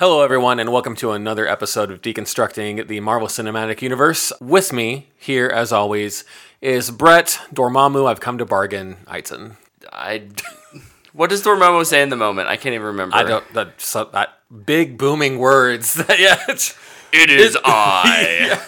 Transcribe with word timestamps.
Hello, 0.00 0.22
everyone, 0.22 0.58
and 0.58 0.72
welcome 0.72 0.96
to 0.96 1.12
another 1.12 1.46
episode 1.46 1.90
of 1.90 2.00
Deconstructing 2.00 2.86
the 2.88 3.00
Marvel 3.00 3.28
Cinematic 3.28 3.82
Universe. 3.82 4.32
With 4.40 4.72
me 4.72 5.08
here, 5.18 5.48
as 5.48 5.72
always, 5.72 6.24
is 6.62 6.90
Brett 6.90 7.38
Dormammu. 7.52 8.08
I've 8.08 8.18
come 8.18 8.38
to 8.38 8.46
bargain. 8.46 8.96
Aiton. 9.06 9.56
I. 9.92 10.28
What 11.12 11.28
does 11.28 11.42
Dormammu 11.42 11.84
say 11.86 12.02
in 12.02 12.08
the 12.08 12.16
moment? 12.16 12.46
I 12.48 12.56
can't 12.56 12.72
even 12.72 12.86
remember. 12.86 13.16
I 13.16 13.24
don't. 13.24 13.52
That, 13.52 13.80
so, 13.80 14.04
that 14.12 14.38
big 14.64 14.96
booming 14.96 15.38
words. 15.38 15.94
That, 16.06 16.18
yeah. 16.20 16.34
it's- 16.44 16.78
It 17.12 17.28
is 17.32 17.58
I, 17.64 18.62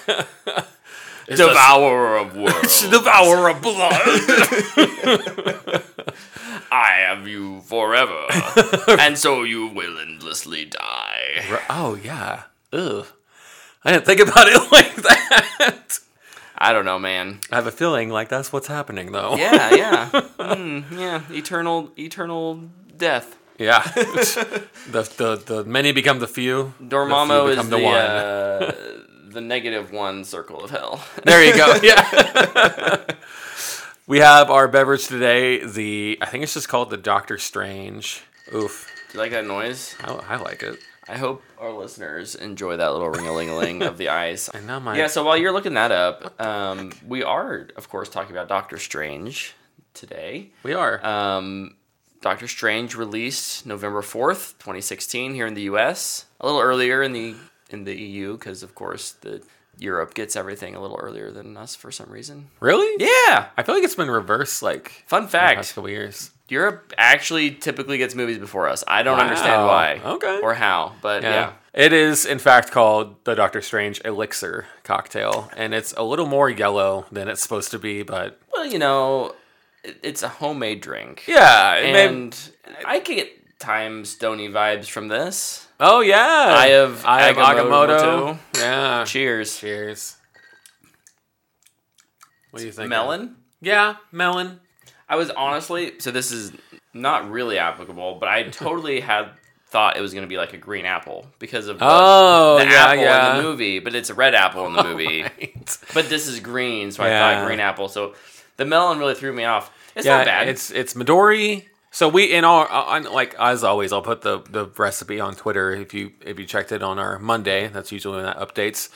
devourer 1.29 2.17
of 2.19 2.37
worlds. 2.37 2.91
Devourer 2.91 3.49
of 3.51 3.63
blood. 3.63 4.03
I 6.75 7.05
have 7.07 7.29
you 7.29 7.61
forever, 7.61 8.25
and 8.99 9.19
so 9.19 9.43
you 9.43 9.67
will 9.67 9.99
endlessly 9.99 10.65
die. 10.65 11.61
oh 11.69 11.99
yeah. 12.03 12.45
Ugh. 12.73 13.05
I 13.85 13.93
didn't 13.93 14.07
think 14.07 14.21
about 14.21 14.47
it 14.49 14.73
like 14.73 14.95
that. 14.97 15.99
I 16.57 16.73
don't 16.73 16.85
know, 16.87 16.99
man. 16.99 17.41
I 17.51 17.57
have 17.57 17.67
a 17.67 17.73
feeling 17.73 18.09
like 18.09 18.29
that's 18.31 18.53
what's 18.53 18.69
happening, 18.69 19.13
though. 19.13 19.35
Yeah, 19.37 19.75
yeah, 19.75 20.09
Mm, 20.39 20.85
yeah. 20.99 21.23
Eternal, 21.31 21.91
eternal 21.99 22.71
death. 22.97 23.37
Yeah. 23.59 23.83
the, 23.83 25.03
the 25.19 25.37
the 25.45 25.65
many 25.65 25.93
become 25.93 26.21
the 26.21 26.27
few. 26.29 26.73
the 26.81 26.87
few 26.89 26.89
Dormammu 26.89 27.51
is 27.51 27.57
become 27.57 27.71
the 27.71 27.77
the 27.77 27.83
one. 27.85 27.95
uh, 27.97 28.73
the 29.31 29.41
negative 29.41 29.93
one 29.93 30.25
circle 30.25 30.63
of 30.65 30.71
hell. 30.71 31.05
There 31.25 31.45
you 31.45 31.55
go. 31.55 31.79
Yeah. 31.83 33.05
We 34.07 34.19
have 34.19 34.51
our 34.51 34.69
beverage 34.69 35.07
today. 35.07 35.65
The 35.65 36.19
I 36.21 36.27
think 36.27 36.43
it's 36.45 36.55
just 36.55 36.69
called 36.69 36.91
the 36.91 36.97
Doctor 36.97 37.39
Strange. 37.39 38.23
Oof. 38.55 38.91
Do 39.11 39.19
you 39.19 39.21
like 39.23 39.33
that 39.33 39.47
noise? 39.47 39.95
I, 40.03 40.13
I 40.13 40.37
like 40.37 40.63
it. 40.63 40.79
I 41.09 41.17
hope 41.19 41.43
our 41.59 41.73
listeners 41.73 42.35
enjoy 42.35 42.77
that 42.77 42.93
little 42.93 43.11
ring 43.11 43.27
a 43.27 43.33
ling 43.35 43.49
a 43.51 43.57
ling 43.57 43.83
of 43.83 43.99
the 43.99 44.09
eyes. 44.09 44.49
And 44.55 44.67
now 44.67 44.79
my 44.79 44.97
Yeah, 44.97 45.09
so 45.09 45.25
while 45.25 45.37
you're 45.37 45.53
looking 45.53 45.75
that 45.75 45.91
up, 45.91 46.41
um, 46.41 46.93
we 47.07 47.23
are, 47.23 47.69
of 47.77 47.89
course, 47.89 48.09
talking 48.09 48.31
about 48.31 48.49
Doctor 48.49 48.79
Strange 48.79 49.55
today. 49.95 50.51
we 50.63 50.73
are. 50.75 51.05
Um, 51.05 51.77
Doctor 52.21 52.47
Strange 52.47 52.95
released 52.95 53.67
November 53.67 54.01
fourth, 54.01 54.55
twenty 54.59 54.81
sixteen, 54.81 55.35
here 55.35 55.47
in 55.47 55.55
the 55.55 55.63
U.S. 55.63 56.27
A 56.41 56.47
little 56.47 56.61
earlier 56.61 57.03
in 57.03 57.13
the 57.13 57.35
in 57.71 57.85
the 57.85 57.99
EU 57.99 58.35
because, 58.35 58.63
of 58.63 58.75
course, 58.75 59.13
the 59.13 59.43
Europe 59.79 60.15
gets 60.15 60.37
everything 60.37 60.75
a 60.75 60.81
little 60.81 60.99
earlier 61.01 61.31
than 61.31 61.57
us 61.57 61.75
for 61.75 61.91
some 61.91 62.11
reason. 62.11 62.49
really? 62.61 62.89
Yeah. 63.05 63.47
I 63.57 63.63
feel 63.63 63.75
like 63.75 63.85
it's 63.85 63.95
been 63.97 64.11
reversed. 64.11 64.63
Like 64.63 65.05
Fun 65.07 65.25
the 65.25 65.29
past 65.31 65.75
couple 65.75 65.91
years. 65.91 66.31
Europe 66.49 66.93
actually 66.99 67.51
typically 67.53 67.97
gets 67.97 68.15
movies 68.15 68.39
before 68.39 68.69
us. 68.69 68.85
I 68.87 69.03
don't 69.03 69.17
Wow. 69.17 69.25
understand 69.25 69.67
why, 69.67 70.01
Okay. 70.05 70.39
or 70.43 70.53
how, 70.55 70.93
but 71.01 71.23
yeah. 71.23 71.53
It 71.73 71.95
is, 71.95 72.27
in 72.27 72.39
fact, 72.39 72.71
called 72.71 73.25
the 73.25 73.35
Doctor 73.35 73.63
Strange 73.63 74.03
Elixir 74.05 74.67
cocktail, 74.85 75.51
and 75.57 75.73
it's 75.73 75.95
a 75.97 76.03
little 76.03 76.27
more 76.27 76.51
yellow 76.51 77.07
than 77.11 77.29
it's 77.29 77.41
supposed 77.41 77.71
to 77.71 77.79
be, 77.79 78.03
but 78.03 78.39
Well, 78.53 78.67
you 78.67 78.79
know, 78.79 79.35
it's 79.83 80.23
a 80.23 80.29
homemade 80.29 80.83
drink. 80.83 81.25
yeah. 81.27 81.77
it 81.77 81.93
may- 81.95 82.07
and 82.09 82.51
I 82.85 83.01
can 83.01 83.17
get 83.17 83.59
time 83.59 84.05
stony 84.05 84.49
vibes 84.51 84.91
from 84.91 85.09
this. 85.09 85.67
Oh 85.83 86.01
yeah. 86.01 86.55
I 86.57 86.69
have 86.69 87.05
Eye 87.05 87.29
of 87.29 87.37
Agamotto. 87.37 87.99
Agamotto. 87.99 88.39
Yeah. 88.57 89.05
Cheers. 89.05 89.59
Cheers. 89.59 90.17
What 92.51 92.61
do 92.61 92.67
you 92.67 92.73
think? 92.73 92.89
Melon. 92.89 93.37
Yeah, 93.61 93.97
melon. 94.11 94.61
I 95.09 95.17
was 95.17 95.31
honestly 95.31 95.93
so 95.99 96.11
this 96.11 96.33
is 96.33 96.53
not 96.95 97.31
really 97.31 97.59
applicable, 97.59 98.17
but 98.17 98.29
I 98.29 98.45
totally 98.45 99.01
had 99.13 99.31
thought 99.69 99.97
it 99.97 100.03
was 100.03 100.13
going 100.13 100.23
to 100.25 100.29
be 100.29 100.37
like 100.37 100.53
a 100.53 100.59
green 100.59 100.85
apple 100.85 101.27
because 101.39 101.67
of 101.69 101.79
the, 101.79 101.85
Oh, 101.89 102.59
the 102.59 102.67
yeah, 102.67 102.85
apple 102.89 103.03
yeah. 103.03 103.31
in 103.31 103.37
the 103.39 103.43
movie, 103.43 103.79
but 103.79 103.95
it's 103.95 104.11
a 104.11 104.15
red 104.15 104.35
apple 104.35 104.67
in 104.67 104.75
the 104.75 104.81
oh, 104.87 104.89
movie. 104.93 105.23
Right. 105.23 105.79
But 105.95 106.11
this 106.11 106.27
is 106.29 106.41
green, 106.41 106.91
so 106.91 107.03
I 107.03 107.09
Yeah. 107.09 107.37
thought 107.39 107.47
green 107.47 107.61
apple. 107.61 107.89
So 107.89 108.15
the 108.59 108.67
melon 108.67 108.99
really 108.99 109.15
threw 109.15 109.33
me 109.33 109.45
off. 109.45 109.71
It's 109.95 110.07
not 110.07 110.27
bad. 110.27 110.49
it's 110.49 110.71
it's 110.71 110.95
Midori. 110.95 111.65
So 111.95 112.09
we 112.09 112.25
in 112.33 112.45
our 112.45 112.67
on, 112.69 113.05
like 113.05 113.35
as 113.39 113.63
always, 113.63 113.93
I'll 113.93 114.01
put 114.01 114.23
the 114.23 114.41
the 114.49 114.67
recipe 114.79 115.21
on 115.21 115.35
Twitter 115.35 115.73
if 115.73 115.93
you 115.93 116.13
if 116.23 116.39
you 116.39 116.47
checked 116.47 116.73
it 116.73 116.83
on 116.83 116.99
our 116.99 117.19
Monday. 117.19 117.69
That's 117.69 117.93
usually 117.93 118.17
when 118.17 118.25
that 118.25 118.39
updates. 118.39 118.89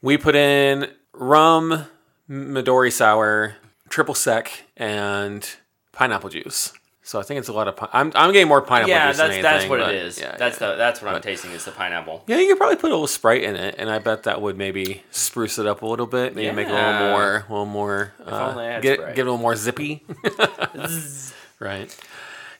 We 0.00 0.16
put 0.16 0.36
in 0.36 0.90
rum, 1.12 1.86
Midori 2.30 2.92
sour, 2.92 3.56
triple 3.88 4.14
sec, 4.14 4.50
and 4.76 5.48
pineapple 5.92 6.30
juice. 6.30 6.72
So 7.02 7.18
I 7.18 7.24
think 7.24 7.40
it's 7.40 7.48
a 7.48 7.52
lot 7.52 7.66
of. 7.66 7.74
Pi- 7.74 7.88
I'm 7.92 8.12
I'm 8.14 8.32
getting 8.32 8.46
more 8.46 8.62
pineapple 8.62 8.90
yeah, 8.90 9.08
juice. 9.08 9.18
than 9.18 9.30
that's 9.30 9.42
that's 9.42 9.68
what 9.68 9.80
it 9.80 9.96
is. 9.96 10.20
Yeah, 10.20 10.36
that's 10.36 10.60
yeah. 10.60 10.70
the 10.70 10.76
that's 10.76 11.02
what 11.02 11.12
I'm 11.12 11.20
tasting 11.20 11.50
is 11.50 11.64
the 11.64 11.72
pineapple. 11.72 12.22
Yeah, 12.28 12.38
you 12.38 12.46
could 12.46 12.58
probably 12.58 12.76
put 12.76 12.90
a 12.90 12.94
little 12.94 13.08
Sprite 13.08 13.42
in 13.42 13.56
it, 13.56 13.74
and 13.76 13.90
I 13.90 13.98
bet 13.98 14.22
that 14.22 14.40
would 14.40 14.56
maybe 14.56 15.02
spruce 15.10 15.58
it 15.58 15.66
up 15.66 15.82
a 15.82 15.86
little 15.86 16.06
bit. 16.06 16.36
Maybe 16.36 16.54
make 16.54 16.68
it 16.68 16.72
a 16.72 16.76
little 16.76 17.08
more, 17.10 17.36
a 17.38 17.50
little 17.50 17.66
more. 17.66 18.12
uh, 18.24 18.50
only 18.52 18.66
I 18.66 18.72
had 18.74 18.82
get 18.82 19.00
Sprite. 19.00 19.16
get 19.16 19.22
a 19.22 19.24
little 19.24 19.38
more 19.38 19.56
zippy. 19.56 20.04
right. 21.60 21.96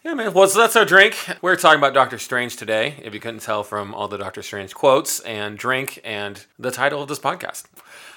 Yeah, 0.04 0.14
man. 0.14 0.32
Well, 0.32 0.48
so 0.48 0.60
that's 0.60 0.76
our 0.76 0.84
drink. 0.84 1.16
We're 1.42 1.56
talking 1.56 1.78
about 1.78 1.92
Doctor 1.92 2.18
Strange 2.18 2.56
today. 2.56 2.94
If 3.02 3.12
you 3.12 3.20
couldn't 3.20 3.40
tell 3.42 3.62
from 3.62 3.92
all 3.92 4.08
the 4.08 4.16
Doctor 4.16 4.42
Strange 4.42 4.74
quotes 4.74 5.20
and 5.20 5.58
drink 5.58 6.00
and 6.04 6.44
the 6.58 6.70
title 6.70 7.02
of 7.02 7.08
this 7.08 7.18
podcast, 7.18 7.64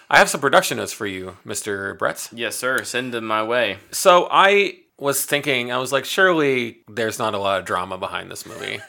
I 0.09 0.17
have 0.17 0.29
some 0.29 0.39
production 0.39 0.77
notes 0.77 0.93
for 0.93 1.05
you, 1.05 1.37
Mister 1.43 1.93
Brett. 1.95 2.29
Yes, 2.31 2.55
sir. 2.55 2.83
Send 2.83 3.13
them 3.13 3.25
my 3.25 3.43
way. 3.43 3.79
So 3.91 4.27
I 4.31 4.77
was 4.97 5.25
thinking, 5.25 5.71
I 5.71 5.77
was 5.77 5.91
like, 5.91 6.05
surely 6.05 6.77
there's 6.87 7.19
not 7.19 7.33
a 7.33 7.37
lot 7.37 7.59
of 7.59 7.65
drama 7.65 7.97
behind 7.97 8.31
this 8.31 8.45
movie. 8.45 8.79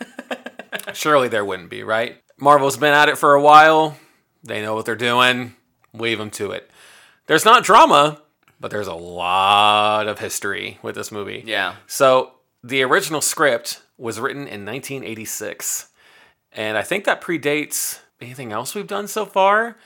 surely 0.93 1.29
there 1.29 1.45
wouldn't 1.45 1.71
be, 1.71 1.83
right? 1.83 2.19
Marvel's 2.39 2.77
been 2.77 2.95
at 2.95 3.09
it 3.09 3.19
for 3.19 3.35
a 3.35 3.41
while. 3.41 3.97
They 4.45 4.63
know 4.63 4.75
what 4.75 4.85
they're 4.85 4.95
doing. 4.95 5.57
Leave 5.93 6.19
them 6.19 6.31
to 6.33 6.51
it. 6.53 6.71
There's 7.27 7.45
not 7.45 7.65
drama, 7.65 8.21
but 8.65 8.71
there's 8.71 8.87
a 8.87 8.95
lot 8.95 10.09
of 10.09 10.19
history 10.21 10.79
with 10.81 10.95
this 10.95 11.13
movie. 11.13 11.43
Yeah. 11.45 11.75
So 11.87 12.33
the 12.63 12.81
original 12.81 13.21
script 13.21 13.83
was 13.99 14.19
written 14.19 14.45
in 14.49 14.65
1986, 14.65 15.89
and 16.51 16.79
I 16.79 16.83
think 16.83 17.05
that 17.05 17.21
predates 17.21 17.99
anything 18.23 18.53
else 18.53 18.75
we've 18.75 18.87
done 18.87 19.07
so 19.07 19.27
far. 19.27 19.77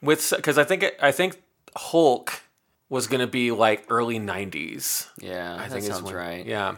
With 0.00 0.32
because 0.34 0.56
I 0.56 0.64
think 0.64 0.82
it, 0.84 0.96
I 1.02 1.12
think 1.12 1.36
Hulk 1.76 2.40
was 2.88 3.08
gonna 3.08 3.26
be 3.26 3.50
like 3.50 3.84
early 3.90 4.18
90s. 4.18 5.08
Yeah, 5.20 5.58
I 5.60 5.68
think 5.68 5.80
is 5.82 5.88
sounds 5.88 6.04
when- 6.04 6.14
right. 6.14 6.46
Yeah. 6.46 6.76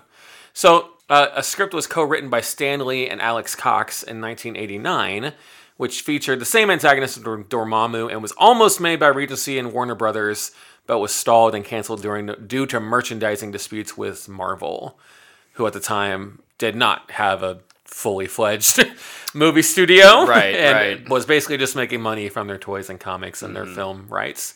So 0.53 0.91
uh, 1.09 1.29
a 1.33 1.45
script 1.45 1.75
was 1.75 1.87
co-written 1.87 2.29
by 2.29 2.41
Stan 2.41 2.85
Lee 2.85 3.09
and 3.09 3.23
Alex 3.23 3.55
Cox 3.55 4.03
in 4.03 4.21
1989, 4.21 5.33
which 5.77 6.01
featured 6.01 6.41
the 6.41 6.45
same 6.45 6.71
antagonist, 6.71 7.23
Dor- 7.23 7.45
Dormammu, 7.45 8.11
and 8.11 8.21
was 8.21 8.33
almost 8.33 8.81
made 8.81 8.99
by 8.99 9.07
Regency 9.07 9.61
and 9.61 9.73
Warner 9.73 9.95
Brothers, 9.95 10.51
but 10.87 10.99
was 10.99 11.13
stalled 11.15 11.55
and 11.55 11.65
canceled 11.65 12.03
during 12.03 12.27
due 12.47 12.67
to 12.67 12.81
merchandising 12.81 13.51
disputes 13.51 13.97
with 13.97 14.29
Marvel, 14.29 14.99
who 15.55 15.67
at 15.67 15.73
the 15.73 15.81
time 15.81 16.41
did 16.59 16.75
not 16.77 17.11
have 17.13 17.43
a 17.43 17.61
fully 17.85 18.27
fledged 18.27 18.85
movie 19.35 19.63
studio, 19.63 20.25
Right, 20.27 20.55
and 20.57 20.75
right. 21.01 21.09
was 21.09 21.25
basically 21.27 21.57
just 21.57 21.77
making 21.77 22.01
money 22.01 22.29
from 22.29 22.47
their 22.47 22.59
toys 22.59 22.91
and 22.91 22.99
comics 23.01 23.43
and 23.43 23.55
Mm-hmm. 23.55 23.67
their 23.67 23.75
film 23.75 24.07
rights. 24.09 24.55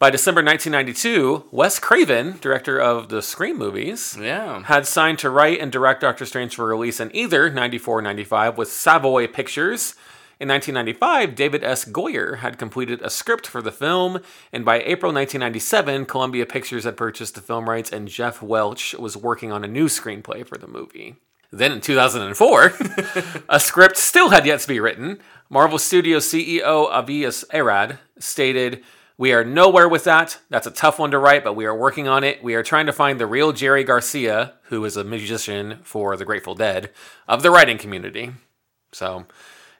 By 0.00 0.10
December 0.10 0.42
1992, 0.42 1.46
Wes 1.50 1.78
Craven, 1.78 2.38
director 2.40 2.78
of 2.78 3.08
the 3.08 3.22
Scream 3.22 3.56
movies, 3.56 4.16
Yeah. 4.20 4.62
had 4.64 4.86
signed 4.86 5.18
to 5.20 5.30
write 5.30 5.60
and 5.60 5.70
direct 5.70 6.00
Doctor 6.00 6.26
Strange 6.26 6.56
for 6.56 6.66
release 6.66 7.00
in 7.00 7.14
either 7.14 7.48
94 7.48 7.98
or 7.98 8.02
95 8.02 8.58
with 8.58 8.70
Savoy 8.70 9.26
Pictures. 9.28 9.94
In 10.40 10.48
1995, 10.48 11.36
David 11.36 11.62
S. 11.62 11.84
Goyer 11.84 12.38
had 12.38 12.58
completed 12.58 13.00
a 13.02 13.10
script 13.10 13.46
for 13.46 13.62
the 13.62 13.70
film, 13.70 14.18
and 14.52 14.64
by 14.64 14.80
April 14.80 15.12
1997, 15.12 16.06
Columbia 16.06 16.44
Pictures 16.44 16.82
had 16.82 16.96
purchased 16.96 17.36
the 17.36 17.40
film 17.40 17.70
rights, 17.70 17.92
and 17.92 18.08
Jeff 18.08 18.42
Welch 18.42 18.94
was 18.94 19.16
working 19.16 19.52
on 19.52 19.62
a 19.62 19.68
new 19.68 19.86
screenplay 19.86 20.44
for 20.44 20.58
the 20.58 20.66
movie. 20.66 21.14
Then 21.52 21.70
in 21.70 21.80
2004, 21.80 22.72
a 23.48 23.60
script 23.60 23.96
still 23.96 24.30
had 24.30 24.44
yet 24.44 24.58
to 24.58 24.66
be 24.66 24.80
written. 24.80 25.20
Marvel 25.48 25.78
Studios 25.78 26.26
CEO 26.26 26.90
Avias 26.90 27.44
Arad 27.54 28.00
stated, 28.18 28.82
We 29.16 29.32
are 29.32 29.44
nowhere 29.44 29.88
with 29.88 30.02
that. 30.02 30.38
That's 30.50 30.66
a 30.66 30.72
tough 30.72 30.98
one 30.98 31.12
to 31.12 31.18
write, 31.18 31.44
but 31.44 31.54
we 31.54 31.64
are 31.64 31.76
working 31.76 32.08
on 32.08 32.24
it. 32.24 32.42
We 32.42 32.56
are 32.56 32.64
trying 32.64 32.86
to 32.86 32.92
find 32.92 33.20
the 33.20 33.28
real 33.28 33.52
Jerry 33.52 33.84
Garcia, 33.84 34.54
who 34.64 34.84
is 34.84 34.96
a 34.96 35.04
musician 35.04 35.78
for 35.84 36.16
the 36.16 36.24
Grateful 36.24 36.56
Dead, 36.56 36.90
of 37.28 37.44
the 37.44 37.52
writing 37.52 37.78
community. 37.78 38.32
So 38.90 39.26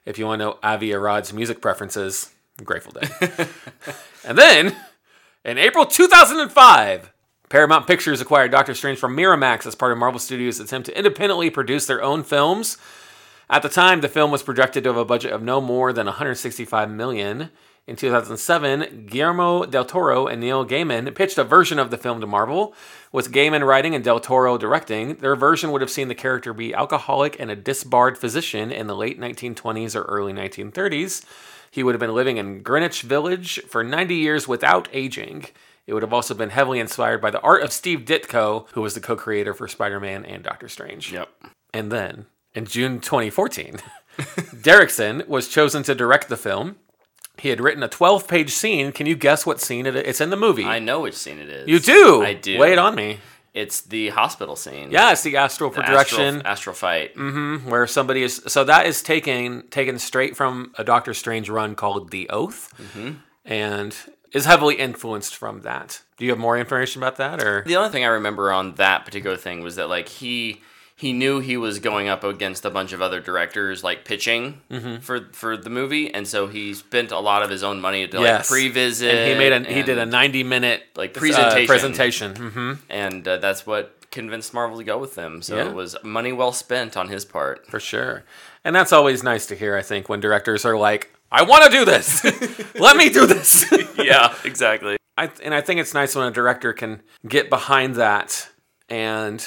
if 0.05 0.17
you 0.17 0.25
want 0.25 0.39
to 0.39 0.45
know 0.45 0.59
Avi 0.63 0.91
Arad's 0.93 1.33
music 1.33 1.61
preferences, 1.61 2.31
Grateful 2.63 2.93
Dead. 2.93 3.11
and 4.25 4.37
then 4.37 4.75
in 5.43 5.57
April 5.57 5.85
2005, 5.85 7.11
Paramount 7.49 7.87
Pictures 7.87 8.21
acquired 8.21 8.51
Doctor 8.51 8.73
Strange 8.73 8.97
from 8.97 9.15
Miramax 9.15 9.65
as 9.65 9.75
part 9.75 9.91
of 9.91 9.97
Marvel 9.97 10.19
Studios' 10.19 10.59
attempt 10.59 10.87
to 10.87 10.97
independently 10.97 11.49
produce 11.49 11.85
their 11.85 12.03
own 12.03 12.23
films. 12.23 12.77
At 13.49 13.61
the 13.61 13.69
time, 13.69 14.01
the 14.01 14.09
film 14.09 14.31
was 14.31 14.41
projected 14.41 14.83
to 14.83 14.89
have 14.89 14.97
a 14.97 15.05
budget 15.05 15.31
of 15.31 15.43
no 15.43 15.61
more 15.61 15.93
than 15.93 16.07
165 16.07 16.89
million. 16.89 17.51
In 17.87 17.95
2007, 17.95 19.05
Guillermo 19.05 19.63
del 19.65 19.85
Toro 19.85 20.25
and 20.25 20.41
Neil 20.41 20.65
Gaiman 20.65 21.13
pitched 21.13 21.37
a 21.37 21.43
version 21.43 21.77
of 21.77 21.91
the 21.91 21.99
film 21.99 22.19
to 22.19 22.25
Marvel, 22.25 22.73
with 23.11 23.31
Gaiman 23.31 23.63
writing 23.65 23.93
and 23.93 24.03
del 24.03 24.19
Toro 24.19 24.57
directing. 24.57 25.17
Their 25.17 25.35
version 25.35 25.71
would 25.71 25.81
have 25.81 25.91
seen 25.91 26.07
the 26.07 26.15
character 26.15 26.51
be 26.51 26.73
alcoholic 26.73 27.39
and 27.39 27.51
a 27.51 27.55
disbarred 27.55 28.17
physician 28.17 28.71
in 28.71 28.87
the 28.87 28.95
late 28.95 29.19
1920s 29.19 29.95
or 29.95 30.01
early 30.03 30.33
1930s. 30.33 31.25
He 31.69 31.83
would 31.83 31.93
have 31.93 31.99
been 31.99 32.15
living 32.15 32.37
in 32.37 32.63
Greenwich 32.63 33.03
Village 33.03 33.61
for 33.67 33.83
90 33.83 34.15
years 34.15 34.47
without 34.47 34.87
aging. 34.91 35.45
It 35.85 35.93
would 35.93 36.01
have 36.01 36.13
also 36.13 36.33
been 36.33 36.49
heavily 36.49 36.79
inspired 36.79 37.21
by 37.21 37.29
the 37.29 37.41
art 37.41 37.61
of 37.61 37.71
Steve 37.71 37.99
Ditko, 37.99 38.67
who 38.71 38.81
was 38.81 38.95
the 38.95 38.99
co 38.99 39.15
creator 39.15 39.53
for 39.53 39.67
Spider 39.67 39.99
Man 39.99 40.25
and 40.25 40.41
Doctor 40.41 40.69
Strange. 40.69 41.11
Yep. 41.11 41.29
And 41.71 41.91
then, 41.91 42.25
in 42.55 42.65
June 42.65 42.99
2014, 42.99 43.77
Derrickson 44.17 45.27
was 45.27 45.47
chosen 45.47 45.83
to 45.83 45.93
direct 45.93 46.29
the 46.29 46.37
film. 46.37 46.77
He 47.39 47.49
had 47.49 47.59
written 47.61 47.83
a 47.83 47.87
12 47.87 48.27
page 48.27 48.51
scene. 48.51 48.91
Can 48.91 49.05
you 49.07 49.15
guess 49.15 49.45
what 49.45 49.59
scene 49.61 49.85
it 49.85 49.95
is? 49.95 50.03
It's 50.05 50.21
in 50.21 50.29
the 50.29 50.37
movie. 50.37 50.65
I 50.65 50.79
know 50.79 51.01
which 51.01 51.15
scene 51.15 51.39
it 51.39 51.49
is. 51.49 51.67
you 51.67 51.79
do? 51.79 52.23
I 52.23 52.33
do. 52.33 52.57
Lay 52.59 52.71
it 52.73 52.79
on 52.79 52.95
me. 52.95 53.19
It's 53.53 53.81
the 53.81 54.09
hospital 54.09 54.55
scene. 54.57 54.91
Yeah, 54.91 55.11
it's 55.13 55.21
the 55.23 55.37
astral 55.37 55.69
The 55.69 55.81
projection 55.81 56.41
Astral, 56.45 56.47
astral 56.47 56.75
fight. 56.75 57.15
where 57.69 57.87
somebody 57.87 58.21
is. 58.23 58.41
So 58.47 58.63
that 58.65 58.85
is 58.85 59.01
taken 59.01 59.67
taken 59.69 59.97
straight 59.99 60.35
from 60.35 60.73
a 60.77 60.83
Doctor 60.83 61.13
Strange 61.13 61.49
run 61.49 61.75
called 61.75 62.11
The 62.11 62.29
Oath, 62.29 62.73
Mm-hmm. 62.77 63.11
and 63.45 63.95
is 64.33 64.43
heavily 64.45 64.75
influenced 64.75 65.35
from 65.35 65.61
that. 65.61 66.01
Do 66.17 66.25
you 66.25 66.31
have 66.31 66.39
more 66.39 66.57
information 66.57 67.01
about 67.01 67.15
that, 67.17 67.41
or 67.41 67.63
The 67.65 67.77
only 67.77 67.89
thing 67.89 68.03
I 68.03 68.07
remember 68.07 68.51
on 68.51 68.75
that 68.75 69.05
particular 69.05 69.37
thing 69.37 69.61
was 69.61 69.77
that 69.77 69.87
like 69.87 70.09
he 70.09 70.61
he 70.97 71.11
knew 71.11 71.39
he 71.41 71.57
was 71.57 71.79
going 71.79 72.07
up 72.07 72.23
against 72.23 72.63
a 72.63 72.69
bunch 72.69 72.93
of 72.93 73.01
other 73.01 73.19
directors 73.19 73.83
like 73.83 74.05
pitching 74.05 74.61
Mm-hmm. 74.71 74.97
for 75.01 75.27
for 75.33 75.57
the 75.57 75.69
movie, 75.69 76.13
and 76.13 76.27
so 76.27 76.47
he 76.47 76.73
spent 76.73 77.11
a 77.11 77.19
lot 77.19 77.43
of 77.43 77.49
his 77.49 77.63
own 77.63 77.81
money 77.81 78.07
to 78.07 78.17
like 78.17 78.25
Yes. 78.25 78.49
pre-visit. 78.49 79.13
and 79.13 79.29
he 79.31 79.37
made 79.37 79.51
a 79.51 79.59
he 79.73 79.83
did 79.83 79.97
a 79.97 80.05
90 80.05 80.43
minute 80.43 80.83
Like, 80.95 81.15
uh, 81.17 81.19
presentation. 81.19 81.67
presentation. 81.67 82.35
hmm 82.35 82.73
and 82.89 83.27
uh, 83.27 83.37
that's 83.37 83.65
what 83.67 83.91
convinced 84.11 84.53
Marvel 84.53 84.77
to 84.77 84.83
go 84.85 84.97
with 84.97 85.15
them. 85.15 85.41
So 85.41 85.57
Yeah. 85.57 85.67
it 85.69 85.73
was 85.75 85.95
money 86.03 86.31
well 86.31 86.53
spent 86.53 86.95
on 86.95 87.09
his 87.09 87.25
part. 87.25 87.67
for 87.67 87.79
sure. 87.81 88.23
And 88.63 88.73
that's 88.75 88.93
always 88.93 89.21
nice 89.23 89.45
to 89.47 89.55
hear. 89.55 89.75
I 89.75 89.81
think 89.81 90.07
when 90.09 90.19
directors 90.21 90.63
are 90.65 90.77
like, 90.77 91.13
"I 91.31 91.41
want 91.43 91.65
to 91.65 91.69
do 91.69 91.83
this, 91.85 92.23
let 92.79 92.95
me 92.97 93.09
do 93.09 93.25
this." 93.27 93.65
yeah, 93.97 94.33
exactly. 94.45 94.97
I, 95.17 95.29
and 95.43 95.53
I 95.53 95.61
think 95.61 95.79
it's 95.81 95.93
nice 95.93 96.15
when 96.15 96.25
a 96.27 96.31
director 96.31 96.73
can 96.73 97.01
get 97.27 97.49
behind 97.49 97.95
that 97.95 98.49
and 98.89 99.45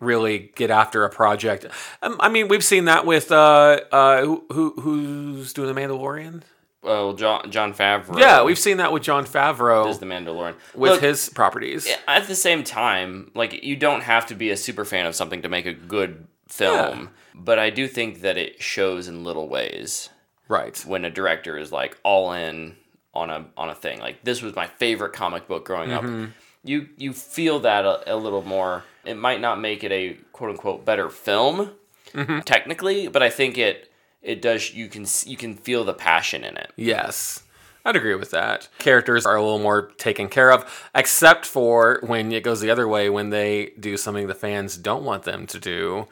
really 0.00 0.50
get 0.56 0.70
after 0.70 1.04
a 1.04 1.10
project. 1.10 1.66
Um, 2.02 2.16
I 2.20 2.28
mean, 2.28 2.48
we've 2.48 2.64
seen 2.64 2.86
that 2.86 3.06
with 3.06 3.30
uh, 3.30 3.80
uh, 3.92 4.24
who, 4.24 4.44
who 4.50 4.80
who's 4.80 5.52
doing 5.52 5.72
the 5.72 5.80
Mandalorian. 5.80 6.42
Well, 6.82 7.12
John 7.12 7.50
Jon 7.50 7.74
Favreau. 7.74 8.18
Yeah, 8.18 8.42
we've 8.42 8.58
seen 8.58 8.78
that 8.78 8.90
with 8.92 9.02
Jon 9.02 9.26
Favreau 9.26 9.98
the 9.98 10.06
Mandalorian 10.06 10.54
with 10.74 10.92
Look, 10.92 11.00
his 11.02 11.28
properties. 11.28 11.86
At 12.08 12.26
the 12.26 12.34
same 12.34 12.64
time, 12.64 13.30
like 13.34 13.62
you 13.62 13.76
don't 13.76 14.02
have 14.02 14.26
to 14.28 14.34
be 14.34 14.50
a 14.50 14.56
super 14.56 14.84
fan 14.86 15.04
of 15.06 15.14
something 15.14 15.42
to 15.42 15.48
make 15.50 15.66
a 15.66 15.74
good 15.74 16.26
film, 16.48 17.10
but 17.34 17.58
I 17.58 17.68
do 17.70 17.86
think 17.86 18.22
that 18.22 18.38
it 18.38 18.62
shows 18.62 19.08
in 19.08 19.24
little 19.24 19.48
ways 19.48 20.08
Right. 20.48 20.76
when 20.86 21.04
a 21.04 21.10
director 21.10 21.58
is 21.58 21.70
like 21.70 21.98
all 22.02 22.32
in 22.32 22.76
on 23.12 23.28
a 23.28 23.44
on 23.58 23.68
a 23.68 23.74
thing. 23.74 24.00
Like 24.00 24.24
this 24.24 24.40
was 24.40 24.56
my 24.56 24.66
favorite 24.66 25.12
comic 25.12 25.46
book 25.46 25.66
growing 25.66 25.90
Mm-hmm. 25.90 26.24
up. 26.24 26.30
You 26.64 26.88
you 26.96 27.12
feel 27.12 27.60
that 27.60 27.84
a, 27.84 28.14
a 28.14 28.16
little 28.16 28.42
more. 28.42 28.84
It 29.04 29.14
might 29.16 29.40
not 29.40 29.60
make 29.60 29.82
it 29.84 29.92
a 29.92 30.16
quote 30.32 30.50
unquote 30.50 30.84
better 30.84 31.08
film 31.10 31.72
Mm-hmm. 32.12 32.40
technically, 32.40 33.06
but 33.06 33.22
I 33.22 33.30
think 33.30 33.56
it 33.56 33.88
it 34.20 34.42
does. 34.42 34.74
You 34.74 34.88
can 34.88 35.06
you 35.26 35.36
can 35.36 35.54
feel 35.54 35.84
the 35.84 35.94
passion 35.94 36.42
in 36.44 36.56
it. 36.56 36.72
Yes. 36.76 37.44
I'd 37.84 37.94
agree 37.96 38.14
with 38.16 38.32
that. 38.32 38.68
Characters 38.78 39.24
are 39.24 39.36
a 39.36 39.40
little 39.42 39.60
more 39.60 39.92
taken 39.96 40.28
care 40.28 40.50
of, 40.52 40.88
except 40.94 41.46
for 41.46 42.00
when 42.02 42.30
it 42.32 42.42
goes 42.42 42.60
the 42.60 42.70
other 42.70 42.86
way 42.88 43.08
when 43.08 43.30
they 43.30 43.70
do 43.80 43.96
something 43.96 44.26
the 44.26 44.34
fans 44.34 44.76
don't 44.76 45.04
want 45.04 45.22
them 45.22 45.46
to 45.46 45.58
do. 45.60 46.08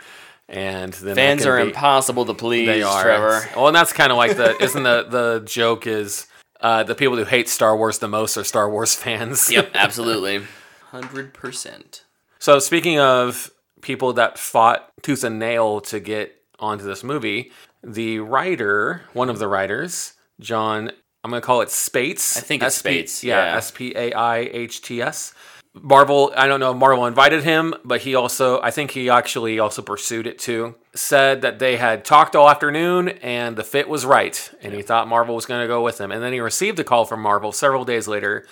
And 0.49 0.95
then 0.95 1.15
Fans 1.17 1.45
are 1.45 1.57
be- 1.57 1.65
impossible 1.69 2.25
to 2.25 2.33
please, 2.33 2.67
They 2.67 2.83
are. 2.83 3.03
Trevor. 3.03 3.49
Well, 3.55 3.67
and 3.67 3.77
that's 3.77 3.93
kind 3.93 4.11
of 4.13 4.17
like 4.17 4.37
the 4.39 4.57
isn't 4.63 4.83
the 4.85 5.03
the 5.11 5.43
joke 5.45 5.87
is 5.87 6.27
uh, 6.61 6.85
the 6.85 6.95
people 6.95 7.17
who 7.17 7.25
hate 7.25 7.49
Star 7.49 7.77
Wars 7.77 7.99
the 7.99 8.09
most 8.09 8.37
are 8.39 8.45
Star 8.45 8.71
Wars 8.71 8.95
fans. 9.03 9.51
Yep, 9.51 9.73
absolutely. 9.75 10.43
100%. 10.93 12.03
So 12.39 12.59
speaking 12.59 12.99
of 12.99 13.51
people 13.81 14.13
that 14.15 14.39
fought 14.39 14.91
tooth 15.03 15.25
and 15.25 15.39
nail 15.39 15.81
to 15.83 16.01
get 16.01 16.35
onto 16.59 16.85
this 16.85 17.03
movie, 17.05 17.53
the 17.83 18.21
writer, 18.21 19.03
one 19.13 19.31
of 19.31 19.39
the 19.39 19.49
writers, 19.49 20.15
John, 20.41 20.91
I'm 21.25 21.31
going 21.31 21.41
to 21.41 21.47
call 21.47 21.61
it 21.63 21.69
Spaihts. 21.69 22.37
I 22.37 22.41
think 22.41 22.63
it's 22.63 22.77
SP 22.79 22.87
Spaihts, 22.87 23.23
Yeah, 23.23 23.53
yeah. 23.53 23.57
S 23.57 23.71
P 23.71 23.93
A 23.95 24.13
I 24.13 24.39
H 24.39 24.83
T 24.83 25.03
S. 25.03 25.35
Marvel, 25.75 26.33
I 26.37 26.49
don't 26.49 26.61
know 26.61 26.73
if 26.73 26.77
Marvel 26.77 27.07
invited 27.07 27.45
him, 27.45 27.75
but 27.85 28.01
he 28.01 28.15
also, 28.15 28.61
I 28.63 28.71
think 28.71 28.93
he 28.93 29.11
actually 29.11 29.59
also 29.59 29.83
pursued 29.83 30.27
it 30.27 30.39
too. 30.39 30.75
Said 30.95 31.43
that 31.43 31.59
they 31.59 31.77
had 31.77 32.05
talked 32.05 32.35
all 32.35 32.49
afternoon 32.49 33.09
and 33.09 33.55
the 33.55 33.63
fit 33.63 33.89
was 33.89 34.05
right, 34.05 34.51
and 34.61 34.75
he 34.75 34.83
thought 34.83 35.07
Marvel 35.07 35.35
was 35.37 35.47
going 35.47 35.61
to 35.61 35.69
go 35.69 35.83
with 35.83 36.01
him. 36.01 36.11
And 36.11 36.23
then 36.23 36.33
he 36.33 36.41
received 36.41 36.81
a 36.81 36.85
call 36.85 37.05
from 37.05 37.21
Marvel 37.21 37.53
several 37.53 37.85
days 37.85 38.09
later 38.09 38.47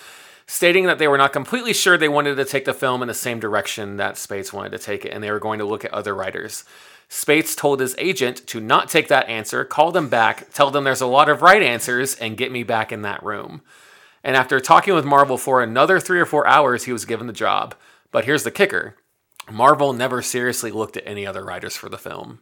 stating 0.47 0.87
that 0.87 0.99
they 0.99 1.09
were 1.09 1.19
not 1.19 1.33
completely 1.33 1.73
sure 1.73 1.97
they 1.99 2.09
wanted 2.09 2.37
to 2.37 2.45
take 2.45 2.65
the 2.65 2.75
film 2.75 3.03
in 3.03 3.09
the 3.09 3.15
same 3.15 3.41
direction 3.41 3.97
that 3.97 4.15
Spaihts 4.15 4.53
wanted 4.53 4.71
to 4.73 4.79
take 4.79 5.05
it, 5.05 5.11
and 5.13 5.23
they 5.23 5.31
were 5.31 5.41
going 5.41 5.59
to 5.59 5.65
look 5.65 5.85
at 5.85 5.93
other 5.95 6.15
writers. 6.15 6.65
Spaihts 7.09 7.57
told 7.57 7.81
his 7.81 7.95
agent 7.99 8.47
to 8.49 8.61
not 8.61 8.89
take 8.89 9.09
that 9.09 9.29
answer, 9.29 9.65
call 9.65 9.93
them 9.93 10.09
back, 10.09 10.51
tell 10.53 10.71
them 10.71 10.85
there's 10.85 11.01
a 11.01 11.07
lot 11.07 11.29
of 11.29 11.43
right 11.43 11.63
answers, 11.63 12.15
and 12.17 12.37
get 12.37 12.51
me 12.53 12.63
back 12.63 12.91
in 12.93 13.03
that 13.03 13.23
room. 13.23 13.63
And 14.25 14.35
after 14.37 14.59
talking 14.59 14.95
with 14.95 15.05
Marvel 15.05 15.39
for 15.39 15.63
another 15.63 16.01
three 16.01 16.19
or 16.21 16.27
four 16.27 16.47
hours, 16.49 16.85
he 16.85 16.93
was 16.93 17.05
given 17.05 17.29
the 17.29 17.33
job. 17.33 17.75
But 18.11 18.25
here's 18.25 18.43
the 18.45 18.51
kicker 18.51 18.97
Marvel 19.51 19.93
never 19.93 20.21
seriously 20.23 20.73
looked 20.73 20.97
at 20.97 21.07
any 21.07 21.25
other 21.27 21.45
writers 21.45 21.77
for 21.77 21.89
the 21.89 21.99
film. 21.99 22.41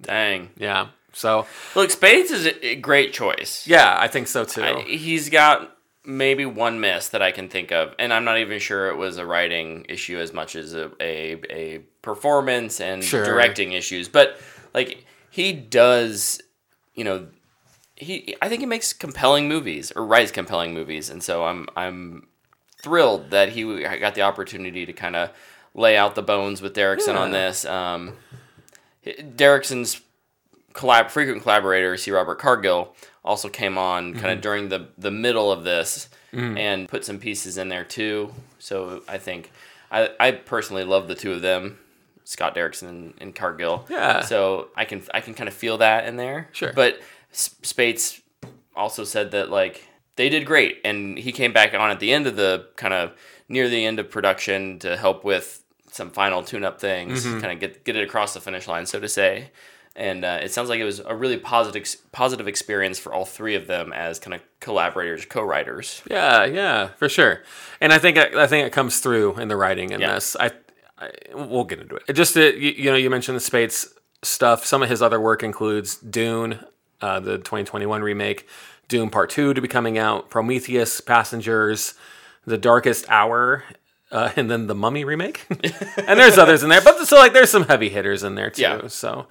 Dang. 0.00 0.50
Yeah. 0.56 0.88
So, 1.12 1.46
Look, 1.76 1.90
Spaihts 1.90 2.30
is 2.32 2.46
a 2.46 2.66
a 2.68 2.74
great 2.76 3.12
choice. 3.12 3.66
yeah, 3.68 3.94
I 3.98 4.08
think 4.08 4.26
so 4.26 4.44
too. 4.44 4.62
I- 4.62 4.80
he's 4.82 5.28
got 5.28 5.76
maybe 6.04 6.44
one 6.46 6.80
miss 6.80 7.08
that 7.10 7.22
I 7.22 7.30
can 7.30 7.48
think 7.48 7.70
of, 7.72 7.94
and 7.98 8.12
I'm 8.12 8.24
not 8.24 8.38
even 8.38 8.58
sure 8.58 8.88
it 8.88 8.96
was 8.96 9.18
a 9.18 9.26
writing 9.26 9.86
issue 9.88 10.18
as 10.18 10.32
much 10.32 10.56
as 10.56 10.74
a 10.74 10.90
a, 11.00 11.40
a 11.50 11.78
performance 12.02 12.80
and 12.80 13.02
Sure. 13.04 13.24
directing 13.24 13.72
issues. 13.72 14.08
But 14.08 14.38
like 14.74 15.04
he 15.30 15.52
does, 15.52 16.40
you 16.94 17.04
know, 17.04 17.28
he 17.96 18.36
I 18.42 18.48
think 18.48 18.60
he 18.60 18.66
makes 18.66 18.92
compelling 18.92 19.48
movies 19.48 19.92
or 19.94 20.04
writes 20.04 20.32
compelling 20.32 20.74
movies, 20.74 21.08
and 21.10 21.22
so 21.22 21.44
I'm 21.44 21.68
I'm 21.76 22.26
thrilled 22.82 23.30
that 23.30 23.50
he 23.50 23.82
got 23.98 24.14
the 24.16 24.22
opportunity 24.22 24.84
to 24.86 24.92
kind 24.92 25.14
of 25.14 25.30
lay 25.74 25.96
out 25.96 26.16
the 26.16 26.22
bones 26.22 26.60
with 26.60 26.74
Derrickson 26.74 27.16
on 27.16 27.30
this. 27.30 27.64
Um, 27.64 28.14
Derrickson's 29.06 30.00
collab 30.74 31.10
frequent 31.10 31.42
collaborator, 31.42 31.96
C. 31.96 32.10
Robert 32.10 32.38
Cargill, 32.38 32.94
also 33.24 33.48
came 33.48 33.78
on 33.78 34.14
kind 34.14 34.26
of 34.26 34.32
mm-hmm. 34.32 34.40
during 34.40 34.68
the 34.68 34.88
the 34.98 35.10
middle 35.10 35.52
of 35.52 35.64
this 35.64 36.08
mm. 36.32 36.58
and 36.58 36.88
put 36.88 37.04
some 37.04 37.18
pieces 37.18 37.56
in 37.56 37.68
there 37.68 37.84
too. 37.84 38.32
So 38.58 39.02
I 39.08 39.18
think 39.18 39.50
I 39.90 40.10
I 40.18 40.32
personally 40.32 40.84
love 40.84 41.08
the 41.08 41.14
two 41.14 41.32
of 41.32 41.42
them, 41.42 41.78
Scott 42.24 42.54
Derrickson 42.54 42.88
and, 42.88 43.14
and 43.18 43.34
Cargill. 43.34 43.86
Yeah. 43.88 44.20
So 44.22 44.68
I 44.76 44.84
can 44.84 45.02
I 45.14 45.20
can 45.20 45.34
kind 45.34 45.48
of 45.48 45.54
feel 45.54 45.78
that 45.78 46.06
in 46.06 46.16
there. 46.16 46.48
Sure. 46.52 46.72
But 46.72 47.00
Spaihts 47.32 48.20
also 48.74 49.04
said 49.04 49.30
that 49.30 49.50
like 49.50 49.86
they 50.16 50.28
did 50.28 50.44
great, 50.44 50.80
and 50.84 51.18
he 51.18 51.32
came 51.32 51.52
back 51.52 51.74
on 51.74 51.90
at 51.90 52.00
the 52.00 52.12
end 52.12 52.26
of 52.26 52.36
the 52.36 52.68
kind 52.76 52.92
of 52.94 53.12
near 53.48 53.68
the 53.68 53.84
end 53.84 53.98
of 53.98 54.10
production 54.10 54.78
to 54.80 54.96
help 54.96 55.24
with 55.24 55.62
some 55.90 56.10
final 56.10 56.42
tune-up 56.42 56.80
things, 56.80 57.24
mm-hmm. 57.24 57.40
kind 57.40 57.52
of 57.52 57.60
get 57.60 57.84
get 57.84 57.96
it 57.96 58.02
across 58.02 58.34
the 58.34 58.40
finish 58.40 58.66
line, 58.66 58.86
so 58.86 58.98
to 58.98 59.08
say. 59.08 59.50
And 59.94 60.24
uh, 60.24 60.38
it 60.42 60.50
sounds 60.52 60.70
like 60.70 60.80
it 60.80 60.84
was 60.84 61.00
a 61.00 61.14
really 61.14 61.36
positive 61.36 61.86
positive 62.12 62.48
experience 62.48 62.98
for 62.98 63.12
all 63.12 63.26
three 63.26 63.54
of 63.54 63.66
them 63.66 63.92
as 63.92 64.18
kind 64.18 64.32
of 64.34 64.40
collaborators, 64.60 65.26
co-writers. 65.26 66.00
Yeah, 66.10 66.44
yeah, 66.46 66.88
for 66.96 67.10
sure. 67.10 67.42
And 67.80 67.92
I 67.92 67.98
think 67.98 68.16
I 68.16 68.46
think 68.46 68.66
it 68.66 68.72
comes 68.72 69.00
through 69.00 69.36
in 69.38 69.48
the 69.48 69.56
writing 69.56 69.90
in 69.90 70.00
Yeah. 70.00 70.14
this. 70.14 70.34
I, 70.40 70.52
I 70.98 71.10
we'll 71.34 71.64
get 71.64 71.78
into 71.80 71.96
it. 71.96 72.04
It 72.08 72.14
Just 72.14 72.32
that 72.34 72.56
you, 72.56 72.70
you 72.70 72.90
know, 72.90 72.96
you 72.96 73.10
mentioned 73.10 73.36
the 73.36 73.42
Spaihts 73.42 73.86
stuff. 74.22 74.64
Some 74.64 74.82
of 74.82 74.88
his 74.88 75.02
other 75.02 75.20
work 75.20 75.42
includes 75.42 75.96
Dune, 75.96 76.64
uh, 77.02 77.20
the 77.20 77.36
2021 77.36 78.00
remake, 78.02 78.48
Dune 78.88 79.10
Part 79.10 79.28
Two 79.28 79.52
to 79.52 79.60
be 79.60 79.68
coming 79.68 79.98
out, 79.98 80.30
Prometheus, 80.30 81.02
Passengers, 81.02 81.94
The 82.46 82.56
Darkest 82.56 83.04
Hour. 83.10 83.64
Uh, 84.10 84.30
and 84.36 84.50
then 84.50 84.66
the 84.66 84.74
Mummy 84.74 85.04
remake, 85.06 85.46
and 85.96 86.20
there's 86.20 86.36
others 86.36 86.62
in 86.62 86.68
there, 86.68 86.82
but 86.82 87.02
so 87.06 87.16
like 87.16 87.32
there's 87.32 87.48
some 87.48 87.64
heavy 87.64 87.88
hitters 87.88 88.22
in 88.22 88.34
there 88.34 88.50
too. 88.50 88.60
Yeah. 88.60 88.86
So, 88.88 89.26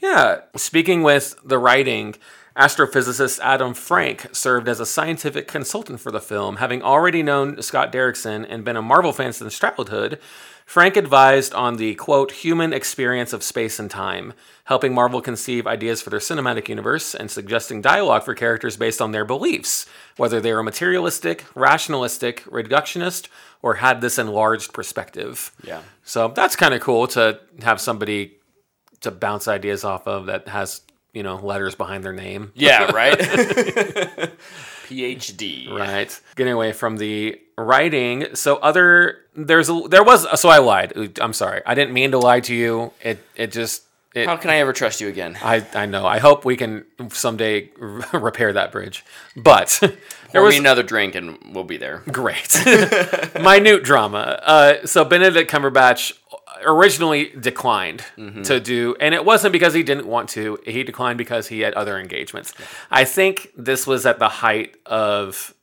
yeah. 0.00 0.40
Speaking 0.56 1.02
with 1.02 1.36
the 1.44 1.58
writing, 1.58 2.14
Astrophysicist 2.56 3.38
Adam 3.40 3.74
Frank 3.74 4.28
served 4.32 4.68
as 4.68 4.80
a 4.80 4.86
scientific 4.86 5.46
consultant 5.46 6.00
for 6.00 6.10
the 6.10 6.20
film. 6.20 6.56
Having 6.56 6.82
already 6.82 7.22
known 7.22 7.62
Scott 7.62 7.92
Derrickson 7.92 8.44
and 8.48 8.64
been 8.64 8.76
a 8.76 8.82
Marvel 8.82 9.12
fan 9.12 9.32
since 9.32 9.58
childhood, 9.58 10.18
Frank 10.66 10.96
advised 10.96 11.52
on 11.54 11.76
the 11.76 11.94
quote, 11.96 12.30
human 12.30 12.72
experience 12.72 13.32
of 13.32 13.42
space 13.42 13.78
and 13.78 13.90
time, 13.90 14.34
helping 14.64 14.94
Marvel 14.94 15.20
conceive 15.20 15.66
ideas 15.66 16.00
for 16.00 16.10
their 16.10 16.20
cinematic 16.20 16.68
universe 16.68 17.14
and 17.14 17.30
suggesting 17.30 17.80
dialogue 17.80 18.24
for 18.24 18.34
characters 18.34 18.76
based 18.76 19.00
on 19.00 19.10
their 19.10 19.24
beliefs, 19.24 19.86
whether 20.16 20.40
they 20.40 20.52
were 20.52 20.62
materialistic, 20.62 21.44
rationalistic, 21.54 22.44
reductionist, 22.44 23.28
or 23.62 23.74
had 23.74 24.00
this 24.00 24.18
enlarged 24.18 24.72
perspective. 24.72 25.50
Yeah. 25.64 25.82
So 26.04 26.28
that's 26.28 26.56
kind 26.56 26.74
of 26.74 26.80
cool 26.80 27.06
to 27.08 27.40
have 27.62 27.80
somebody 27.80 28.39
to 29.02 29.10
bounce 29.10 29.48
ideas 29.48 29.84
off 29.84 30.06
of 30.06 30.26
that 30.26 30.48
has, 30.48 30.82
you 31.12 31.22
know, 31.22 31.36
letters 31.36 31.74
behind 31.74 32.04
their 32.04 32.12
name. 32.12 32.52
Yeah, 32.54 32.84
right? 32.92 33.18
PhD. 34.88 35.70
Right. 35.70 36.20
Getting 36.36 36.52
away 36.52 36.72
from 36.72 36.96
the 36.96 37.40
writing. 37.56 38.34
So 38.34 38.56
other 38.56 39.18
there's 39.34 39.68
a 39.68 39.82
there 39.88 40.02
was 40.02 40.26
so 40.40 40.48
I 40.48 40.58
lied. 40.58 41.18
I'm 41.20 41.32
sorry. 41.32 41.62
I 41.66 41.74
didn't 41.74 41.94
mean 41.94 42.10
to 42.12 42.18
lie 42.18 42.40
to 42.40 42.54
you. 42.54 42.92
It 43.00 43.18
it 43.36 43.52
just 43.52 43.84
it, 44.14 44.26
How 44.26 44.36
can 44.36 44.50
I 44.50 44.56
ever 44.56 44.72
trust 44.72 45.00
you 45.00 45.06
again? 45.08 45.38
I 45.42 45.64
I 45.74 45.86
know. 45.86 46.04
I 46.06 46.18
hope 46.18 46.44
we 46.44 46.56
can 46.56 46.84
someday 47.10 47.70
r- 47.80 48.04
repair 48.20 48.52
that 48.52 48.72
bridge. 48.72 49.04
But 49.36 49.78
there 49.80 49.92
Pour 50.32 50.42
was 50.42 50.58
another 50.58 50.82
drink 50.82 51.14
and 51.14 51.38
we'll 51.54 51.62
be 51.64 51.76
there. 51.76 52.02
great 52.10 52.60
minute 53.40 53.84
drama. 53.84 54.40
Uh, 54.42 54.86
so 54.86 55.04
Benedict 55.04 55.48
Cumberbatch 55.50 56.12
originally 56.64 57.26
declined 57.38 58.04
to 58.44 58.60
do, 58.60 58.96
and 59.00 59.14
it 59.14 59.24
wasn't 59.24 59.52
because 59.52 59.74
he 59.74 59.82
didn't 59.82 60.06
want 60.06 60.28
to. 60.30 60.58
He 60.64 60.82
declined 60.82 61.18
because 61.18 61.48
he 61.48 61.60
had 61.60 61.74
other 61.74 61.98
engagements. 61.98 62.52
I 62.90 63.04
think 63.04 63.50
this 63.56 63.86
was 63.86 64.06
at 64.06 64.18
the 64.18 64.28
height 64.28 64.76
of 64.86 65.54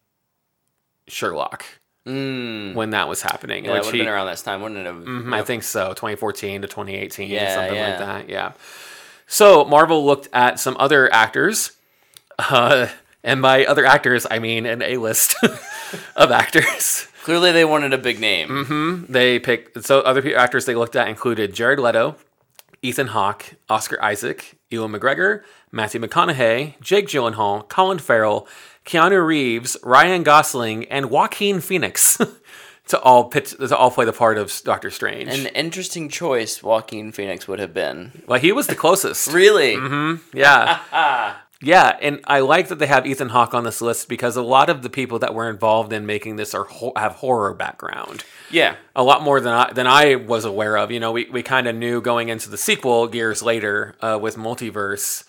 Sherlock 1.07 1.65
when 2.05 2.91
that 2.91 3.09
was 3.09 3.21
happening. 3.21 3.65
Yeah, 3.65 3.73
which 3.73 3.85
would 3.85 3.95
have 3.95 3.99
been 4.05 4.07
around 4.07 4.27
this 4.27 4.41
time, 4.41 4.61
wouldn't 4.61 4.79
it 4.79 4.85
have? 4.85 4.95
Mhm, 4.95 5.33
I 5.33 5.41
think 5.43 5.63
so. 5.63 5.89
2014 5.89 6.61
to 6.61 6.67
2018, 6.67 7.29
Yeah, 7.29 7.53
something 7.53 7.75
yeah. 7.75 7.89
like 7.89 7.99
that. 7.99 8.29
Yeah. 8.29 8.51
So 9.27 9.65
Marvel 9.65 10.05
looked 10.05 10.29
at 10.31 10.57
some 10.59 10.77
other 10.79 11.11
actors, 11.13 11.73
uh, 12.39 12.87
and 13.25 13.41
by 13.41 13.65
other 13.65 13.85
actors, 13.85 14.25
I 14.31 14.39
mean 14.39 14.65
an 14.65 14.81
A 14.81 14.95
list 14.97 15.35
of 16.15 16.31
actors. 16.31 17.07
Clearly, 17.27 17.51
they 17.51 17.65
wanted 17.65 17.91
a 17.91 17.97
big 17.97 18.21
name. 18.21 18.47
Mm-hmm. 18.47 19.11
They 19.11 19.37
picked 19.37 19.83
so 19.83 19.99
other 19.99 20.21
pe- 20.21 20.33
actors 20.33 20.65
they 20.65 20.75
looked 20.75 20.95
at 20.95 21.09
included 21.09 21.53
Jared 21.53 21.77
Leto, 21.77 22.15
Ethan 22.81 23.07
Hawke, 23.07 23.55
Oscar 23.67 24.01
Isaac, 24.01 24.57
Ewan 24.69 24.93
McGregor, 24.93 25.41
Matthew 25.69 25.99
McConaughey, 25.99 26.79
Jake 26.79 27.07
Gyllenhaal, 27.07 27.67
Colin 27.67 27.99
Farrell, 27.99 28.47
Keanu 28.85 29.27
Reeves, 29.27 29.75
Ryan 29.83 30.23
Gosling, 30.23 30.85
and 30.85 31.09
Joaquin 31.09 31.59
Phoenix 31.59 32.17
to 32.87 32.99
all 33.01 33.25
pitch 33.25 33.49
to 33.57 33.75
all 33.75 33.91
play 33.91 34.05
the 34.05 34.13
part 34.13 34.37
of 34.37 34.57
Doctor 34.63 34.89
Strange. 34.89 35.27
An 35.27 35.47
interesting 35.47 36.07
choice 36.07 36.63
Joaquin 36.63 37.11
Phoenix 37.11 37.45
would 37.45 37.59
have 37.59 37.73
been. 37.73 38.23
well, 38.25 38.39
he 38.39 38.53
was 38.53 38.67
the 38.67 38.75
closest. 38.75 39.33
Really? 39.33 39.73
Yeah. 40.33 41.33
yeah, 41.61 41.97
and 42.01 42.19
I 42.25 42.39
like 42.41 42.67
that 42.67 42.79
they 42.79 42.85
have 42.87 43.05
Ethan 43.07 43.29
Hawke 43.29 43.53
on 43.53 43.63
this 43.63 43.81
list 43.81 44.07
because 44.09 44.35
a 44.35 44.41
lot 44.41 44.69
of 44.69 44.81
the 44.83 44.89
people 44.89 45.17
that 45.19 45.33
were 45.33 45.49
involved 45.49 45.91
in 45.91 46.05
making 46.05 46.35
this 46.35 46.53
are 46.53 46.65
ho- 46.65 46.93
have 46.95 47.13
horror 47.13 47.53
background. 47.53 48.23
Yeah. 48.51 48.75
A 48.95 49.03
lot 49.03 49.21
more 49.23 49.39
than 49.39 49.53
I 49.53 49.73
than 49.73 49.87
I 49.87 50.15
was 50.15 50.45
aware 50.45 50.77
of. 50.77 50.91
You 50.91 50.99
know, 50.99 51.11
we, 51.11 51.25
we 51.31 51.41
kind 51.43 51.67
of 51.67 51.75
knew 51.75 51.99
going 52.01 52.29
into 52.29 52.49
the 52.49 52.57
sequel 52.57 53.13
years 53.15 53.41
later 53.41 53.95
uh, 54.01 54.19
with 54.21 54.35
Multiverse 54.35 55.23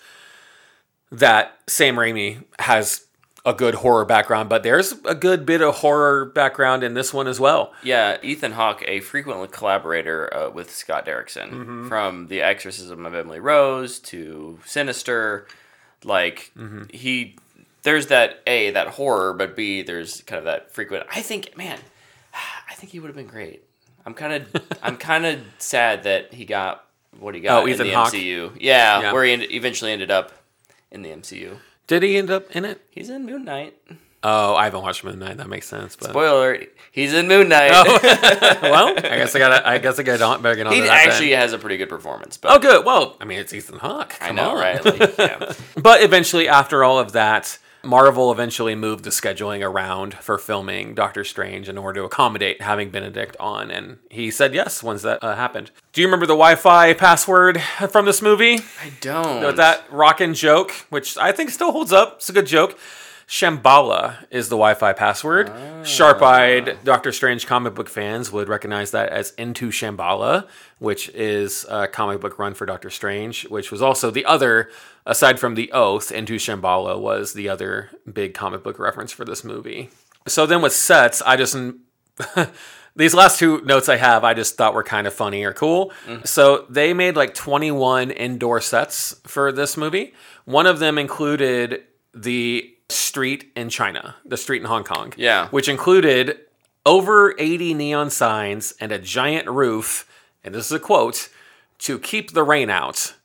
that 1.11 1.57
Sam 1.67 1.95
Raimi 1.95 2.43
has 2.59 3.05
a 3.45 3.53
good 3.53 3.75
horror 3.75 4.05
background, 4.05 4.49
but 4.49 4.63
there's 4.63 4.91
a 5.05 5.15
good 5.15 5.45
bit 5.45 5.61
of 5.61 5.75
horror 5.77 6.25
background 6.25 6.83
in 6.83 6.93
this 6.93 7.13
one 7.13 7.25
as 7.25 7.39
well. 7.39 7.73
Yeah, 7.81 8.17
Ethan 8.21 8.51
Hawke, 8.51 8.83
a 8.85 8.99
frequent 8.99 9.51
collaborator 9.51 10.31
uh, 10.31 10.49
with 10.51 10.69
Scott 10.69 11.05
Derrickson, 11.05 11.49
Mm-hmm. 11.51 11.87
from 11.87 12.27
The 12.27 12.41
Exorcism 12.41 13.05
of 13.05 13.15
Emily 13.15 13.39
Rose 13.39 13.97
to 13.99 14.59
Sinister. 14.65 15.47
Like 16.03 16.51
Mm-hmm. 16.57 16.83
he, 16.91 17.35
there's 17.83 18.07
that 18.07 18.41
a 18.47 18.71
that 18.71 18.87
horror, 18.89 19.33
but 19.33 19.55
b 19.55 19.81
there's 19.81 20.21
kind 20.21 20.37
of 20.39 20.45
that 20.45 20.71
frequent. 20.71 21.05
I 21.13 21.21
think, 21.21 21.57
man, 21.57 21.79
I 22.69 22.73
think 22.75 22.91
he 22.91 22.99
would 22.99 23.07
have 23.07 23.15
been 23.15 23.27
great. 23.27 23.63
I'm 24.05 24.13
kind 24.13 24.33
of, 24.33 24.63
I'm 24.83 24.97
kind 24.97 25.25
of 25.25 25.39
sad 25.57 26.03
that 26.03 26.33
he 26.33 26.45
got 26.45 26.85
what 27.19 27.35
he 27.35 27.41
got 27.41 27.63
Oh, 27.63 27.65
in 27.65 27.73
Ethan 27.73 27.87
the 27.87 27.93
Hawke? 27.93 28.13
MCU. 28.13 28.51
Yeah, 28.59 29.01
Yeah. 29.01 29.13
where 29.13 29.23
he 29.25 29.33
end- 29.33 29.51
eventually 29.51 29.91
ended 29.91 30.09
up 30.11 30.31
in 30.91 31.01
the 31.01 31.09
MCU. 31.09 31.57
Did 31.87 32.03
he 32.03 32.17
end 32.17 32.29
up 32.29 32.55
in 32.55 32.65
it? 32.65 32.81
He's 32.91 33.09
in 33.09 33.25
Moon 33.25 33.43
Knight. 33.45 33.75
Oh, 34.21 34.53
I 34.55 34.65
haven't 34.65 34.81
watched 34.81 35.03
Moon 35.03 35.19
Knight. 35.19 35.37
That 35.37 35.47
makes 35.47 35.67
sense. 35.67 35.95
But 35.95 36.09
Spoiler: 36.09 36.57
He's 36.91 37.13
in 37.13 37.27
Moon 37.27 37.47
Knight. 37.47 37.71
well, 38.61 38.89
I 38.89 39.01
guess 39.01 39.33
I 39.35 39.39
got. 39.39 39.65
I 39.65 39.77
guess 39.77 39.97
I 39.99 40.03
got 40.03 40.41
better 40.41 40.55
get 40.55 40.67
on. 40.67 40.73
he 40.73 40.81
that 40.81 40.87
then. 40.87 41.09
actually 41.09 41.31
has 41.31 41.53
a 41.53 41.57
pretty 41.57 41.77
good 41.77 41.89
performance. 41.89 42.35
But 42.37 42.51
Oh, 42.51 42.59
good. 42.59 42.85
Well, 42.85 43.15
I 43.21 43.25
mean, 43.25 43.39
it's 43.39 43.53
Ethan 43.53 43.79
Hawke. 43.79 44.15
I 44.19 44.31
know, 44.31 44.51
on. 44.51 44.57
right? 44.57 44.83
Like, 44.83 44.99
yeah. 45.17 45.53
But 45.77 46.01
eventually, 46.01 46.49
after 46.49 46.83
all 46.83 46.99
of 46.99 47.13
that, 47.13 47.57
Marvel 47.81 48.29
eventually 48.29 48.75
moved 48.75 49.05
the 49.05 49.09
scheduling 49.09 49.65
around 49.65 50.15
for 50.15 50.37
filming 50.37 50.95
Doctor 50.95 51.23
Strange 51.23 51.69
in 51.69 51.77
order 51.77 52.01
to 52.01 52.05
accommodate 52.05 52.61
having 52.61 52.89
Benedict 52.89 53.37
on, 53.39 53.71
and 53.71 53.99
he 54.09 54.31
said 54.31 54.53
yes 54.53 54.83
once 54.83 55.01
that 55.03 55.23
uh, 55.23 55.37
happened. 55.37 55.71
Do 55.93 56.01
you 56.01 56.07
remember 56.07 56.25
the 56.25 56.33
Wi-Fi 56.33 56.93
password 56.95 57.61
from 57.89 58.05
this 58.05 58.21
movie? 58.21 58.55
I 58.83 58.91
don't. 58.99 59.55
That 59.55 59.85
rockin' 59.89 60.33
joke, 60.33 60.71
which 60.89 61.17
I 61.17 61.31
think 61.31 61.51
still 61.51 61.71
holds 61.71 61.93
up. 61.93 62.15
It's 62.15 62.27
a 62.27 62.33
good 62.33 62.47
joke. 62.47 62.77
Shambhala 63.29 64.25
is 64.31 64.49
the 64.49 64.55
Wi-Fi 64.55 64.91
password. 64.93 65.51
Ah. 65.53 65.83
Sharp-eyed 65.83 66.79
Doctor 66.83 67.11
Strange 67.11 67.45
comic 67.45 67.75
book 67.75 67.87
fans 67.87 68.31
would 68.31 68.49
recognize 68.49 68.89
that 68.89 69.09
as 69.09 69.31
Into 69.37 69.69
Shambhala, 69.69 70.47
which 70.79 71.09
is 71.09 71.63
a 71.69 71.87
comic 71.87 72.21
book 72.21 72.39
run 72.39 72.55
for 72.55 72.65
Doctor 72.65 72.89
Strange, 72.89 73.47
which 73.47 73.71
was 73.71 73.83
also 73.83 74.09
the 74.09 74.25
other, 74.25 74.71
aside 75.05 75.39
from 75.39 75.53
the 75.53 75.71
Oath, 75.71 76.11
Into 76.11 76.37
Shambhala 76.37 76.99
was 76.99 77.33
the 77.33 77.47
other 77.47 77.91
big 78.11 78.33
comic 78.33 78.63
book 78.63 78.79
reference 78.79 79.11
for 79.11 79.25
this 79.25 79.43
movie. 79.43 79.91
So 80.27 80.47
then 80.47 80.63
with 80.63 80.73
sets, 80.73 81.21
I 81.21 81.35
just 81.35 81.55
these 82.95 83.13
last 83.13 83.37
two 83.37 83.61
notes 83.61 83.89
I 83.89 83.97
have, 83.97 84.23
I 84.23 84.33
just 84.33 84.57
thought 84.57 84.73
were 84.73 84.83
kind 84.83 85.05
of 85.05 85.13
funny 85.13 85.43
or 85.43 85.53
cool. 85.53 85.93
Mm. 86.07 86.25
So 86.25 86.65
they 86.67 86.95
made 86.95 87.15
like 87.15 87.35
21 87.35 88.09
indoor 88.09 88.59
sets 88.59 89.21
for 89.27 89.51
this 89.51 89.77
movie. 89.77 90.15
One 90.45 90.65
of 90.65 90.79
them 90.79 90.97
included 90.97 91.83
the 92.15 92.75
street 92.89 93.51
in 93.55 93.69
China, 93.69 94.15
the 94.25 94.37
street 94.37 94.61
in 94.61 94.67
Hong 94.67 94.83
Kong. 94.83 95.13
Yeah. 95.15 95.47
Which 95.49 95.67
included 95.67 96.39
over 96.85 97.35
80 97.37 97.73
neon 97.73 98.09
signs 98.09 98.73
and 98.79 98.91
a 98.91 98.99
giant 98.99 99.47
roof, 99.47 100.09
and 100.43 100.55
this 100.55 100.65
is 100.65 100.71
a 100.71 100.79
quote, 100.79 101.29
to 101.79 101.99
keep 101.99 102.31
the 102.31 102.43
rain 102.43 102.69
out. 102.69 103.15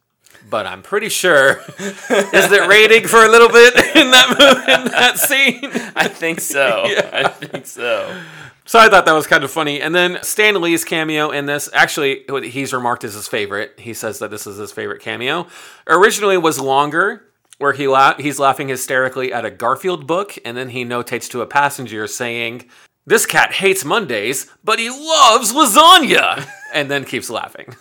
But 0.48 0.66
I'm 0.66 0.82
pretty 0.82 1.08
sure 1.08 1.60
is 1.78 2.52
it 2.52 2.68
raining 2.68 3.08
for 3.08 3.24
a 3.24 3.28
little 3.28 3.48
bit 3.48 3.74
in 3.96 4.10
that 4.10 4.28
movie, 4.28 4.72
in 4.72 4.84
that 4.92 5.18
scene. 5.18 5.92
I 5.96 6.08
think 6.08 6.40
so. 6.40 6.84
Yeah. 6.86 7.10
I 7.12 7.28
think 7.28 7.66
so. 7.66 8.22
So 8.66 8.78
I 8.78 8.88
thought 8.88 9.04
that 9.06 9.12
was 9.12 9.26
kind 9.26 9.44
of 9.44 9.50
funny. 9.50 9.80
And 9.80 9.94
then 9.94 10.18
Stan 10.22 10.60
Lee's 10.60 10.84
cameo 10.84 11.30
in 11.30 11.46
this, 11.46 11.68
actually, 11.74 12.24
he's 12.44 12.72
remarked 12.72 13.04
as 13.04 13.14
his 13.14 13.28
favorite. 13.28 13.74
He 13.78 13.92
says 13.92 14.20
that 14.20 14.30
this 14.30 14.46
is 14.46 14.56
his 14.56 14.72
favorite 14.72 15.02
cameo. 15.02 15.46
Originally 15.86 16.38
was 16.38 16.58
longer, 16.58 17.24
where 17.58 17.72
he 17.72 17.86
la- 17.88 18.16
he's 18.16 18.38
laughing 18.38 18.68
hysterically 18.68 19.32
at 19.32 19.44
a 19.44 19.50
Garfield 19.50 20.06
book, 20.06 20.36
and 20.44 20.56
then 20.56 20.70
he 20.70 20.84
notates 20.84 21.28
to 21.30 21.40
a 21.42 21.46
passenger 21.46 22.06
saying, 22.06 22.68
"This 23.06 23.26
cat 23.26 23.52
hates 23.54 23.84
Mondays, 23.84 24.50
but 24.62 24.78
he 24.78 24.90
loves 24.90 25.52
lasagna," 25.52 26.46
and 26.74 26.90
then 26.90 27.04
keeps 27.04 27.30
laughing. 27.30 27.74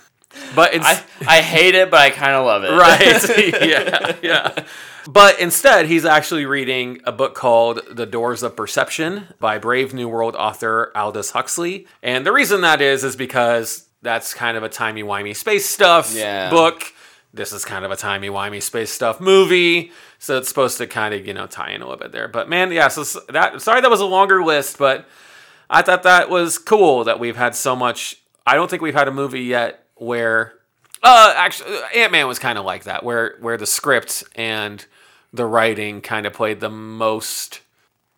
But 0.55 0.73
it's, 0.73 0.85
I, 0.85 1.03
I 1.27 1.41
hate 1.41 1.75
it, 1.75 1.91
but 1.91 1.99
I 1.99 2.09
kind 2.09 2.33
of 2.33 2.45
love 2.45 2.63
it. 2.63 2.71
right 2.71 3.61
yeah 3.69 4.15
yeah 4.23 4.63
but 5.11 5.37
instead 5.39 5.85
he's 5.85 6.05
actually 6.05 6.45
reading 6.45 6.99
a 7.03 7.11
book 7.11 7.35
called 7.35 7.81
the 7.91 8.05
doors 8.07 8.41
of 8.41 8.55
perception 8.55 9.27
by 9.39 9.57
brave 9.59 9.93
new 9.93 10.07
world 10.07 10.33
author 10.35 10.91
aldous 10.95 11.31
huxley 11.31 11.85
and 12.01 12.25
the 12.25 12.31
reason 12.31 12.61
that 12.61 12.81
is 12.81 13.03
is 13.03 13.15
because 13.17 13.85
that's 14.01 14.33
kind 14.33 14.55
of 14.57 14.63
a 14.63 14.69
timey-wimey 14.69 15.35
space 15.35 15.65
stuff 15.69 16.15
Yeah. 16.15 16.49
book 16.49 16.83
this 17.33 17.51
is 17.51 17.65
kind 17.65 17.83
of 17.83 17.91
a 17.91 17.95
timey-wimey 17.95 18.61
space 18.61 18.91
stuff 18.91 19.19
movie 19.19 19.91
so 20.19 20.37
it's 20.37 20.47
supposed 20.47 20.77
to 20.77 20.85
kind 20.87 21.13
of 21.13 21.25
you 21.25 21.33
know 21.33 21.47
tie 21.47 21.71
in 21.71 21.81
a 21.81 21.85
little 21.85 21.99
bit 21.99 22.11
there 22.11 22.27
but 22.27 22.47
man 22.49 22.71
yeah 22.71 22.87
so 22.87 23.03
that 23.29 23.61
sorry 23.61 23.81
that 23.81 23.89
was 23.89 23.99
a 24.01 24.05
longer 24.05 24.43
list 24.43 24.77
but 24.77 25.05
i 25.69 25.81
thought 25.81 26.03
that 26.03 26.29
was 26.29 26.57
cool 26.57 27.03
that 27.03 27.19
we've 27.19 27.37
had 27.37 27.55
so 27.55 27.75
much 27.75 28.17
i 28.45 28.53
don't 28.55 28.69
think 28.69 28.81
we've 28.81 28.93
had 28.93 29.07
a 29.07 29.11
movie 29.11 29.41
yet 29.41 29.85
where 29.95 30.53
uh, 31.05 31.33
actually, 31.35 31.75
Ant 31.95 32.13
Man 32.13 32.27
was 32.29 32.39
kind 32.39 32.57
of 32.57 32.63
like 32.63 32.85
that, 32.85 33.03
where 33.03 33.35
where 33.41 33.57
the 33.57 33.65
script 33.65 34.23
and 34.35 34.85
the 35.33 35.45
writing 35.45 35.99
kind 35.99 36.25
of 36.25 36.31
played 36.31 36.61
the 36.61 36.69
most. 36.69 37.59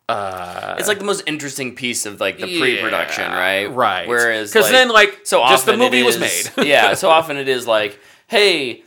Uh, 0.08 0.76
It's 0.78 0.88
like 0.88 1.00
the 1.00 1.04
most 1.06 1.24
interesting 1.26 1.74
piece 1.74 2.06
of 2.06 2.20
like 2.20 2.38
the 2.38 2.60
pre-production, 2.60 3.32
right? 3.32 3.66
right. 3.66 4.08
Whereas, 4.08 4.54
'Cause 4.54 4.70
then, 4.70 4.90
like, 4.90 5.22
so 5.24 5.42
just 5.48 5.66
the 5.66 5.76
movie 5.76 6.02
it 6.02 6.06
was 6.06 6.20
made. 6.20 6.52
yeah. 6.68 6.94
So 6.94 7.10
often 7.18 7.38
it 7.38 7.48
is 7.48 7.66
like, 7.66 8.00
hey, 8.28 8.84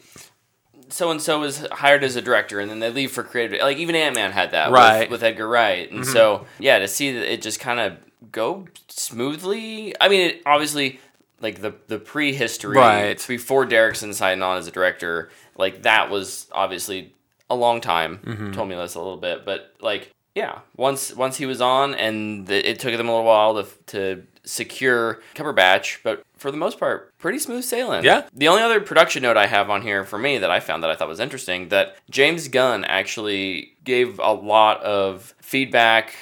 so 0.91 1.11
and 1.11 1.21
so 1.21 1.43
is 1.43 1.67
hired 1.73 2.05
as 2.05 2.17
a 2.17 2.23
director, 2.23 2.61
and 2.61 2.71
then 2.71 2.79
they 2.81 2.91
leave 2.91 3.13
for 3.13 3.23
creative. 3.23 3.61
Like 3.61 3.79
even 3.79 3.95
Ant 3.95 4.15
Man 4.15 4.33
had 4.33 4.53
that 4.53 4.71
Right. 4.71 5.01
with, 5.01 5.11
with 5.11 5.23
Edgar 5.23 5.49
Wright, 5.49 5.91
and 5.91 6.01
mm-hmm. 6.03 6.13
so 6.13 6.47
yeah, 6.59 6.79
to 6.79 6.89
see 6.89 7.13
that 7.13 7.33
it 7.33 7.43
just 7.43 7.61
kind 7.61 7.81
of 7.81 7.97
go 8.33 8.67
smoothly. 8.89 9.95
I 10.01 10.09
mean, 10.09 10.31
it 10.31 10.43
obviously 10.47 11.01
like 11.41 11.61
the 11.61 11.75
the 11.87 11.99
prehistory 11.99 12.77
Right. 12.77 13.25
before 13.27 13.67
Derrickson 13.67 14.15
signed 14.15 14.43
on 14.43 14.59
as 14.59 14.67
a 14.67 14.71
director, 14.71 15.31
like 15.57 15.83
that 15.83 16.11
was 16.11 16.47
obviously 16.53 17.15
a 17.51 17.55
long 17.55 17.81
time. 17.81 18.19
Mm-hmm. 18.25 18.53
Told 18.53 18.69
me 18.69 18.75
this 18.75 18.95
a 18.95 19.01
little 19.01 19.17
bit, 19.17 19.45
but 19.45 19.75
like 19.81 20.13
yeah, 20.35 20.61
once 20.77 21.15
once 21.15 21.37
he 21.37 21.47
was 21.47 21.61
on, 21.61 21.95
and 21.95 22.47
the, 22.47 22.69
it 22.69 22.79
took 22.79 22.97
them 22.97 23.09
a 23.09 23.13
little 23.13 23.27
while 23.27 23.63
to 23.63 23.69
to 23.87 24.23
secure 24.45 25.21
Cumberbatch, 25.35 25.99
but 26.03 26.25
for 26.39 26.51
the 26.51 26.57
most 26.57 26.79
part, 26.79 27.17
pretty 27.19 27.39
smooth 27.39 27.65
sailing. 27.65 28.05
Yeah. 28.05 28.27
The 28.33 28.49
only 28.49 28.63
other 28.63 28.81
production 28.81 29.23
note 29.23 29.37
I 29.37 29.47
have 29.47 29.69
on 29.71 29.83
here 29.83 30.05
for 30.05 30.19
me 30.19 30.39
that 30.39 30.51
I 30.51 30.61
found 30.61 30.83
that 30.83 30.91
I 30.91 30.95
thought 30.97 31.09
was 31.09 31.21
interesting 31.21 31.69
that 31.69 31.97
James 32.11 32.49
Gunn 32.49 32.85
actually 32.85 33.75
gave 33.85 34.19
a 34.19 34.33
lot 34.33 34.83
of 34.83 35.35
feedback 35.43 36.15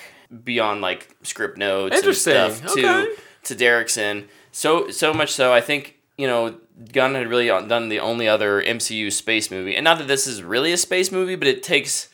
beyond 0.45 0.81
like 0.81 1.09
script 1.23 1.57
notes 1.59 2.03
and 2.03 2.17
stuff 2.17 2.61
to 2.75 2.81
Okay. 2.81 3.13
to 3.45 3.55
Derrickson. 3.55 4.27
So 4.53 4.91
so 4.91 5.13
much 5.15 5.33
so, 5.33 5.53
I 5.53 5.61
think 5.61 5.97
you 6.19 6.27
know 6.27 6.57
Gunn 6.93 7.15
had 7.15 7.29
really 7.29 7.49
uh, 7.51 7.61
done 7.63 7.89
the 7.89 8.01
only 8.01 8.27
other 8.29 8.63
MCU 8.63 9.13
space 9.13 9.51
movie, 9.51 9.77
and 9.77 9.85
not 9.85 9.99
that 9.99 10.09
this 10.09 10.27
is 10.27 10.43
really 10.43 10.73
a 10.73 10.77
space 10.77 11.13
movie, 11.13 11.37
but 11.37 11.47
it 11.49 11.63
takes 11.63 12.09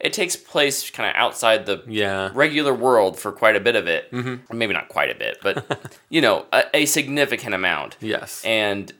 it 0.00 0.12
takes 0.12 0.36
place 0.36 0.90
kind 0.90 1.10
of 1.10 1.16
outside 1.16 1.66
the 1.66 1.82
Yeah. 1.86 2.30
regular 2.34 2.72
world 2.72 3.18
for 3.18 3.32
quite 3.32 3.56
a 3.56 3.60
bit 3.60 3.76
of 3.76 3.86
it. 3.86 4.10
Mm-hmm. 4.12 4.56
Maybe 4.56 4.72
not 4.72 4.88
quite 4.88 5.10
a 5.10 5.14
bit, 5.14 5.38
but 5.42 5.90
you 6.08 6.20
know 6.20 6.46
a, 6.52 6.64
a 6.74 6.86
significant 6.86 7.54
amount. 7.54 7.96
Yes. 8.00 8.42
And 8.44 8.92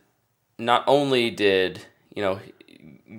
not 0.59 0.85
only 0.87 1.31
did 1.31 1.85
you 2.15 2.23
know 2.23 2.41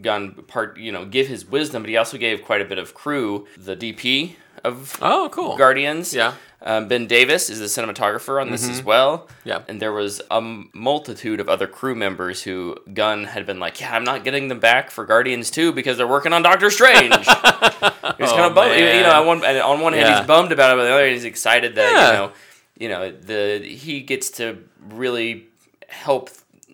Gunn 0.02 0.34
part 0.48 0.78
you 0.78 0.92
know 0.92 1.06
give 1.06 1.28
his 1.28 1.46
wisdom, 1.46 1.84
but 1.84 1.90
he 1.90 1.98
also 1.98 2.18
gave 2.18 2.44
quite 2.44 2.62
a 2.62 2.66
bit 2.66 2.78
of 2.78 2.94
crew. 2.94 3.48
The 3.58 3.76
DP 3.76 4.36
of 4.64 4.98
oh, 5.02 5.30
cool. 5.32 5.56
Guardians. 5.58 6.14
Yeah. 6.14 6.34
Um, 6.62 6.90
ben 6.90 7.08
Davis 7.08 7.50
is 7.50 7.60
the 7.60 7.66
cinematographer 7.68 8.42
on 8.42 8.52
this 8.52 8.68
as 8.68 8.84
well. 8.84 9.30
Yeah. 9.46 9.62
And 9.70 9.82
there 9.82 9.94
was 9.94 10.20
a 10.30 10.36
m- 10.36 10.70
multitude 10.74 11.40
of 11.40 11.48
other 11.48 11.68
crew 11.68 11.96
members 11.96 12.44
who 12.44 12.76
Gunn 12.94 13.24
had 13.24 13.46
been 13.46 13.60
like, 13.62 13.80
yeah, 13.80 13.96
I'm 13.96 14.04
not 14.04 14.26
getting 14.26 14.50
them 14.50 14.60
back 14.60 14.92
for 14.92 15.06
Guardians 15.06 15.50
2 15.52 15.72
because 15.72 15.96
they're 15.98 16.06
working 16.08 16.34
on 16.34 16.42
Doctor 16.42 16.70
Strange. 16.70 17.14
he 17.16 17.22
was 17.24 18.32
kind 18.32 18.42
of 18.46 18.56
bummed. 18.56 18.76
You 18.78 19.04
know, 19.04 19.22
on 19.22 19.26
one, 19.28 19.46
on 19.46 19.80
one 19.80 19.94
hand, 19.94 20.08
Yeah. 20.08 20.18
he's 20.20 20.28
bummed 20.28 20.52
about 20.52 20.72
it, 20.72 20.76
but 20.76 20.82
on 20.82 20.86
the 20.88 20.94
other 20.94 21.04
hand, 21.04 21.14
he's 21.14 21.24
excited 21.24 21.76
that, 21.76 21.94
Yeah. 21.94 22.08
you 22.12 22.18
know, 22.18 22.32
you 22.78 22.90
know, 22.90 23.12
the 23.12 23.66
he 23.66 24.02
gets 24.02 24.30
to 24.32 24.58
really 24.90 25.48
help. 25.88 26.30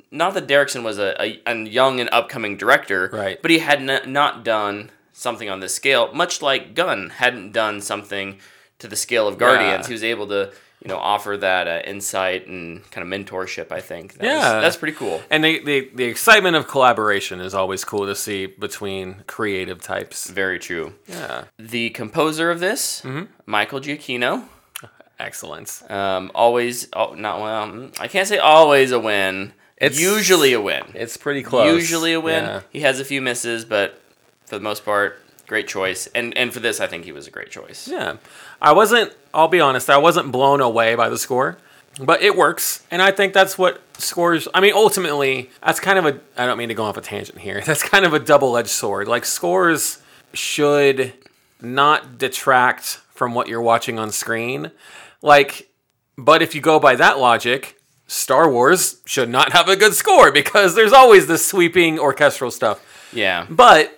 Not 0.10 0.34
that 0.34 0.48
Derrickson 0.48 0.82
was 0.84 0.98
a, 0.98 1.16
a, 1.22 1.42
a 1.46 1.56
young 1.64 2.00
and 2.00 2.10
upcoming 2.12 2.58
director, 2.58 3.10
Right. 3.14 3.40
but 3.42 3.52
he 3.52 3.60
had 3.60 3.88
n- 3.88 4.12
not 4.12 4.44
done 4.44 4.90
something 5.14 5.50
on 5.50 5.60
this 5.60 5.76
scale, 5.76 6.12
much 6.14 6.42
like 6.42 6.74
Gunn 6.74 7.10
hadn't 7.12 7.52
done 7.52 7.82
something 7.82 8.40
to 8.80 8.88
the 8.88 8.96
scale 8.96 9.28
of 9.28 9.38
Guardians. 9.38 9.84
Yeah. 9.84 9.88
He 9.88 9.94
was 9.94 10.04
able 10.04 10.28
to, 10.28 10.52
you 10.82 10.90
know, 10.90 10.98
offer 10.98 11.38
that 11.38 11.68
uh, 11.68 11.82
insight 11.86 12.48
and 12.48 12.90
kind 12.92 13.02
of 13.06 13.20
mentorship. 13.20 13.72
I 13.72 13.82
think. 13.82 14.14
That 14.16 14.22
was- 14.24 14.30
Yeah. 14.44 14.60
that's 14.62 14.78
pretty 14.78 14.96
cool. 14.98 15.22
And 15.30 15.44
the, 15.44 15.60
the, 15.64 15.90
the 15.96 16.04
excitement 16.06 16.56
of 16.56 16.68
collaboration 16.68 17.40
is 17.40 17.54
always 17.54 17.84
cool 17.86 18.06
to 18.06 18.16
see 18.16 18.46
between 18.48 19.24
creative 19.28 19.82
types. 19.82 20.30
Very 20.30 20.60
true. 20.60 20.94
Yeah. 21.08 21.46
The 21.58 21.90
composer 21.92 22.52
of 22.52 22.60
this, 22.60 23.02
Mm-hmm. 23.02 23.24
Michael 23.46 23.80
Giacchino, 23.80 24.44
Excellence. 25.18 25.90
um, 25.90 26.30
always, 26.36 26.90
oh, 26.94 27.14
not 27.14 27.40
well. 27.40 27.68
mm, 27.68 28.00
I 28.00 28.08
can't 28.10 28.28
say 28.28 28.38
always 28.38 28.92
a 28.92 29.00
win. 29.00 29.54
It's- 29.78 30.00
usually 30.00 30.52
a 30.54 30.60
win. 30.62 30.84
It's 30.94 31.16
pretty 31.18 31.42
close. 31.44 31.74
Usually 31.74 32.14
a 32.14 32.20
win. 32.20 32.44
Yeah. 32.44 32.62
He 32.72 32.82
has 32.82 33.00
a 33.00 33.06
few 33.06 33.22
misses, 33.22 33.64
but 33.66 34.02
for 34.46 34.56
the 34.56 34.62
most 34.62 34.84
part, 34.84 35.20
great 35.48 35.68
choice. 35.68 36.08
And 36.16 36.38
and 36.38 36.54
for 36.54 36.60
this, 36.60 36.80
I 36.82 36.88
think 36.88 37.06
he 37.06 37.12
was 37.12 37.28
a 37.28 37.32
great 37.32 37.50
choice. 37.52 37.88
Yeah. 37.88 38.18
I 38.66 38.72
wasn't, 38.72 39.16
I'll 39.32 39.48
be 39.48 39.60
honest, 39.60 39.92
I 39.92 39.98
wasn't 39.98 40.32
blown 40.32 40.60
away 40.60 40.96
by 40.96 41.08
the 41.08 41.20
score, 41.20 41.60
but 42.02 42.24
it 42.24 42.36
works. 42.36 42.84
And 42.90 43.00
I 43.00 43.12
think 43.12 43.32
that's 43.32 43.60
what 43.60 43.80
scores, 44.00 44.48
I 44.56 44.60
mean, 44.60 44.74
ultimately, 44.74 45.52
that's 45.64 45.80
kind 45.80 46.00
of 46.00 46.06
a, 46.08 46.20
I 46.36 46.48
don't 46.48 46.58
mean 46.58 46.70
to 46.70 46.74
go 46.74 46.84
off 46.84 46.98
a 46.98 47.02
tangent 47.02 47.38
here, 47.38 47.62
that's 47.66 47.84
kind 47.84 48.06
of 48.06 48.16
a 48.16 48.20
double 48.20 48.58
edged 48.58 48.70
sword. 48.70 49.08
Like, 49.08 49.24
scores 49.24 50.02
should 50.34 51.14
not 51.62 52.18
detract 52.18 53.02
from 53.14 53.36
what 53.36 53.48
you're 53.48 53.62
watching 53.62 54.00
on 54.00 54.12
screen. 54.12 54.72
Like, 55.22 55.70
but 56.18 56.42
if 56.42 56.56
you 56.56 56.62
go 56.62 56.80
by 56.80 56.96
that 56.96 57.20
logic, 57.20 57.78
Star 58.08 58.50
Wars 58.50 59.00
should 59.06 59.30
not 59.30 59.54
have 59.54 59.70
a 59.70 59.76
good 59.76 59.94
score 59.94 60.32
because 60.32 60.74
there's 60.74 60.92
always 60.92 61.28
this 61.28 61.46
sweeping 61.46 62.00
orchestral 62.00 62.50
stuff. 62.50 62.84
Yeah. 63.14 63.46
But 63.48 63.96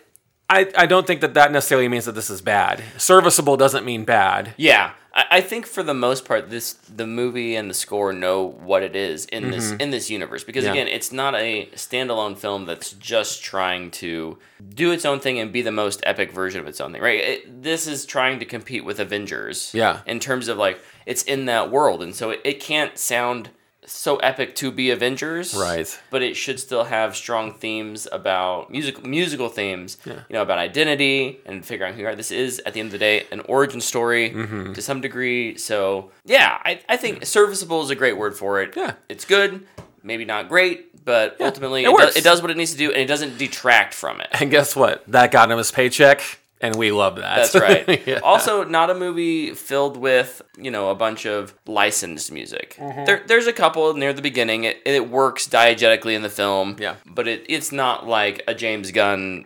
I, 0.50 0.72
I 0.78 0.86
don't 0.86 1.06
think 1.06 1.22
that 1.22 1.34
that 1.34 1.52
necessarily 1.52 1.88
means 1.90 2.06
that 2.06 2.14
this 2.16 2.30
is 2.30 2.42
bad. 2.42 2.84
Serviceable 2.98 3.58
doesn't 3.58 3.84
mean 3.84 4.06
bad. 4.06 4.54
Yeah, 4.56 4.92
I, 5.14 5.26
I 5.32 5.42
think 5.42 5.66
for 5.66 5.84
the 5.84 5.94
most 5.94 6.24
part, 6.24 6.50
this 6.50 6.74
the 6.74 7.06
movie 7.06 7.56
and 7.56 7.70
the 7.70 7.74
score 7.74 8.14
know 8.14 8.46
what 8.46 8.82
it 8.82 8.96
is 8.96 9.26
in 9.26 9.52
this 9.52 9.72
in 9.72 9.90
this 9.90 10.10
universe 10.10 10.46
because 10.46 10.64
Mm-hmm. 10.64 10.76
Yeah. 10.76 10.82
again, 10.84 10.94
it's 10.96 11.12
not 11.12 11.36
a 11.36 11.66
standalone 11.76 12.38
film 12.38 12.66
that's 12.66 12.94
just 12.94 13.44
trying 13.44 13.92
to 13.92 14.38
do 14.74 14.92
its 14.92 15.04
own 15.04 15.20
thing 15.20 15.38
and 15.38 15.52
be 15.52 15.62
the 15.62 15.72
most 15.72 16.00
epic 16.04 16.32
version 16.32 16.62
of 16.62 16.68
its 16.68 16.80
own 16.80 16.94
thing, 16.94 17.02
right? 17.02 17.20
It, 17.20 17.62
this 17.64 17.86
is 17.86 18.06
trying 18.06 18.40
to 18.40 18.46
compete 18.46 18.86
with 18.86 19.00
Avengers, 19.02 19.72
Yeah. 19.74 20.00
in 20.06 20.20
terms 20.22 20.48
of 20.48 20.58
like 20.58 20.80
it's 21.06 21.24
in 21.24 21.46
that 21.48 21.70
world, 21.72 22.02
and 22.02 22.16
so 22.16 22.30
it, 22.30 22.40
it 22.46 22.60
can't 22.62 22.98
sound 22.98 23.50
so 23.90 24.18
epic 24.18 24.54
to 24.56 24.70
be 24.72 24.92
Avengers, 24.92 25.54
Right. 25.56 25.88
But 26.12 26.22
it 26.22 26.36
should 26.36 26.60
still 26.60 26.84
have 26.84 27.16
strong 27.16 27.54
themes 27.54 28.08
about 28.12 28.70
music, 28.70 29.06
musical 29.06 29.50
themes, 29.50 29.98
you 30.06 30.14
know, 30.30 30.42
about 30.42 30.58
identity 30.60 31.40
and 31.46 31.66
figuring 31.66 31.92
out 31.92 31.96
who 31.96 32.02
you 32.02 32.08
are. 32.08 32.16
This 32.16 32.30
is, 32.32 32.60
at 32.66 32.74
the 32.74 32.80
end 32.82 32.88
of 32.88 32.92
the 32.92 32.98
day, 33.00 33.26
an 33.32 33.40
origin 33.42 33.82
story 33.82 34.30
Mm-hmm. 34.32 34.74
to 34.74 34.82
some 34.82 35.02
degree. 35.02 35.58
So, 35.58 36.12
yeah, 36.26 36.60
I, 36.66 36.82
I 36.90 36.98
think 36.98 37.26
serviceable 37.26 37.82
is 37.82 37.90
a 37.90 37.96
great 37.96 38.18
word 38.18 38.36
for 38.36 38.62
it. 38.62 38.74
Yeah. 38.76 38.94
It's 39.10 39.26
good, 39.26 39.66
maybe 40.04 40.26
not 40.26 40.50
great, 40.50 41.04
but 41.06 41.40
ultimately 41.40 41.84
it 41.86 41.90
it, 41.90 42.14
do- 42.14 42.20
it 42.20 42.24
does 42.24 42.42
what 42.42 42.52
it 42.52 42.58
needs 42.58 42.72
to 42.74 42.78
do 42.78 42.92
and 42.92 43.02
it 43.02 43.08
doesn't 43.08 43.38
detract 43.38 43.94
from 43.94 44.20
it. 44.22 44.28
And 44.34 44.52
guess 44.52 44.76
what? 44.76 45.04
That 45.08 45.32
got 45.32 45.50
him 45.50 45.58
his 45.58 45.72
paycheck, 45.72 46.40
and 46.62 46.76
we 46.76 46.92
love 46.92 47.16
that. 47.18 47.52
That's 47.52 47.56
right. 47.56 48.02
Yeah. 48.08 48.20
Also, 48.24 48.64
not 48.64 48.90
a 48.90 48.96
movie 48.96 49.52
filled 49.54 49.98
with 49.98 50.42
you 50.58 50.72
know 50.72 50.90
a 50.90 50.96
bunch 50.96 51.26
of 51.26 51.54
licensed 51.66 52.32
music. 52.32 52.76
Mm-hmm. 52.80 53.06
There, 53.06 53.24
there's 53.28 53.48
a 53.48 53.54
couple 53.54 53.94
near 53.94 54.14
the 54.14 54.22
beginning. 54.22 54.64
It, 54.64 54.82
it 54.86 55.10
works 55.10 55.48
diegetically 55.48 56.14
in 56.16 56.22
the 56.22 56.30
film. 56.30 56.78
Yeah. 56.80 56.96
but 57.06 57.28
it, 57.28 57.46
it's 57.50 57.72
not 57.72 58.08
like 58.08 58.44
a 58.48 58.54
James 58.56 58.92
Gunn 58.92 59.46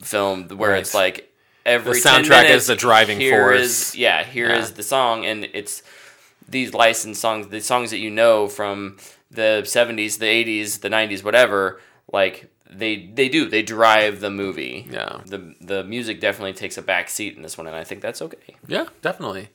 film 0.00 0.48
where 0.48 0.70
Right. 0.70 0.80
it's 0.80 0.94
like 0.94 1.32
every 1.64 1.94
The 1.94 2.00
10 2.00 2.24
soundtrack 2.24 2.42
minutes, 2.44 2.62
is 2.62 2.66
the 2.68 2.76
driving 2.76 3.18
here 3.18 3.42
force. 3.42 3.60
is- 3.60 3.96
yeah, 3.96 4.22
here 4.24 4.50
is 4.50 4.70
Yeah. 4.70 4.76
the 4.76 4.82
song, 4.82 5.24
and 5.26 5.48
it's 5.52 5.82
these 6.48 6.72
licensed 6.74 7.20
songs, 7.20 7.48
the 7.48 7.60
songs 7.60 7.90
that 7.90 7.98
you 7.98 8.10
know 8.10 8.46
from 8.46 8.98
the 9.30 9.62
70s, 9.64 10.18
the 10.18 10.26
80s, 10.26 10.80
the 10.80 10.88
90s, 10.88 11.24
whatever. 11.24 11.80
Like 12.12 12.48
they 12.70 13.06
they 13.14 13.28
do 13.28 13.48
they 13.48 13.62
drive 13.62 14.20
the 14.20 14.30
movie. 14.30 14.86
Yeah. 14.90 15.20
The 15.26 15.54
the 15.60 15.84
music 15.84 16.20
definitely 16.20 16.52
takes 16.54 16.76
a 16.78 16.82
back 16.82 17.08
seat 17.08 17.36
in 17.36 17.42
this 17.42 17.56
one, 17.56 17.66
and 17.66 17.76
I 17.76 17.84
think 17.84 18.00
that's 18.00 18.20
okay. 18.22 18.56
Yeah, 18.66 18.86
definitely. 19.02 19.48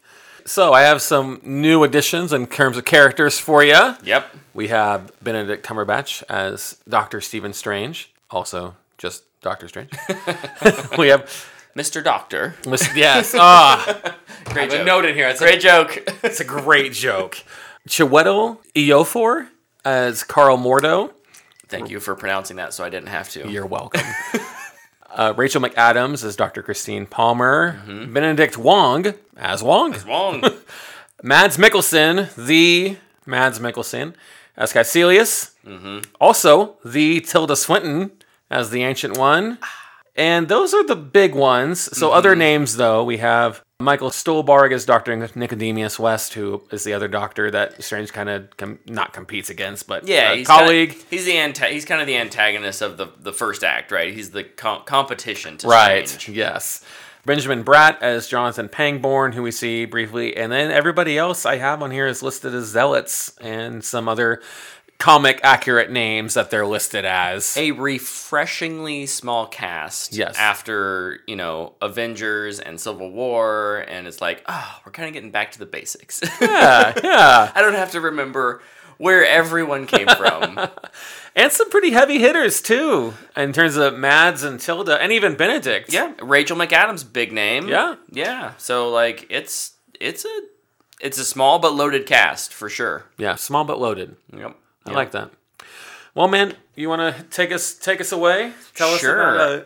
So 0.46 0.74
I 0.74 0.82
have 0.82 1.02
some 1.02 1.40
new 1.44 1.84
additions 1.84 2.34
in 2.34 2.48
terms 2.48 2.76
of 2.78 2.86
characters 2.86 3.38
for 3.40 3.64
you. 3.64 3.96
Yep. 4.04 4.36
We 4.56 4.70
have 4.70 5.12
Benedict 5.24 5.64
Cumberbatch 5.66 6.24
as 6.30 6.78
Doctor 6.90 7.22
Stephen 7.22 7.54
Strange, 7.54 8.12
also 8.32 8.76
just 8.98 9.24
Doctor 9.42 9.68
Strange. 9.68 9.92
we 10.98 11.10
have 11.10 11.30
Mr. 11.76 12.04
Doctor. 12.04 12.56
yes, 12.96 13.36
ah, 13.38 14.16
Great 14.46 14.74
a 14.74 14.78
joke. 14.78 14.86
note 14.88 15.06
in 15.06 15.16
here. 15.16 15.28
It's 15.30 15.42
a, 15.42 15.46
Great 15.46 15.62
joke. 15.62 16.04
it's 16.24 16.40
a 16.40 16.44
great 16.44 16.94
joke. 16.94 17.38
Chiwetel 17.88 18.58
Ejiofor 18.76 19.48
as 19.86 20.24
Karl 20.24 20.58
Mordo. 20.58 21.12
Thank 21.72 21.90
you 21.90 22.00
for 22.00 22.16
pronouncing 22.16 22.58
that 22.58 22.74
so 22.74 22.84
I 22.84 22.90
didn't 22.90 23.10
have 23.10 23.30
to. 23.32 23.50
You're 23.50 23.66
welcome. 23.66 24.02
uh, 25.12 25.34
Rachel 25.36 25.62
McAdams 25.62 26.24
as 26.24 26.36
Dr. 26.36 26.62
Christine 26.62 27.06
Palmer. 27.06 27.82
Mm-hmm. 27.88 28.14
Benedict 28.14 28.58
Wong 28.58 29.14
as 29.38 29.64
Wong. 29.64 29.96
Wrong. 30.08 30.44
Mads 31.24 31.58
Mikkelsen, 31.58 32.34
the 32.36 32.98
Mads 33.26 33.60
Mikkelsen 33.60 34.14
as 34.58 34.74
Caecilius. 34.74 35.52
Mm-hmm. 35.66 36.00
Also, 36.20 36.76
the 36.84 37.22
Tilda 37.22 37.56
Swinton 37.56 38.12
as 38.50 38.70
the 38.70 38.84
Ancient 38.84 39.18
One. 39.18 39.58
And 40.16 40.50
those 40.50 40.74
are 40.74 40.86
the 40.86 40.96
big 40.98 41.34
ones. 41.36 41.80
So, 41.98 42.08
Mm-hmm. 42.08 42.18
other 42.18 42.36
names, 42.36 42.76
though, 42.76 43.04
we 43.04 43.18
have 43.18 43.64
Michael 43.84 44.10
Stuhlbarg 44.10 44.72
as 44.74 44.86
Dr. 44.86 45.16
Nicodemus 45.36 46.00
West, 46.00 46.34
who 46.34 46.62
is 46.72 46.84
the 46.84 46.94
other 46.94 47.08
doctor 47.08 47.50
that 47.52 47.84
Strange 47.84 48.14
kind 48.14 48.30
of 48.30 48.56
com- 48.58 48.80
not 48.86 49.14
competes 49.14 49.50
against, 49.50 49.88
but 49.88 50.08
Yeah, 50.08 50.32
a 50.32 50.36
he's 50.38 50.48
colleague. 50.48 50.90
Kinda, 50.92 51.06
he's 51.10 51.26
the 51.26 51.34
anta- 51.36 51.70
He's 51.72 51.86
kind 51.86 52.02
of 52.02 52.08
the 52.08 52.18
antagonist 52.18 52.82
of 52.82 52.98
the 52.98 53.08
the 53.20 53.34
first 53.34 53.64
act, 53.64 53.92
right? 53.92 54.14
He's 54.14 54.32
the 54.32 54.44
com- 54.44 54.84
competition 54.86 55.58
to 55.58 55.68
Right. 55.68 56.08
Strange. 56.08 56.38
Yes. 56.38 56.84
Benjamin 57.24 57.64
Bratt 57.64 58.02
as 58.02 58.28
Jonathan 58.28 58.68
Pangborn, 58.68 59.34
who 59.34 59.44
we 59.44 59.52
see 59.52 59.86
briefly, 59.86 60.36
and 60.36 60.52
then 60.52 60.72
everybody 60.72 61.20
else 61.20 61.46
I 61.46 61.58
have 61.58 61.84
on 61.84 61.92
here 61.92 62.08
is 62.08 62.24
listed 62.24 62.56
as 62.56 62.66
zealots 62.66 63.34
and 63.40 63.84
some 63.84 64.10
other 64.10 64.42
comic 65.02 65.40
accurate 65.44 65.90
names 65.90 66.36
that 66.36 66.52
they're 66.52 66.66
listed 66.66 67.06
as. 67.06 67.58
a 67.58 67.72
refreshingly 67.72 69.08
small 69.08 69.48
cast. 69.48 70.14
Yes. 70.16 70.38
After, 70.38 71.20
you 71.28 71.36
know, 71.36 71.74
Avengers 71.82 72.60
and 72.60 72.80
Civil 72.80 73.12
War, 73.12 73.84
and 73.88 74.08
it's 74.08 74.22
like, 74.22 74.44
oh, 74.48 74.80
we're 74.86 74.92
kind 74.92 75.08
of 75.08 75.14
getting 75.14 75.32
back 75.32 75.52
to 75.54 75.60
the 75.60 75.66
basics. 75.66 76.22
yeah, 76.42 76.94
yeah. 77.04 77.52
I 77.56 77.62
don't 77.62 77.74
have 77.74 77.92
to 77.92 78.02
remember 78.02 78.62
where 79.00 79.26
everyone 79.26 79.88
came 79.88 80.08
from. 80.08 80.60
And 81.34 81.50
some 81.50 81.70
pretty 81.70 81.92
heavy 81.92 82.20
hitters 82.20 82.62
too, 82.62 83.14
in 83.38 83.54
terms 83.54 83.78
of 83.78 83.98
Mads 83.98 84.44
and 84.44 84.60
Tilda, 84.60 85.02
and 85.02 85.14
even 85.14 85.36
Benedict. 85.36 85.92
yeah, 85.92 86.12
Rachel 86.22 86.58
McAdams, 86.58 87.06
big 87.10 87.32
name. 87.32 87.70
Yeah. 87.70 87.96
Yeah. 88.12 88.52
So 88.58 88.90
like 88.90 89.28
it's 89.30 89.72
it's 89.98 90.26
a 90.26 90.42
it's 91.00 91.18
a 91.18 91.24
small 91.24 91.58
but 91.60 91.74
loaded 91.74 92.06
cast 92.06 92.54
for 92.54 92.68
sure. 92.68 93.06
Yeah, 93.18 93.36
small 93.36 93.64
but 93.64 93.80
loaded. 93.80 94.18
Yep. 94.36 94.58
I 94.86 94.92
like 94.92 95.12
that. 95.12 95.32
Well, 96.16 96.28
man, 96.28 96.54
you 96.76 96.90
want 96.90 97.16
to 97.16 97.24
take 97.24 97.52
us 97.52 97.74
take 97.74 98.02
us 98.02 98.12
away? 98.12 98.54
Tell 98.76 98.98
Sure. 98.98 99.22
us 99.22 99.36
about 99.36 99.60
uh, 99.60 99.66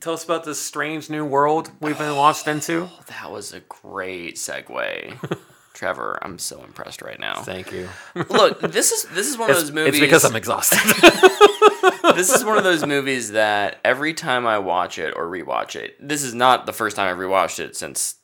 tell 0.00 0.12
us 0.14 0.24
about 0.24 0.44
this 0.44 0.60
strange 0.60 1.10
new 1.10 1.24
world 1.24 1.70
we've 1.80 1.98
been 1.98 2.16
launched 2.16 2.46
into. 2.48 2.88
That 3.08 3.30
was 3.30 3.52
a 3.52 3.60
great 3.60 4.36
segue. 4.36 5.38
Trevor, 5.74 6.18
I'm 6.22 6.38
so 6.38 6.62
impressed 6.62 7.02
right 7.02 7.18
now. 7.18 7.42
Thank 7.42 7.72
you. 7.72 7.88
Look, 8.30 8.60
this 8.60 8.92
is 8.92 9.04
this 9.14 9.28
is 9.28 9.36
one 9.38 9.50
of 9.50 9.56
It's, 9.56 9.64
those 9.64 9.72
movies. 9.72 9.94
it's 9.94 10.00
because 10.00 10.24
I'm 10.24 10.36
exhausted. 10.36 10.78
this 12.14 12.32
is 12.32 12.44
one 12.44 12.58
of 12.58 12.64
those 12.64 12.86
movies 12.86 13.32
that 13.32 13.78
every 13.84 14.14
time 14.14 14.46
I 14.46 14.58
watch 14.58 14.98
it 14.98 15.14
or 15.16 15.26
rewatch 15.26 15.74
it, 15.76 15.96
this 16.00 16.22
is 16.22 16.34
not 16.34 16.66
the 16.66 16.72
first 16.72 16.94
time 16.96 17.10
I've 17.10 17.20
rewatched 17.22 17.58
it 17.58 17.74
since 17.76 18.16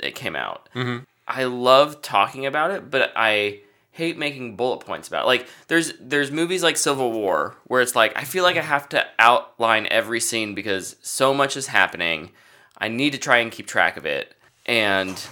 it 0.00 0.14
came 0.14 0.36
out. 0.36 0.68
Mm-hmm. 0.74 1.04
I 1.26 1.44
love 1.44 2.02
talking 2.02 2.46
about 2.46 2.70
it, 2.70 2.90
but 2.90 3.12
I 3.16 3.60
hate 3.92 4.18
making 4.18 4.56
bullet 4.56 4.78
points 4.78 5.06
about 5.08 5.24
it. 5.24 5.26
Like 5.26 5.48
there's 5.68 5.92
there's 6.00 6.30
movies 6.30 6.62
like 6.62 6.76
Civil 6.76 7.12
War 7.12 7.56
where 7.64 7.80
it's 7.80 7.94
like 7.94 8.12
I 8.16 8.24
feel 8.24 8.42
like 8.42 8.56
I 8.56 8.62
have 8.62 8.88
to 8.90 9.06
outline 9.18 9.86
every 9.90 10.20
scene 10.20 10.54
because 10.54 10.96
so 11.02 11.32
much 11.32 11.56
is 11.56 11.68
happening. 11.68 12.32
I 12.76 12.88
need 12.88 13.12
to 13.12 13.18
try 13.18 13.38
and 13.38 13.52
keep 13.52 13.66
track 13.66 13.96
of 13.96 14.04
it. 14.04 14.34
And 14.66 15.22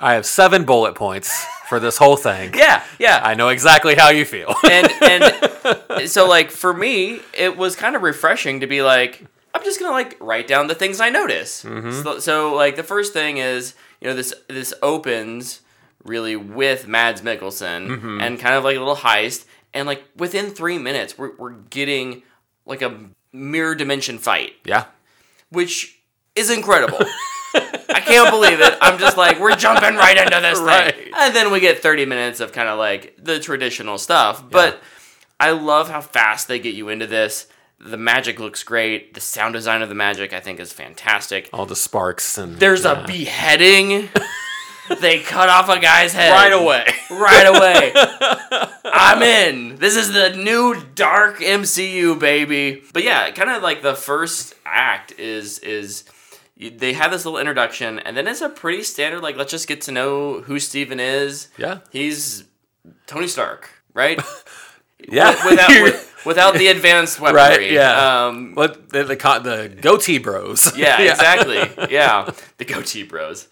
I 0.00 0.14
have 0.14 0.24
seven 0.24 0.64
bullet 0.64 0.94
points 0.94 1.44
for 1.68 1.80
this 1.80 1.98
whole 1.98 2.16
thing. 2.16 2.52
yeah, 2.56 2.84
yeah. 2.98 3.20
I 3.22 3.34
know 3.34 3.48
exactly 3.48 3.96
how 3.96 4.10
you 4.10 4.24
feel. 4.24 4.54
and 4.70 4.88
and 5.02 5.48
so 6.06 6.28
like 6.28 6.50
for 6.50 6.72
me 6.72 7.20
it 7.34 7.56
was 7.56 7.76
kind 7.76 7.96
of 7.96 8.02
refreshing 8.02 8.60
to 8.60 8.66
be 8.66 8.82
like 8.82 9.24
i'm 9.54 9.62
just 9.64 9.80
gonna 9.80 9.92
like 9.92 10.16
write 10.20 10.46
down 10.46 10.66
the 10.66 10.74
things 10.74 11.00
i 11.00 11.10
notice 11.10 11.64
mm-hmm. 11.64 12.02
so, 12.02 12.18
so 12.18 12.54
like 12.54 12.76
the 12.76 12.82
first 12.82 13.12
thing 13.12 13.38
is 13.38 13.74
you 14.00 14.08
know 14.08 14.14
this 14.14 14.32
this 14.48 14.72
opens 14.82 15.60
really 16.04 16.36
with 16.36 16.86
mads 16.86 17.20
mikkelsen 17.22 17.88
mm-hmm. 17.88 18.20
and 18.20 18.38
kind 18.38 18.54
of 18.54 18.64
like 18.64 18.76
a 18.76 18.78
little 18.78 18.96
heist 18.96 19.44
and 19.74 19.86
like 19.86 20.02
within 20.16 20.50
three 20.50 20.78
minutes 20.78 21.18
we're, 21.18 21.36
we're 21.36 21.52
getting 21.52 22.22
like 22.66 22.82
a 22.82 22.98
mirror 23.32 23.74
dimension 23.74 24.18
fight 24.18 24.52
yeah. 24.64 24.84
which 25.50 25.98
is 26.38 26.50
incredible. 26.50 26.98
I 27.54 28.00
can't 28.00 28.30
believe 28.30 28.60
it. 28.60 28.78
I'm 28.80 28.98
just 28.98 29.16
like, 29.16 29.40
we're 29.40 29.56
jumping 29.56 29.96
right 29.96 30.16
into 30.16 30.40
this 30.40 30.60
Right. 30.60 30.94
thing. 30.94 31.12
And 31.16 31.34
then 31.34 31.50
we 31.50 31.60
get 31.60 31.80
30 31.82 32.06
minutes 32.06 32.40
of 32.40 32.52
kind 32.52 32.68
of 32.68 32.78
like 32.78 33.14
the 33.18 33.40
traditional 33.40 33.98
stuff. 33.98 34.48
But 34.48 34.80
I 35.40 35.50
love 35.50 35.90
how 35.90 36.00
fast 36.00 36.48
they 36.48 36.58
get 36.58 36.74
you 36.74 36.88
into 36.88 37.06
this. 37.06 37.48
The 37.80 37.96
magic 37.96 38.38
looks 38.38 38.62
great. 38.62 39.14
The 39.14 39.20
sound 39.20 39.54
design 39.54 39.82
of 39.82 39.88
the 39.88 39.94
magic, 39.94 40.32
I 40.32 40.40
think, 40.40 40.60
is 40.60 40.72
fantastic. 40.72 41.48
All 41.52 41.66
the 41.66 41.76
sparks 41.76 42.38
and 42.38 42.58
There's 42.58 42.84
yeah. 42.84 43.04
a 43.04 43.06
beheading. 43.06 44.08
they 45.00 45.20
cut 45.20 45.48
off 45.48 45.68
a 45.68 45.78
guy's 45.78 46.12
head 46.12 46.30
right 46.30 46.52
away. 46.52 46.86
right 47.10 47.44
away. 47.46 47.92
I'm 48.84 49.22
in. 49.22 49.76
This 49.76 49.96
is 49.96 50.12
the 50.12 50.30
new 50.36 50.82
dark 50.94 51.38
MCU, 51.38 52.18
baby. 52.18 52.82
But 52.92 53.04
yeah, 53.04 53.30
kind 53.30 53.50
of 53.50 53.62
like 53.62 53.82
the 53.82 53.94
first 53.94 54.54
act 54.64 55.12
is 55.18 55.58
is 55.60 56.04
they 56.58 56.92
have 56.94 57.10
this 57.12 57.24
little 57.24 57.38
introduction, 57.38 57.98
and 58.00 58.16
then 58.16 58.26
it's 58.26 58.40
a 58.40 58.48
pretty 58.48 58.82
standard 58.82 59.22
like 59.22 59.36
let's 59.36 59.50
just 59.50 59.68
get 59.68 59.82
to 59.82 59.92
know 59.92 60.40
who 60.40 60.58
Stephen 60.58 61.00
is. 61.00 61.48
Yeah. 61.56 61.80
He's 61.90 62.44
Tony 63.06 63.28
Stark, 63.28 63.70
right? 63.94 64.20
Yeah. 65.10 65.30
without 65.48 65.82
with, 65.82 66.22
without 66.26 66.54
the 66.54 66.66
advanced 66.66 67.20
weaponry. 67.20 67.40
Right, 67.66 67.70
yeah. 67.70 68.26
Um, 68.26 68.54
what 68.54 68.88
the 68.90 69.04
the, 69.04 69.14
the 69.14 69.76
goatee 69.80 70.18
bros? 70.18 70.76
yeah, 70.76 71.00
exactly. 71.00 71.58
Yeah, 71.88 72.28
the 72.56 72.64
goatee 72.64 73.04
bros. 73.04 73.46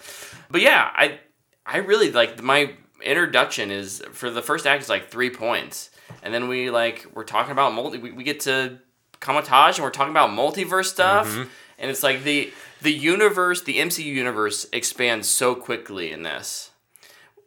But 0.50 0.60
yeah, 0.60 0.90
I 0.92 1.20
I 1.66 1.78
really 1.78 2.12
like 2.12 2.42
my 2.42 2.74
introduction 3.02 3.70
is 3.70 4.02
for 4.12 4.30
the 4.30 4.42
first 4.42 4.66
act 4.66 4.82
is 4.82 4.88
like 4.88 5.10
three 5.10 5.30
points, 5.30 5.90
and 6.22 6.32
then 6.32 6.48
we 6.48 6.70
like 6.70 7.06
we're 7.12 7.24
talking 7.24 7.52
about 7.52 7.74
multi. 7.74 7.98
We, 7.98 8.12
we 8.12 8.24
get 8.24 8.40
to 8.40 8.78
Kamar-Taj 9.20 9.78
and 9.78 9.84
we're 9.84 9.90
talking 9.90 10.12
about 10.12 10.30
multiverse 10.30 10.86
stuff, 10.86 11.28
mm-hmm. 11.28 11.48
and 11.78 11.90
it's 11.90 12.02
like 12.02 12.22
the 12.22 12.52
the 12.82 12.92
universe, 12.92 13.62
the 13.62 13.78
MCU 13.78 14.04
universe 14.04 14.66
expands 14.72 15.28
so 15.28 15.54
quickly 15.54 16.12
in 16.12 16.22
this. 16.22 16.70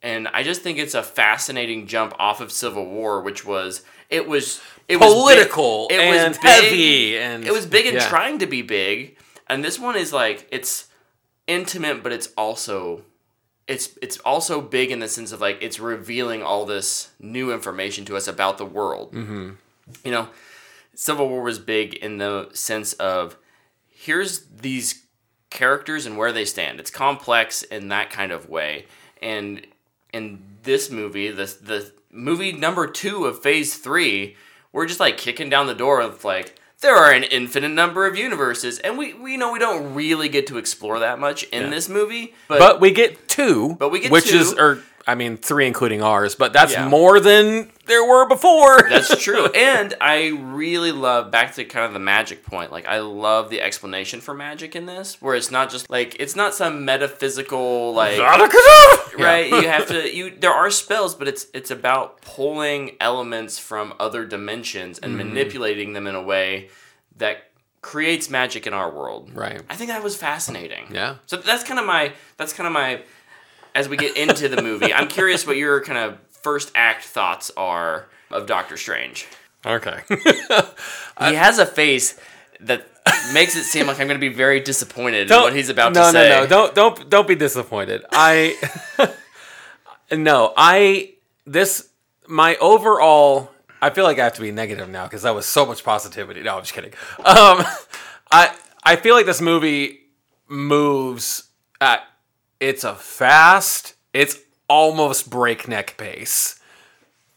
And 0.01 0.27
I 0.29 0.43
just 0.43 0.61
think 0.61 0.77
it's 0.77 0.93
a 0.93 1.03
fascinating 1.03 1.87
jump 1.87 2.13
off 2.19 2.41
of 2.41 2.51
Civil 2.51 2.85
War, 2.85 3.21
which 3.21 3.45
was 3.45 3.83
it 4.09 4.27
was 4.27 4.61
it 4.87 4.97
was 4.97 5.13
big- 5.13 5.13
Political 5.13 5.87
it 5.91 5.99
and 5.99 6.29
was 6.29 6.37
big, 6.37 6.47
heavy 6.47 7.17
and 7.17 7.45
it 7.45 7.53
was 7.53 7.65
big 7.65 7.85
and 7.85 7.95
yeah. 7.95 8.07
trying 8.07 8.39
to 8.39 8.47
be 8.47 8.61
big, 8.61 9.17
and 9.47 9.63
this 9.63 9.79
one 9.79 9.95
is 9.95 10.11
like 10.11 10.47
it's 10.51 10.87
intimate, 11.47 12.03
but 12.03 12.11
it's 12.11 12.29
also 12.37 13.03
it's 13.69 13.97
it's 14.01 14.17
also 14.19 14.59
big 14.59 14.89
in 14.89 14.99
the 14.99 15.07
sense 15.07 15.31
of 15.31 15.39
like 15.39 15.59
it's 15.61 15.79
revealing 15.79 16.41
all 16.41 16.65
this 16.65 17.11
new 17.19 17.53
information 17.53 18.03
to 18.05 18.17
us 18.17 18.27
about 18.27 18.57
the 18.57 18.65
world. 18.65 19.13
Mm-hmm. 19.13 19.51
You 20.03 20.11
know, 20.11 20.27
Civil 20.95 21.29
War 21.29 21.43
was 21.43 21.59
big 21.59 21.93
in 21.93 22.17
the 22.17 22.49
sense 22.51 22.93
of 22.93 23.37
here's 23.87 24.45
these 24.45 25.03
characters 25.51 26.07
and 26.07 26.17
where 26.17 26.31
they 26.31 26.45
stand. 26.45 26.79
It's 26.79 26.89
complex 26.89 27.61
in 27.61 27.89
that 27.89 28.09
kind 28.09 28.31
of 28.31 28.49
way, 28.49 28.87
and 29.21 29.65
in 30.11 30.41
this 30.63 30.89
movie, 30.89 31.29
the 31.29 31.45
the 31.61 31.91
movie 32.11 32.51
number 32.51 32.87
two 32.87 33.25
of 33.25 33.39
Phase 33.39 33.75
Three, 33.75 34.35
we're 34.73 34.87
just 34.87 34.99
like 34.99 35.17
kicking 35.17 35.49
down 35.49 35.67
the 35.67 35.75
door 35.75 36.01
of 36.01 36.23
like 36.23 36.58
there 36.81 36.95
are 36.95 37.11
an 37.11 37.23
infinite 37.23 37.69
number 37.69 38.05
of 38.07 38.15
universes, 38.17 38.79
and 38.79 38.97
we 38.97 39.13
we 39.13 39.37
know 39.37 39.51
we 39.51 39.59
don't 39.59 39.93
really 39.93 40.29
get 40.29 40.47
to 40.47 40.57
explore 40.57 40.99
that 40.99 41.19
much 41.19 41.43
in 41.43 41.69
this 41.69 41.89
movie, 41.89 42.33
but, 42.47 42.59
But 42.59 42.79
we 42.79 42.91
get 42.91 43.27
two. 43.27 43.75
But 43.77 43.89
we 43.89 43.99
get 43.99 44.11
which 44.11 44.29
two. 44.29 44.37
is 44.37 44.53
or 44.53 44.83
I 45.09 45.15
mean 45.15 45.37
three 45.37 45.65
including 45.65 46.03
ours, 46.03 46.35
but 46.35 46.53
that's 46.53 46.73
Yeah. 46.73 46.87
more 46.87 47.19
than 47.19 47.71
there 47.87 48.05
were 48.05 48.27
before. 48.27 48.83
That's 48.89 49.19
true. 49.19 49.45
and 49.55 49.95
I 49.99 50.27
really 50.27 50.91
love 50.91 51.31
back 51.31 51.55
to 51.55 51.65
kind 51.65 51.85
of 51.87 51.93
the 51.93 51.99
magic 51.99 52.45
point. 52.45 52.71
Like 52.71 52.87
I 52.87 52.99
love 52.99 53.49
the 53.49 53.61
explanation 53.61 54.21
for 54.21 54.35
magic 54.35 54.75
in 54.75 54.85
this, 54.85 55.19
where 55.19 55.33
it's 55.33 55.49
not 55.49 55.71
just 55.71 55.89
like 55.89 56.15
it's 56.19 56.35
not 56.35 56.53
some 56.53 56.85
metaphysical 56.85 57.91
like 57.95 58.19
right. 59.17 59.49
You 59.49 59.67
have 59.67 59.87
to 59.87 60.15
you 60.15 60.29
there 60.29 60.53
are 60.53 60.69
spells, 60.69 61.15
but 61.15 61.27
it's 61.27 61.47
it's 61.55 61.71
about 61.71 62.21
pulling 62.21 62.95
elements 62.99 63.57
from 63.57 63.95
other 63.99 64.25
dimensions 64.25 64.99
and 64.99 65.17
mm-hmm. 65.17 65.29
manipulating 65.29 65.93
them 65.93 66.05
in 66.05 66.13
a 66.13 66.21
way 66.21 66.69
that 67.17 67.49
creates 67.81 68.29
magic 68.29 68.67
in 68.67 68.73
our 68.73 68.91
world. 68.91 69.31
Right. 69.33 69.61
I 69.69 69.75
think 69.75 69.89
that 69.89 70.03
was 70.03 70.15
fascinating. 70.15 70.87
Yeah. 70.91 71.15
So 71.25 71.37
that's 71.37 71.63
kind 71.63 71.79
of 71.79 71.85
my 71.85 72.13
that's 72.37 72.53
kind 72.53 72.67
of 72.67 72.73
my 72.73 73.01
as 73.75 73.87
we 73.89 73.97
get 73.97 74.17
into 74.17 74.47
the 74.49 74.61
movie. 74.61 74.93
I'm 74.93 75.07
curious 75.07 75.45
what 75.47 75.57
your 75.57 75.81
kind 75.83 75.97
of 75.97 76.17
first 76.43 76.71
act 76.75 77.03
thoughts 77.05 77.51
are 77.57 78.07
of 78.31 78.45
Doctor 78.45 78.77
Strange. 78.77 79.27
Okay. 79.65 80.01
He 81.19 81.35
has 81.35 81.59
a 81.59 81.65
face 81.65 82.17
that 82.61 82.87
makes 83.33 83.57
it 83.57 83.63
seem 83.63 83.87
like 83.87 83.99
I'm 83.99 84.07
going 84.07 84.19
to 84.19 84.25
be 84.29 84.33
very 84.33 84.61
disappointed 84.61 85.23
in 85.23 85.27
Don't- 85.27 85.43
what 85.43 85.53
he's 85.53 85.67
about 85.69 85.93
no, 85.93 86.03
to 86.03 86.11
say. 86.11 86.29
No, 86.29 86.41
no, 86.41 86.47
Don't 86.47 86.75
don't 86.75 87.09
don't 87.09 87.27
be 87.27 87.35
disappointed. 87.35 88.05
I 88.11 88.55
no, 90.11 90.53
I 90.55 91.13
this 91.45 91.89
my 92.27 92.55
overall. 92.57 93.51
I 93.81 93.89
feel 93.89 94.03
like 94.03 94.19
I 94.19 94.25
have 94.25 94.33
to 94.33 94.41
be 94.41 94.51
negative 94.51 94.89
now 94.89 95.05
because 95.05 95.23
that 95.23 95.33
was 95.35 95.45
so 95.45 95.65
much 95.65 95.83
positivity. 95.83 96.41
No, 96.41 96.55
I'm 96.55 96.61
just 96.61 96.73
kidding. 96.73 96.93
Um, 97.19 97.63
I 98.31 98.53
I 98.83 98.95
feel 98.95 99.15
like 99.15 99.25
this 99.25 99.41
movie 99.41 99.99
moves 100.47 101.43
at 101.81 102.01
it's 102.59 102.83
a 102.83 102.95
fast, 102.95 103.95
it's 104.13 104.39
almost 104.67 105.29
breakneck 105.29 105.97
pace, 105.97 106.59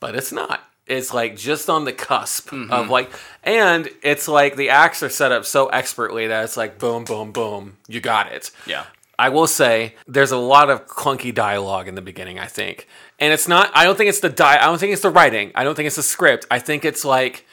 but 0.01 0.15
it's 0.15 0.33
not. 0.33 0.61
It's 0.87 1.15
like 1.15 1.37
just 1.37 1.71
on 1.71 1.85
the 1.85 1.93
cusp 1.93 2.51
Mm-hmm. 2.51 2.73
of 2.73 2.91
like, 2.91 3.11
and 3.45 3.89
it's 4.03 4.27
like 4.29 4.57
the 4.57 4.71
acts 4.71 5.03
are 5.03 5.09
set 5.09 5.33
up 5.33 5.45
so 5.47 5.69
expertly 5.69 6.27
that 6.27 6.45
it's 6.45 6.57
like 6.57 6.79
boom, 6.79 7.05
boom, 7.05 7.33
boom, 7.33 7.77
you 7.89 8.01
got 8.01 8.33
it. 8.33 8.51
Yeah. 8.67 8.85
I 9.19 9.29
will 9.29 9.47
say 9.47 9.95
there's 10.09 10.33
a 10.33 10.37
lot 10.37 10.69
of 10.71 10.87
clunky 10.89 11.33
dialogue 11.33 11.87
in 11.87 11.95
the 11.95 12.03
beginning, 12.03 12.39
I 12.41 12.47
think. 12.47 12.89
And 13.21 13.33
it's 13.33 13.47
not 13.47 13.71
I 13.75 13.85
don't 13.85 13.97
think 13.97 14.09
it's 14.09 14.21
the 14.21 14.29
di 14.29 14.57
I 14.57 14.65
don't 14.65 14.79
think 14.79 14.93
it's 14.93 15.03
the 15.03 15.11
writing. 15.11 15.53
I 15.55 15.63
don't 15.63 15.77
think 15.77 15.87
it's 15.87 15.97
the 15.97 16.03
script. 16.03 16.47
I 16.51 16.59
think 16.59 16.85
it's 16.85 17.05
like 17.05 17.47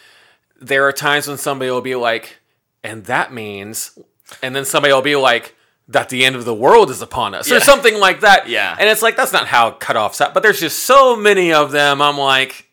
there 0.59 0.85
are 0.87 0.91
times 0.91 1.27
when 1.27 1.37
somebody 1.37 1.69
will 1.69 1.81
be 1.81 1.95
like, 1.95 2.39
and 2.83 3.05
that 3.05 3.31
means 3.31 3.97
and 4.41 4.55
then 4.55 4.65
somebody 4.65 4.93
will 4.93 5.01
be 5.03 5.15
like 5.15 5.55
that 5.89 6.09
the 6.09 6.23
end 6.23 6.35
of 6.35 6.45
the 6.45 6.53
world 6.53 6.89
is 6.91 7.01
upon 7.01 7.33
us 7.33 7.51
or 7.51 7.59
something 7.59 7.99
like 7.99 8.21
that. 8.21 8.47
Yeah. 8.47 8.75
And 8.79 8.87
it's 8.87 9.01
like 9.01 9.17
that's 9.17 9.33
not 9.33 9.47
how 9.47 9.71
cutoffs 9.71 10.19
happen. 10.19 10.33
But 10.33 10.43
there's 10.43 10.59
just 10.59 10.83
so 10.83 11.15
many 11.15 11.51
of 11.51 11.71
them. 11.71 12.01
I'm 12.01 12.17
like, 12.17 12.67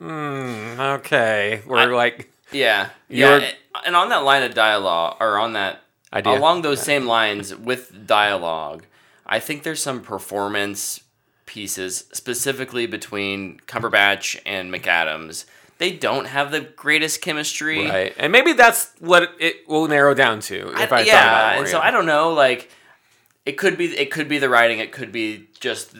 mm, 0.00 0.78
okay, 0.98 1.62
we're 1.66 1.94
like, 1.94 2.30
Yeah, 2.50 2.88
yeah, 3.08 3.50
and 3.84 3.94
on 3.94 4.08
that 4.08 4.24
line 4.24 4.42
of 4.42 4.54
dialogue, 4.54 5.16
or 5.20 5.38
on 5.38 5.52
that 5.52 5.82
Idea. 6.12 6.38
along 6.38 6.62
those 6.62 6.80
same 6.80 7.06
lines 7.06 7.54
with 7.54 8.06
dialogue, 8.06 8.84
I 9.26 9.40
think 9.40 9.62
there's 9.62 9.82
some 9.82 10.00
performance 10.00 11.00
pieces 11.46 12.04
specifically 12.12 12.86
between 12.86 13.60
Cumberbatch 13.66 14.40
and 14.46 14.72
McAdams. 14.72 15.44
They 15.84 15.96
don't 15.96 16.26
have 16.26 16.50
the 16.50 16.60
greatest 16.60 17.20
chemistry. 17.20 17.86
right, 17.86 18.14
and 18.18 18.32
maybe 18.32 18.52
that's 18.54 18.90
what 19.00 19.30
it 19.38 19.68
will 19.68 19.86
narrow 19.88 20.14
down 20.14 20.40
to. 20.40 20.72
If 20.80 20.92
I, 20.92 20.98
I- 20.98 21.02
yeah, 21.02 21.58
and 21.58 21.68
so. 21.68 21.78
I 21.78 21.90
don't 21.90 22.06
know. 22.06 22.32
Like, 22.32 22.70
it 23.44 23.52
could 23.58 23.76
be 23.76 23.86
it 23.98 24.10
could 24.10 24.28
be 24.28 24.38
the 24.38 24.48
writing. 24.48 24.78
It 24.78 24.92
could 24.92 25.12
be 25.12 25.48
just 25.60 25.94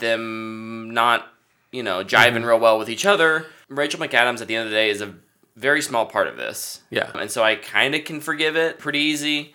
them 0.00 0.90
not 0.92 1.26
you 1.72 1.82
know 1.82 2.04
jiving 2.04 2.34
Mm-hmm. 2.36 2.44
real 2.44 2.58
well 2.60 2.78
with 2.78 2.88
each 2.88 3.04
other. 3.06 3.46
Rachel 3.68 4.00
McAdams 4.00 4.40
at 4.40 4.48
the 4.48 4.54
end 4.56 4.64
of 4.64 4.70
the 4.70 4.76
day 4.76 4.90
is 4.90 5.00
a 5.00 5.14
very 5.56 5.82
small 5.82 6.06
part 6.06 6.26
of 6.28 6.36
this. 6.36 6.80
Yeah. 6.90 7.10
and 7.14 7.30
so 7.30 7.42
I 7.42 7.56
kind 7.56 7.94
of 7.94 8.04
can 8.04 8.20
forgive 8.20 8.56
it 8.56 8.78
pretty 8.78 9.00
easy. 9.00 9.54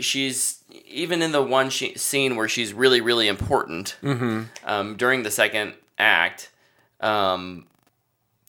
She's 0.00 0.62
even 0.86 1.20
in 1.22 1.32
the 1.32 1.42
one 1.42 1.68
she, 1.70 1.94
scene 1.96 2.36
where 2.36 2.48
she's 2.48 2.72
really 2.74 3.00
really 3.00 3.28
important 3.28 3.96
Mm-hmm. 4.02 4.42
um, 4.64 4.96
during 4.96 5.22
the 5.22 5.30
second 5.30 5.74
act. 5.98 6.50
Um, 7.00 7.66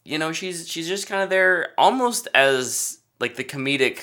you 0.05 0.17
know, 0.17 0.31
she's 0.31 0.67
she's 0.67 0.87
just 0.87 1.07
kind 1.07 1.21
of 1.23 1.29
there 1.29 1.71
almost 1.77 2.27
as 2.33 2.99
like 3.19 3.35
the 3.35 3.43
comedic 3.43 3.99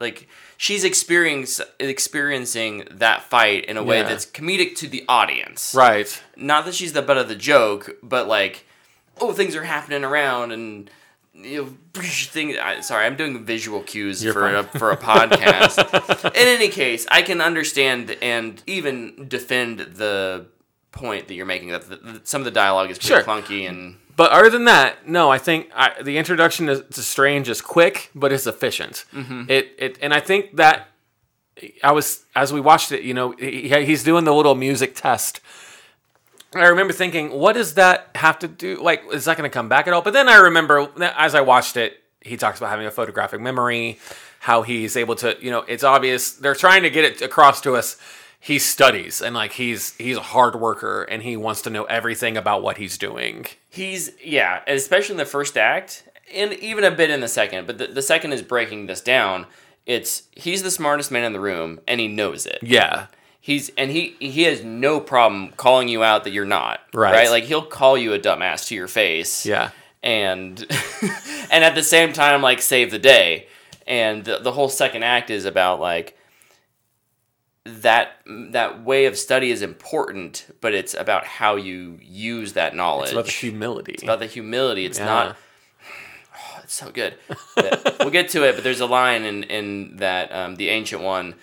like 0.00 0.28
she's 0.56 0.84
experience, 0.84 1.60
experiencing 1.80 2.86
that 2.90 3.22
fight 3.24 3.64
in 3.64 3.76
a 3.76 3.82
way 3.82 3.98
Yeah. 3.98 4.08
that's 4.08 4.26
comedic 4.26 4.76
to 4.76 4.86
the 4.88 5.04
audience. 5.08 5.74
right. 5.74 6.22
Not 6.36 6.64
that 6.66 6.74
she's 6.74 6.92
the 6.92 7.02
butt 7.02 7.18
of 7.18 7.28
the 7.28 7.34
joke, 7.34 7.96
but 8.02 8.28
like, 8.28 8.64
oh, 9.20 9.32
things 9.32 9.56
are 9.56 9.64
happening 9.64 10.04
around 10.04 10.52
and 10.52 10.90
you 11.34 11.62
know, 11.62 12.00
thing. 12.02 12.56
I, 12.58 12.80
sorry, 12.80 13.06
I'm 13.06 13.16
doing 13.16 13.44
visual 13.44 13.82
cues 13.82 14.22
You're 14.22 14.32
for 14.32 14.54
a, 14.54 14.62
for 14.64 14.90
a 14.90 14.96
podcast. 14.96 16.24
in 16.26 16.46
any 16.48 16.68
case, 16.68 17.06
I 17.10 17.22
can 17.22 17.40
understand 17.40 18.16
and 18.22 18.62
even 18.66 19.26
defend 19.28 19.78
the 19.80 20.46
point 20.92 21.28
that 21.28 21.34
you're 21.34 21.46
making 21.46 21.68
that 21.68 21.88
the, 21.88 22.20
some 22.24 22.40
of 22.40 22.44
the 22.44 22.50
dialogue 22.50 22.90
is 22.90 22.98
pretty 22.98 23.14
Sure. 23.14 23.22
clunky 23.22 23.68
and 23.68 23.96
But 24.16 24.30
other 24.32 24.50
than 24.50 24.64
that, 24.64 25.06
no, 25.08 25.30
I 25.30 25.38
think 25.38 25.70
I, 25.74 26.02
the 26.02 26.18
introduction 26.18 26.66
to, 26.66 26.82
to 26.82 27.02
Strange 27.02 27.48
is 27.48 27.60
quick, 27.60 28.10
but 28.14 28.32
it's 28.32 28.46
efficient. 28.46 29.04
Mm-hmm. 29.14 29.44
It, 29.48 29.74
it, 29.78 29.98
and 30.02 30.12
I 30.14 30.20
think 30.20 30.56
that 30.56 30.88
I 31.82 31.92
was 31.92 32.24
as 32.34 32.52
we 32.52 32.60
watched 32.60 32.92
it, 32.92 33.02
you 33.02 33.14
know, 33.14 33.32
he, 33.38 33.68
he's 33.84 34.04
doing 34.04 34.24
the 34.24 34.34
little 34.34 34.54
music 34.54 34.94
test. 34.94 35.40
I 36.54 36.66
remember 36.68 36.94
thinking, 36.94 37.30
what 37.30 37.52
does 37.52 37.74
that 37.74 38.08
have 38.14 38.38
to 38.38 38.48
do? 38.48 38.80
Like, 38.82 39.02
is 39.12 39.26
that 39.26 39.36
going 39.36 39.48
to 39.48 39.52
come 39.52 39.68
back 39.68 39.86
at 39.86 39.92
all? 39.92 40.00
But 40.00 40.14
then 40.14 40.28
I 40.28 40.36
remember 40.36 40.88
as 41.16 41.34
I 41.34 41.42
watched 41.42 41.76
it, 41.76 42.02
he 42.22 42.36
talks 42.38 42.58
about 42.58 42.70
having 42.70 42.86
a 42.86 42.90
photographic 42.90 43.40
memory, 43.40 43.98
how 44.40 44.62
he's 44.62 44.96
able 44.96 45.14
to, 45.16 45.36
you 45.40 45.50
know, 45.50 45.60
it's 45.68 45.84
obvious 45.84 46.32
they're 46.32 46.54
trying 46.54 46.82
to 46.84 46.90
get 46.90 47.04
it 47.04 47.20
across 47.22 47.60
to 47.62 47.76
us. 47.76 47.98
He 48.40 48.58
studies 48.58 49.20
and 49.20 49.34
like 49.34 49.52
he's 49.52 49.94
he's 49.96 50.16
a 50.16 50.22
hard 50.22 50.54
worker 50.56 51.02
and 51.02 51.22
he 51.22 51.36
wants 51.36 51.60
to 51.62 51.70
know 51.70 51.84
everything 51.84 52.36
about 52.36 52.62
what 52.62 52.78
he's 52.78 52.96
doing. 52.96 53.46
He's 53.68 54.12
yeah, 54.22 54.62
especially 54.66 55.14
in 55.14 55.18
the 55.18 55.24
first 55.26 55.56
act, 55.58 56.04
and 56.32 56.52
even 56.54 56.84
a 56.84 56.90
bit 56.90 57.10
in 57.10 57.20
the 57.20 57.28
second. 57.28 57.66
But 57.66 57.78
the, 57.78 57.88
the 57.88 58.02
second 58.02 58.32
is 58.32 58.42
breaking 58.42 58.86
this 58.86 59.00
down. 59.00 59.46
It's 59.86 60.22
he's 60.32 60.62
the 60.62 60.70
smartest 60.70 61.10
man 61.10 61.24
in 61.24 61.32
the 61.32 61.40
room, 61.40 61.80
and 61.88 62.00
he 62.00 62.06
knows 62.08 62.46
it. 62.46 62.58
Yeah. 62.62 63.06
He's 63.40 63.70
and 63.76 63.90
he 63.90 64.14
he 64.20 64.42
has 64.44 64.62
no 64.62 65.00
problem 65.00 65.52
calling 65.56 65.88
you 65.88 66.02
out 66.02 66.24
that 66.24 66.30
you're 66.30 66.44
not 66.44 66.80
Right. 66.92 67.12
Right? 67.12 67.30
Like 67.30 67.44
he'll 67.44 67.62
call 67.64 67.96
you 67.98 68.12
a 68.12 68.18
dumbass 68.18 68.66
to 68.68 68.74
your 68.74 68.88
face. 68.88 69.46
Yeah. 69.46 69.70
and 70.02 70.60
and 71.50 71.64
at 71.64 71.74
the 71.74 71.82
same 71.82 72.12
time 72.12 72.42
like 72.42 72.60
save 72.60 72.90
the 72.90 72.98
day. 72.98 73.48
And 73.86 74.24
the, 74.24 74.38
the 74.38 74.52
whole 74.52 74.68
second 74.68 75.02
act 75.02 75.30
is 75.30 75.46
about 75.46 75.80
like 75.80 76.17
that 77.82 78.18
that 78.26 78.82
way 78.84 79.06
of 79.06 79.16
study 79.18 79.50
is 79.50 79.62
important, 79.62 80.46
but 80.60 80.74
it's 80.74 80.94
about 80.94 81.24
how 81.24 81.56
you 81.56 81.98
use 82.02 82.52
that 82.54 82.74
knowledge. 82.74 83.06
It's 83.08 83.12
about 83.12 83.24
the 83.26 83.30
humility. 83.32 83.92
It's 83.92 84.02
about 84.02 84.18
the 84.20 84.26
humility. 84.26 84.84
It's 84.86 84.98
Yeah. 84.98 85.04
not. 85.06 85.36
Oh, 86.40 86.60
it's 86.62 86.74
so 86.74 86.90
good. 86.90 87.14
We'll 88.00 88.10
get 88.10 88.28
to 88.30 88.44
it, 88.48 88.54
but 88.54 88.62
there's 88.62 88.80
a 88.80 88.86
line 88.86 89.24
in 89.24 89.42
in 89.44 89.96
that 89.96 90.30
um, 90.32 90.54
the 90.56 90.68
ancient 90.68 91.02
one 91.02 91.34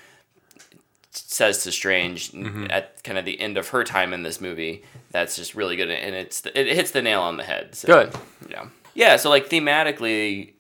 says 1.12 1.64
to 1.64 1.72
Strange 1.72 2.32
Mm-hmm. 2.32 2.68
at 2.70 3.04
kind 3.04 3.18
of 3.18 3.26
the 3.26 3.40
end 3.40 3.58
of 3.58 3.70
her 3.70 3.84
time 3.84 4.14
in 4.14 4.24
this 4.24 4.40
movie. 4.40 4.84
That's 5.12 5.36
just 5.36 5.56
really 5.56 5.76
good, 5.76 5.90
and 5.90 6.16
it's 6.16 6.46
it 6.46 6.68
hits 6.68 6.92
the 6.92 7.02
nail 7.02 7.22
on 7.22 7.38
the 7.38 7.44
head. 7.44 7.76
So, 7.76 7.88
Good. 7.88 8.14
Yeah. 8.50 8.68
Yeah. 8.94 9.16
So 9.18 9.30
like 9.30 9.50
thematically, 9.50 10.54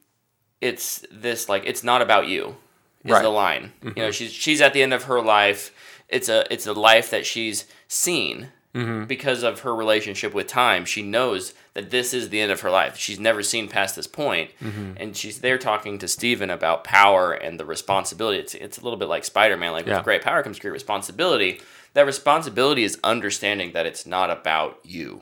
it's 0.61 1.05
this 1.11 1.47
like 1.49 1.63
it's 1.65 1.83
not 1.83 2.01
about 2.01 2.27
you. 2.27 2.55
Is 3.05 3.11
Right. 3.11 3.21
the 3.21 3.29
line. 3.29 3.71
You 3.81 3.89
know, 3.89 3.93
mm-hmm. 3.93 4.11
she's 4.11 4.33
she's 4.33 4.61
at 4.61 4.73
the 4.73 4.81
end 4.81 4.93
of 4.93 5.03
her 5.03 5.21
life. 5.21 5.71
It's 6.09 6.27
a 6.27 6.51
it's 6.51 6.65
a 6.67 6.73
life 6.73 7.09
that 7.11 7.25
she's 7.25 7.65
seen 7.87 8.49
mm-hmm. 8.73 9.05
because 9.05 9.43
of 9.43 9.61
her 9.61 9.73
relationship 9.75 10.33
with 10.33 10.47
time. 10.47 10.85
She 10.85 11.01
knows 11.03 11.53
that 11.75 11.91
this 11.91 12.13
is 12.13 12.29
the 12.29 12.41
end 12.41 12.51
of 12.51 12.61
her 12.61 12.71
life. 12.71 12.97
She's 12.97 13.19
never 13.19 13.43
seen 13.43 13.67
past 13.67 13.95
this 13.95 14.07
point. 14.07 14.51
Mm-hmm. 14.61 14.93
and 14.97 15.15
she's 15.15 15.39
there 15.39 15.57
talking 15.57 15.99
to 15.99 16.07
Stephen 16.07 16.49
about 16.49 16.83
power 16.83 17.31
and 17.33 17.59
the 17.59 17.65
responsibility. 17.65 18.39
It's 18.39 18.55
it's 18.55 18.77
a 18.79 18.83
little 18.83 18.97
bit 18.97 19.07
like 19.07 19.23
Spider 19.23 19.55
Man. 19.55 19.71
Like 19.71 19.85
Yeah. 19.85 19.97
with 19.97 20.03
great 20.05 20.23
power 20.23 20.41
comes 20.43 20.59
great 20.59 20.71
responsibility. 20.73 21.61
That 21.93 22.05
responsibility 22.05 22.83
is 22.83 22.97
understanding 23.03 23.71
that 23.73 23.85
it's 23.85 24.05
not 24.05 24.29
about 24.29 24.79
you, 24.83 25.21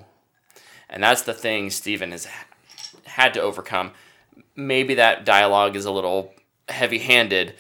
and 0.89 1.03
that's 1.03 1.21
the 1.21 1.33
thing 1.33 1.69
Stephen 1.69 2.11
has 2.11 2.27
had 3.03 3.33
to 3.35 3.41
overcome. 3.41 3.91
Maybe 4.55 4.95
that 4.95 5.25
dialogue 5.25 5.75
is 5.75 5.85
a 5.85 5.91
little 5.91 6.33
heavy 6.69 6.99
handed, 6.99 7.53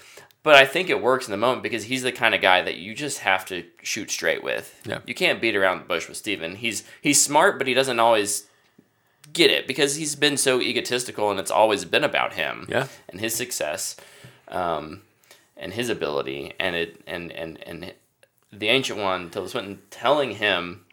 but 0.43 0.55
I 0.55 0.65
think 0.65 0.89
it 0.89 1.01
works 1.01 1.25
in 1.27 1.31
the 1.31 1.37
moment 1.37 1.63
because 1.63 1.85
he's 1.85 2.03
the 2.03 2.11
kind 2.11 2.35
of 2.35 2.41
guy 2.41 2.61
that 2.61 2.75
you 2.77 2.93
just 2.93 3.19
have 3.19 3.45
to 3.45 3.63
shoot 3.81 4.11
straight 4.11 4.43
with. 4.43 4.79
Yeah. 4.85 4.99
You 5.07 5.13
can't 5.15 5.41
beat 5.41 5.55
around 5.55 5.79
the 5.79 5.85
bush 5.85 6.07
with 6.07 6.17
Stephen. 6.17 6.55
He's 6.55 6.83
he's 7.01 7.21
smart, 7.21 7.57
but 7.57 7.67
he 7.67 7.73
doesn't 7.73 7.99
always 7.99 8.47
get 9.31 9.49
it 9.49 9.65
because 9.67 9.95
he's 9.95 10.15
been 10.15 10.37
so 10.37 10.61
egotistical 10.61 11.31
and 11.31 11.39
it's 11.39 11.49
always 11.49 11.85
been 11.85 12.03
about 12.03 12.33
him 12.33 12.67
Yeah. 12.69 12.87
and 13.09 13.19
his 13.19 13.33
success 13.33 13.95
um, 14.49 15.01
and 15.57 15.73
his 15.73 15.89
ability 15.89 16.53
and 16.59 16.75
it 16.75 17.01
and 17.07 17.31
and 17.31 17.57
and 17.65 17.93
the 18.51 18.67
ancient 18.67 18.99
one 18.99 19.29
Tilda 19.31 19.49
Swinton 19.49 19.81
telling 19.89 20.31
him 20.35 20.85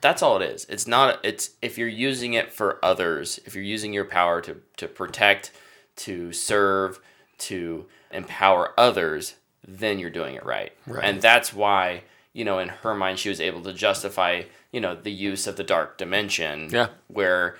that's 0.00 0.22
all 0.22 0.40
it 0.40 0.48
is. 0.48 0.64
It's 0.68 0.86
not 0.86 1.18
it's 1.24 1.50
if 1.60 1.76
you're 1.76 1.88
using 1.88 2.34
it 2.34 2.52
for 2.52 2.78
others, 2.84 3.40
if 3.44 3.54
you're 3.54 3.64
using 3.64 3.92
your 3.92 4.04
power 4.04 4.40
to 4.42 4.56
to 4.76 4.86
protect, 4.86 5.50
to 5.96 6.32
serve, 6.32 7.00
to 7.38 7.86
empower 8.10 8.72
others, 8.78 9.34
then 9.66 9.98
you're 9.98 10.10
doing 10.10 10.34
it 10.34 10.44
right. 10.44 10.72
Right. 10.86 11.04
And 11.04 11.20
that's 11.20 11.52
why, 11.52 12.02
you 12.32 12.44
know, 12.44 12.58
in 12.58 12.68
her 12.68 12.94
mind 12.94 13.18
she 13.18 13.28
was 13.28 13.40
able 13.40 13.62
to 13.62 13.72
justify, 13.72 14.42
you 14.72 14.80
know, 14.80 14.94
the 14.94 15.10
use 15.12 15.46
of 15.46 15.56
the 15.56 15.64
dark 15.64 15.98
dimension 15.98 16.68
Yeah. 16.70 16.88
where 17.08 17.56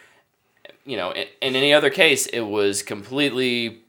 you 0.85 0.97
know, 0.97 1.11
in, 1.11 1.27
in 1.41 1.57
any 1.57 1.73
other 1.75 1.91
case 1.91 2.27
it 2.27 2.43
was 2.43 2.83
completely 2.83 3.81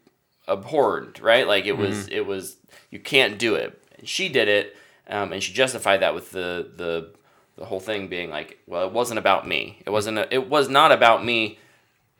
abhorrent, 0.47 1.19
right? 1.19 1.47
Like 1.47 1.65
it 1.65 1.77
was 1.77 2.07
it 2.07 2.25
was 2.25 2.57
you 2.89 2.99
can't 2.99 3.37
do 3.37 3.55
it. 3.55 3.79
She 4.03 4.29
did 4.29 4.47
it, 4.47 4.75
um, 5.07 5.31
and 5.33 5.43
she 5.43 5.53
justified 5.53 5.97
that 6.01 6.15
with 6.15 6.31
the 6.31 6.67
the 6.75 7.11
the 7.57 7.65
whole 7.65 7.79
thing 7.79 8.07
being 8.07 8.29
like, 8.29 8.59
well, 8.67 8.85
it 8.87 8.93
wasn't 8.93 9.17
about 9.19 9.47
me. 9.47 9.81
It 9.85 9.89
wasn't. 9.89 10.17
A, 10.19 10.33
it 10.33 10.47
was 10.49 10.69
not 10.69 10.91
about 10.91 11.23
me. 11.25 11.59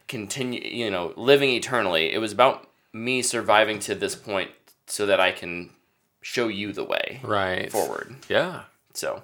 Continue, 0.07 0.61
you 0.61 0.89
know, 0.89 1.13
living 1.15 1.49
eternally. 1.49 2.13
It 2.13 2.19
was 2.19 2.31
about 2.31 2.66
me 3.03 3.21
surviving 3.21 3.79
to 3.79 3.95
this 3.95 4.15
point 4.15 4.51
so 4.87 5.05
that 5.05 5.19
I 5.19 5.31
can 5.31 5.71
show 6.21 6.47
you 6.47 6.73
the 6.73 6.83
way 6.83 7.19
Right. 7.23 7.71
forward. 7.71 8.15
Yeah. 8.29 8.63
So, 8.93 9.23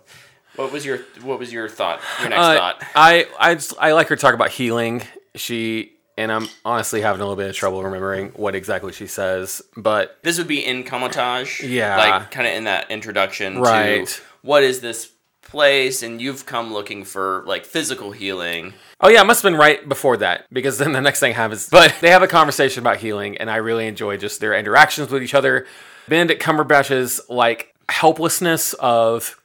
what 0.56 0.72
was 0.72 0.86
your 0.86 1.00
what 1.22 1.40
was 1.40 1.52
your 1.52 1.68
thought? 1.68 2.00
Your 2.22 2.30
next 2.30 2.42
Uh, 2.42 2.56
thought? 2.58 2.84
I 2.96 3.28
I 3.40 3.56
just, 3.56 3.74
I 3.80 3.94
like 3.94 4.08
her 4.10 4.16
talk 4.16 4.34
about 4.34 4.50
healing. 4.52 5.02
She 5.36 5.94
and 6.16 6.32
I'm 6.32 6.48
honestly 6.64 7.02
having 7.02 7.22
a 7.22 7.24
little 7.24 7.36
bit 7.36 7.50
of 7.50 7.56
trouble 7.56 7.84
remembering 7.84 8.30
what 8.36 8.54
exactly 8.54 8.94
she 8.94 9.08
says, 9.08 9.64
but 9.76 10.20
This 10.22 10.38
would 10.38 10.48
be 10.48 10.64
in 10.64 10.84
Kamar-Taj. 10.84 11.62
Yeah. 11.64 11.98
Like 11.98 12.30
kind 12.30 12.46
of 12.48 12.54
in 12.54 12.66
that 12.66 12.92
introduction 12.92 13.60
Right. 13.60 14.06
to 14.08 14.22
what 14.44 14.62
is 14.64 14.82
this 14.82 15.10
place 15.44 16.04
and 16.04 16.22
you've 16.22 16.46
come 16.46 16.74
looking 16.74 17.04
for 17.04 17.44
like 17.46 17.66
physical 17.66 18.12
healing. 18.12 18.74
Oh 19.00 19.10
yeah, 19.10 19.22
it 19.22 19.26
must 19.26 19.44
have 19.44 19.52
been 19.52 19.60
right 19.60 19.88
before 19.88 20.18
that 20.18 20.46
because 20.52 20.78
then 20.78 20.94
the 20.94 21.02
next 21.02 21.20
thing 21.20 21.34
happens. 21.34 21.70
But 21.70 21.96
they 22.02 22.10
have 22.10 22.24
a 22.24 22.28
conversation 22.28 22.82
about 22.82 22.98
healing, 22.98 23.38
and 23.38 23.50
I 23.50 23.58
really 23.58 23.88
enjoy 23.88 24.18
just 24.18 24.40
their 24.40 24.54
interactions 24.54 25.10
with 25.10 25.24
each 25.24 25.34
other. 25.34 25.66
Benedict 26.08 26.42
Cumberbatch's 26.42 27.22
like 27.30 27.74
helplessness 27.90 28.74
of 28.74 29.40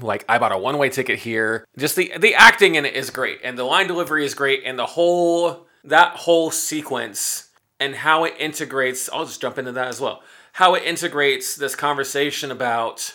like 0.00 0.24
I 0.28 0.38
bought 0.38 0.52
a 0.52 0.58
one 0.58 0.78
way 0.78 0.88
ticket 0.90 1.18
here. 1.18 1.66
Just 1.76 1.96
the 1.96 2.12
the 2.18 2.34
acting 2.34 2.76
in 2.76 2.84
it 2.84 2.94
is 2.94 3.10
great, 3.10 3.40
and 3.42 3.58
the 3.58 3.64
line 3.64 3.86
delivery 3.86 4.24
is 4.24 4.34
great, 4.34 4.62
and 4.64 4.78
the 4.78 4.86
whole 4.86 5.66
that 5.84 6.16
whole 6.16 6.50
sequence 6.50 7.48
and 7.80 7.94
how 7.94 8.24
it 8.24 8.34
integrates. 8.38 9.08
I'll 9.12 9.24
just 9.24 9.40
jump 9.40 9.58
into 9.58 9.72
that 9.72 9.88
as 9.88 10.00
well. 10.00 10.22
How 10.52 10.74
it 10.74 10.82
integrates 10.84 11.54
this 11.56 11.74
conversation 11.74 12.50
about 12.50 13.14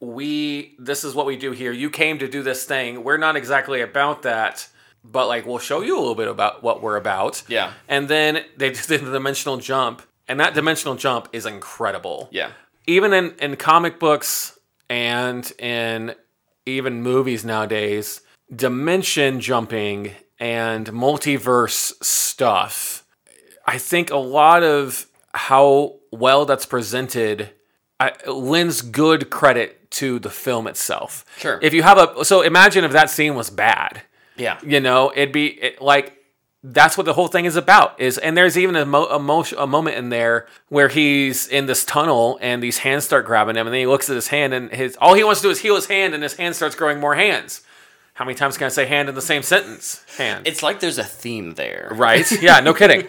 we 0.00 0.74
this 0.78 1.04
is 1.04 1.14
what 1.14 1.26
we 1.26 1.36
do 1.36 1.52
here. 1.52 1.72
You 1.72 1.90
came 1.90 2.18
to 2.18 2.28
do 2.28 2.42
this 2.42 2.64
thing. 2.64 3.04
We're 3.04 3.16
not 3.16 3.36
exactly 3.36 3.80
about 3.80 4.22
that 4.22 4.68
but 5.04 5.28
like 5.28 5.46
we'll 5.46 5.58
show 5.58 5.82
you 5.82 5.96
a 5.96 6.00
little 6.00 6.14
bit 6.14 6.28
about 6.28 6.62
what 6.62 6.82
we're 6.82 6.96
about. 6.96 7.42
Yeah. 7.46 7.72
And 7.88 8.08
then 8.08 8.44
they 8.56 8.70
did 8.88 9.00
the 9.00 9.12
dimensional 9.12 9.58
jump, 9.58 10.02
and 10.26 10.40
that 10.40 10.54
dimensional 10.54 10.96
jump 10.96 11.28
is 11.32 11.46
incredible. 11.46 12.28
Yeah. 12.32 12.50
Even 12.86 13.12
in, 13.12 13.34
in 13.38 13.56
comic 13.56 13.98
books 13.98 14.58
and 14.88 15.50
in 15.58 16.14
even 16.66 17.02
movies 17.02 17.44
nowadays, 17.44 18.22
dimension 18.54 19.40
jumping 19.40 20.12
and 20.38 20.86
multiverse 20.86 21.92
stuff, 22.02 23.04
I 23.66 23.78
think 23.78 24.10
a 24.10 24.16
lot 24.16 24.62
of 24.62 25.06
how 25.32 25.96
well 26.10 26.44
that's 26.44 26.66
presented 26.66 27.50
I, 27.98 28.12
lends 28.26 28.82
good 28.82 29.30
credit 29.30 29.83
to 29.94 30.18
the 30.18 30.30
film 30.30 30.66
itself. 30.66 31.24
Sure. 31.38 31.58
If 31.62 31.72
you 31.74 31.82
have 31.82 31.98
a 31.98 32.24
so 32.24 32.42
imagine 32.42 32.84
if 32.84 32.92
that 32.92 33.10
scene 33.10 33.34
was 33.34 33.50
bad 33.50 34.02
Yeah. 34.36 34.58
you 34.62 34.80
know 34.80 35.12
it'd 35.14 35.32
be 35.32 35.46
it, 35.46 35.80
like 35.82 36.18
that's 36.66 36.96
what 36.96 37.04
the 37.04 37.12
whole 37.12 37.28
thing 37.28 37.44
is 37.44 37.56
about 37.56 38.00
is 38.00 38.16
and 38.16 38.34
there's 38.36 38.56
even 38.56 38.74
a, 38.74 38.86
mo- 38.86 39.04
a, 39.06 39.18
mo- 39.18 39.44
a 39.58 39.66
moment 39.66 39.96
in 39.98 40.08
there 40.08 40.46
where 40.68 40.88
he's 40.88 41.46
in 41.46 41.66
this 41.66 41.84
tunnel 41.84 42.38
and 42.40 42.62
these 42.62 42.78
hands 42.78 43.04
start 43.04 43.26
grabbing 43.26 43.54
him 43.56 43.66
and 43.66 43.74
then 43.74 43.80
he 43.80 43.86
looks 43.86 44.08
at 44.08 44.16
his 44.16 44.28
hand 44.28 44.54
and 44.54 44.70
his 44.72 44.96
all 45.00 45.12
he 45.14 45.22
wants 45.22 45.40
to 45.42 45.48
do 45.48 45.50
is 45.50 45.60
heal 45.60 45.74
his 45.76 45.86
hand 45.86 46.14
and 46.14 46.22
his 46.22 46.34
hand 46.36 46.56
starts 46.56 46.74
growing 46.74 46.98
more 47.00 47.14
hands 47.16 47.60
how 48.14 48.24
many 48.24 48.34
times 48.36 48.56
can 48.56 48.66
i 48.66 48.68
say 48.68 48.86
hand 48.86 49.08
in 49.08 49.14
the 49.14 49.22
same 49.22 49.42
sentence? 49.42 50.04
Hand. 50.16 50.46
It's 50.46 50.62
like 50.62 50.80
there's 50.80 50.98
a 50.98 51.04
theme 51.04 51.54
there. 51.54 51.90
right? 51.92 52.30
Yeah 52.42 52.60
no 52.60 52.72
kidding. 52.74 53.06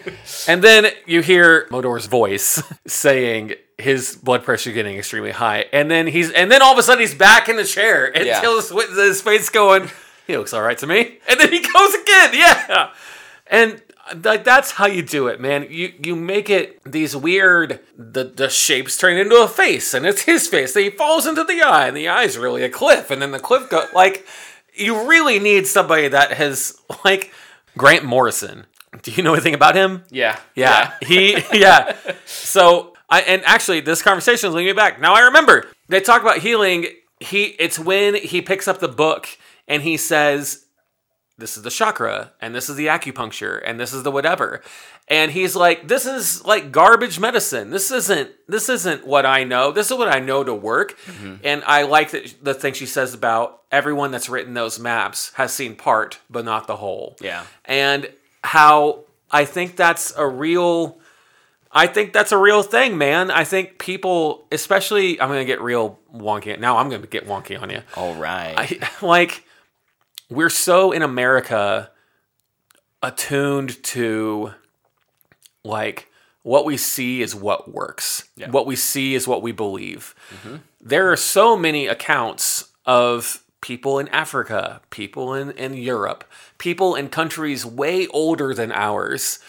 And 0.48 0.62
then 0.62 0.86
you 1.06 1.22
hear 1.22 1.66
modor's 1.70 2.06
voice 2.06 2.62
saying 2.86 3.54
his 3.78 4.16
blood 4.16 4.42
pressure 4.42 4.72
getting 4.72 4.96
extremely 4.96 5.30
high. 5.32 5.66
And 5.72 5.90
then 5.90 6.06
he's 6.06 6.30
and 6.32 6.50
then 6.50 6.60
all 6.62 6.72
of 6.72 6.78
a 6.78 6.82
sudden 6.82 7.00
he's 7.00 7.14
back 7.14 7.48
in 7.48 7.56
the 7.56 7.64
chair 7.64 8.06
and 8.16 8.26
Yeah. 8.26 8.40
his, 8.40 8.70
his 8.70 9.20
face 9.22 9.48
going 9.48 9.90
he 10.26 10.36
looks 10.36 10.52
all 10.52 10.62
right 10.62 10.78
to 10.78 10.86
me. 10.86 11.18
And 11.28 11.38
then 11.40 11.52
he 11.52 11.60
goes 11.60 11.94
again. 11.94 12.30
Yeah. 12.34 12.90
And 13.46 13.82
like 14.24 14.44
that's 14.44 14.72
how 14.72 14.86
you 14.86 15.02
do 15.02 15.26
it 15.28 15.40
man. 15.40 15.66
You 15.70 15.92
you 16.02 16.16
make 16.16 16.48
it 16.50 16.80
these 16.84 17.14
weird 17.14 17.80
the 17.96 18.24
the 18.24 18.48
shapes 18.48 18.96
turn 18.98 19.16
into 19.16 19.36
a 19.36 19.46
face 19.48 19.94
and 19.94 20.04
it's 20.06 20.22
his 20.22 20.46
face. 20.48 20.74
Then 20.74 20.84
he 20.84 20.90
falls 20.90 21.26
into 21.26 21.44
the 21.44 21.60
eye 21.62 21.86
and 21.88 21.96
the 21.96 22.08
eye's 22.08 22.36
really 22.38 22.62
a 22.64 22.68
cliff 22.70 23.10
and 23.10 23.20
then 23.22 23.30
the 23.32 23.38
cliff 23.40 23.68
go 23.70 23.84
like 23.94 24.26
you 24.76 25.08
really 25.08 25.38
need 25.38 25.66
somebody 25.66 26.08
that 26.08 26.32
has 26.32 26.78
like 27.04 27.32
grant 27.78 28.04
morrison 28.04 28.66
do 29.02 29.10
you 29.10 29.22
know 29.22 29.32
anything 29.34 29.54
about 29.54 29.74
him 29.74 30.04
Yeah. 30.10 30.38
yeah, 30.54 30.94
he 31.02 31.38
yeah. 31.52 31.96
So 32.24 32.94
I 33.08 33.20
and 33.22 33.44
actually 33.44 33.80
this 33.80 34.02
conversation 34.02 34.48
is 34.48 34.54
leading 34.54 34.74
me 34.74 34.76
back. 34.76 35.00
Now 35.00 35.14
I 35.14 35.20
remember 35.20 35.66
they 35.88 36.00
talk 36.00 36.22
about 36.22 36.38
healing. 36.38 36.86
He 37.20 37.44
it's 37.58 37.78
when 37.78 38.14
he 38.14 38.42
picks 38.42 38.66
up 38.68 38.80
the 38.80 38.88
book 38.88 39.28
and 39.68 39.82
he 39.82 39.96
says, 39.96 40.65
"This 41.38 41.56
is 41.56 41.62
the 41.62 41.70
chakra, 41.70 42.32
and 42.40 42.54
this 42.54 42.68
is 42.68 42.76
the 42.76 42.86
acupuncture, 42.86 43.60
and 43.64 43.78
this 43.78 43.92
is 43.92 44.02
the 44.02 44.10
whatever." 44.10 44.62
And 45.08 45.30
he's 45.30 45.54
like, 45.54 45.86
"This 45.88 46.06
is 46.06 46.44
like 46.44 46.72
garbage 46.72 47.18
medicine. 47.20 47.70
This 47.70 47.90
isn't 47.90 48.30
this 48.48 48.68
isn't 48.68 49.06
what 49.06 49.24
I 49.26 49.44
know. 49.44 49.70
This 49.72 49.90
is 49.90 49.96
what 49.96 50.08
I 50.08 50.20
know 50.20 50.42
to 50.44 50.54
work." 50.54 50.98
Mm-hmm. 51.06 51.34
And 51.44 51.62
I 51.66 51.82
like 51.82 52.10
that 52.10 52.34
the 52.42 52.54
thing 52.54 52.74
she 52.74 52.86
says 52.86 53.14
about 53.14 53.62
everyone 53.72 54.10
that's 54.10 54.28
written 54.28 54.54
those 54.54 54.78
maps 54.78 55.32
has 55.34 55.52
seen 55.52 55.76
part, 55.76 56.18
but 56.30 56.44
not 56.44 56.66
the 56.66 56.76
whole 56.76 57.16
Yeah. 57.20 57.44
and 57.64 58.08
how 58.44 59.04
I 59.30 59.44
think 59.44 59.76
that's 59.76 60.14
a 60.16 60.26
real 60.26 60.98
I 61.72 61.86
think 61.88 62.12
that's 62.14 62.32
a 62.32 62.38
real 62.38 62.62
thing, 62.62 62.96
man. 62.96 63.30
I 63.30 63.44
think 63.44 63.78
people, 63.78 64.46
especially 64.50 65.20
I'm 65.20 65.28
going 65.28 65.40
to 65.40 65.44
get 65.44 65.60
real 65.60 65.98
wonky. 66.14 66.58
Now 66.58 66.78
I'm 66.78 66.88
going 66.88 67.02
to 67.02 67.08
get 67.08 67.26
wonky 67.26 67.60
on 67.60 67.68
you. 67.70 67.82
All 67.96 68.14
right. 68.14 68.54
I, 68.56 68.88
like 69.06 69.44
we're 70.30 70.50
so 70.50 70.92
in 70.92 71.02
America 71.02 71.90
attuned 73.02 73.82
to 73.82 74.52
like 75.64 76.10
what 76.42 76.64
we 76.64 76.76
see 76.76 77.22
is 77.22 77.34
what 77.34 77.72
works. 77.72 78.28
Yeah. 78.36 78.50
What 78.50 78.66
we 78.66 78.76
see 78.76 79.14
is 79.14 79.26
what 79.26 79.42
we 79.42 79.52
believe. 79.52 80.14
Mm-hmm. 80.30 80.56
There 80.80 81.10
are 81.10 81.16
so 81.16 81.56
many 81.56 81.88
accounts 81.88 82.70
of 82.84 83.42
people 83.60 83.98
in 83.98 84.06
Africa, 84.08 84.80
people 84.90 85.34
in, 85.34 85.50
in 85.52 85.74
Europe, 85.74 86.24
people 86.58 86.94
in 86.94 87.08
countries 87.08 87.66
way 87.66 88.06
older 88.08 88.54
than 88.54 88.70
ours, 88.70 89.40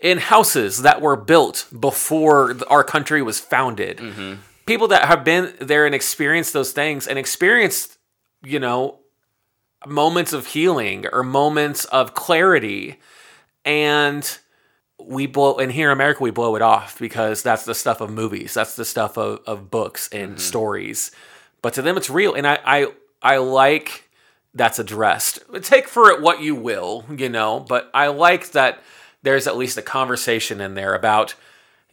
in 0.00 0.18
houses 0.18 0.82
that 0.82 1.00
were 1.00 1.16
built 1.16 1.66
before 1.78 2.56
our 2.68 2.84
country 2.84 3.20
was 3.20 3.40
founded. 3.40 3.98
Mm-hmm. 3.98 4.34
People 4.66 4.86
that 4.88 5.06
have 5.06 5.24
been 5.24 5.54
there 5.60 5.86
and 5.86 5.94
experienced 5.94 6.52
those 6.52 6.70
things 6.70 7.08
and 7.08 7.18
experienced, 7.18 7.98
you 8.44 8.60
know, 8.60 9.00
moments 9.86 10.32
of 10.32 10.46
healing 10.46 11.06
or 11.12 11.22
moments 11.22 11.84
of 11.86 12.14
clarity. 12.14 12.98
And 13.64 14.38
we 14.98 15.26
blow 15.26 15.56
and 15.58 15.72
here 15.72 15.90
in 15.90 15.92
America 15.92 16.22
we 16.22 16.30
blow 16.30 16.56
it 16.56 16.62
off 16.62 16.98
because 16.98 17.42
that's 17.42 17.64
the 17.64 17.74
stuff 17.74 18.00
of 18.00 18.10
movies. 18.10 18.54
That's 18.54 18.76
the 18.76 18.84
stuff 18.84 19.18
of, 19.18 19.40
of 19.46 19.70
books 19.70 20.08
and 20.12 20.32
mm-hmm. 20.32 20.38
stories. 20.38 21.10
But 21.62 21.74
to 21.74 21.82
them 21.82 21.96
it's 21.96 22.10
real. 22.10 22.34
And 22.34 22.46
I, 22.46 22.58
I 22.64 22.86
I 23.22 23.36
like 23.38 24.08
that's 24.54 24.78
addressed. 24.78 25.40
Take 25.62 25.88
for 25.88 26.10
it 26.10 26.20
what 26.20 26.40
you 26.40 26.54
will, 26.54 27.04
you 27.16 27.28
know, 27.28 27.60
but 27.60 27.90
I 27.92 28.08
like 28.08 28.52
that 28.52 28.80
there's 29.22 29.46
at 29.46 29.56
least 29.56 29.76
a 29.76 29.82
conversation 29.82 30.60
in 30.60 30.74
there 30.74 30.94
about 30.94 31.34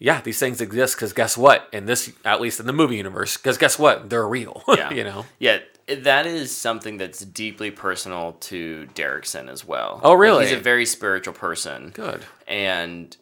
yeah, 0.01 0.19
these 0.19 0.39
things 0.39 0.61
exist 0.61 0.95
because 0.95 1.13
guess 1.13 1.37
what? 1.37 1.69
In 1.71 1.85
this, 1.85 2.11
at 2.25 2.41
least 2.41 2.59
in 2.59 2.65
the 2.65 2.73
movie 2.73 2.97
universe, 2.97 3.37
because 3.37 3.59
guess 3.59 3.77
what? 3.77 4.09
They're 4.09 4.27
real. 4.27 4.63
Yeah. 4.75 4.91
you 4.91 5.03
know. 5.03 5.25
Yeah, 5.37 5.59
that 5.87 6.25
is 6.25 6.55
something 6.55 6.97
that's 6.97 7.23
deeply 7.23 7.71
personal 7.71 8.33
to 8.41 8.87
Derrickson 8.93 9.49
as 9.49 9.65
well. 9.65 9.99
Oh, 10.03 10.13
really? 10.13 10.39
Like, 10.39 10.47
he's 10.49 10.57
a 10.57 10.61
very 10.61 10.85
spiritual 10.85 11.33
person. 11.33 11.89
Good. 11.89 12.23
And, 12.47 13.15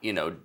you 0.00 0.12
know, 0.12 0.36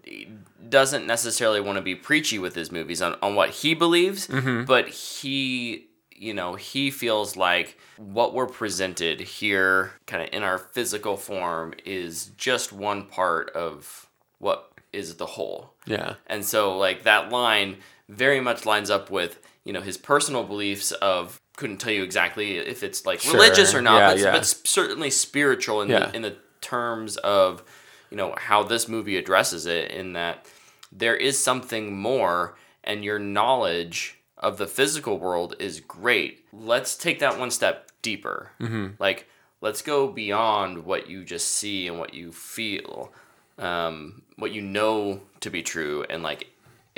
doesn't 0.67 1.05
necessarily 1.05 1.61
want 1.61 1.77
to 1.77 1.81
be 1.81 1.95
preachy 1.95 2.39
with 2.39 2.55
his 2.55 2.71
movies 2.71 3.01
on, 3.01 3.15
on 3.21 3.35
what 3.35 3.49
he 3.49 3.73
believes, 3.73 4.27
Mm-hmm. 4.27 4.65
but 4.65 4.87
he, 4.89 5.87
you 6.11 6.33
know, 6.33 6.55
he 6.55 6.89
feels 6.91 7.35
like 7.35 7.77
what 7.97 8.33
we're 8.33 8.47
presented 8.47 9.19
here, 9.19 9.91
kind 10.07 10.23
of 10.23 10.29
in 10.31 10.43
our 10.43 10.57
physical 10.57 11.17
form, 11.17 11.73
is 11.85 12.31
just 12.37 12.71
one 12.73 13.05
part 13.05 13.49
of 13.51 14.07
what 14.39 14.71
is 14.91 15.15
the 15.15 15.25
whole. 15.25 15.73
Yeah. 15.85 16.15
And 16.27 16.45
so 16.45 16.77
like 16.77 17.03
that 17.03 17.29
line 17.31 17.77
very 18.09 18.39
much 18.39 18.65
lines 18.65 18.89
up 18.89 19.09
with, 19.09 19.39
you 19.63 19.73
know, 19.73 19.81
his 19.81 19.97
personal 19.97 20.43
beliefs 20.43 20.91
of 20.93 21.41
couldn't 21.57 21.77
tell 21.77 21.91
you 21.91 22.03
exactly 22.03 22.57
if 22.57 22.83
it's 22.83 23.05
like 23.05 23.21
Sure. 23.21 23.33
religious 23.33 23.73
or 23.73 23.81
not, 23.81 23.97
Yeah, 23.99 24.09
but, 24.11 24.19
yeah. 24.19 24.31
but 24.31 24.45
certainly 24.45 25.09
spiritual 25.09 25.81
in 25.81 25.89
Yeah. 25.89 26.07
the 26.07 26.15
in 26.15 26.21
the 26.23 26.35
terms 26.61 27.17
of, 27.17 27.63
you 28.09 28.17
know, 28.17 28.35
how 28.37 28.63
this 28.63 28.87
movie 28.87 29.17
addresses 29.17 29.65
it 29.65 29.91
in 29.91 30.13
that 30.13 30.45
there 30.91 31.15
is 31.15 31.37
something 31.43 31.95
more 31.97 32.55
and 32.83 33.03
your 33.03 33.19
knowledge 33.19 34.19
of 34.37 34.57
the 34.57 34.67
physical 34.67 35.17
world 35.19 35.55
is 35.59 35.79
great. 35.79 36.45
Let's 36.51 36.95
take 36.97 37.19
that 37.19 37.37
one 37.39 37.51
step 37.51 37.89
deeper. 38.01 38.51
Mm-hmm. 38.59 38.87
Like 38.99 39.27
let's 39.61 39.81
go 39.81 40.07
beyond 40.07 40.85
what 40.85 41.09
you 41.09 41.23
just 41.23 41.49
see 41.51 41.87
and 41.87 41.97
what 41.99 42.13
you 42.13 42.31
feel 42.31 43.13
um, 43.57 44.23
what 44.37 44.51
you 44.51 44.61
know 44.61 45.21
to 45.39 45.49
be 45.49 45.61
true 45.61 46.03
and 46.09 46.23
like 46.23 46.47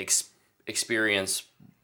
ex- 0.00 0.30
experience 0.66 1.42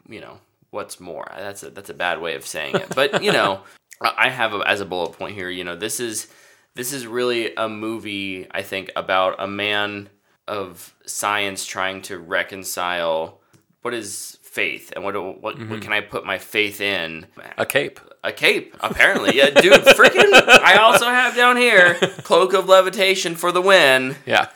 you 0.09 0.21
know 0.21 0.39
what's 0.73 0.99
more 0.99 1.31
that's 1.37 1.63
a 1.63 1.71
that's 1.71 1.91
a 1.91 1.95
bad 1.95 2.21
way 2.21 2.35
of 2.35 2.45
saying 2.45 2.75
it 2.75 2.93
but 2.95 3.23
you 3.23 3.31
know 3.31 3.61
I 4.01 4.29
have 4.31 4.53
a, 4.53 4.59
as 4.59 4.81
a 4.81 4.85
bullet 4.85 5.13
point 5.13 5.37
here 5.37 5.49
you 5.49 5.63
know 5.63 5.77
this 5.77 6.01
is 6.01 6.27
this 6.75 6.93
is 6.93 7.07
really 7.07 7.55
a 7.55 7.69
movie 7.69 8.47
I 8.51 8.63
think 8.63 8.91
about 8.97 9.37
a 9.39 9.47
man 9.47 10.09
of 10.49 10.93
science 11.07 11.65
trying 11.65 12.03
to 12.03 12.19
reconcile 12.19 13.41
what 13.83 13.95
is 13.95 14.39
faith 14.43 14.93
and 14.97 15.05
what 15.05 15.15
what, 15.41 15.59
what 15.69 15.83
can 15.83 15.93
I 15.93 16.01
put 16.01 16.25
my 16.27 16.39
faith 16.39 16.81
in 16.81 17.27
A 17.59 17.65
cape. 17.67 18.01
a 18.25 18.33
cape, 18.33 18.77
apparently. 18.81 19.37
Yeah, 19.37 19.51
dude, 19.51 19.73
freaking. 19.83 20.31
I 20.63 20.77
also 20.81 21.07
have 21.07 21.35
down 21.37 21.57
here 21.57 21.95
cloak 22.23 22.53
of 22.55 22.69
levitation 22.69 23.35
for 23.35 23.51
the 23.53 23.61
win. 23.63 24.17
Yeah. 24.27 24.49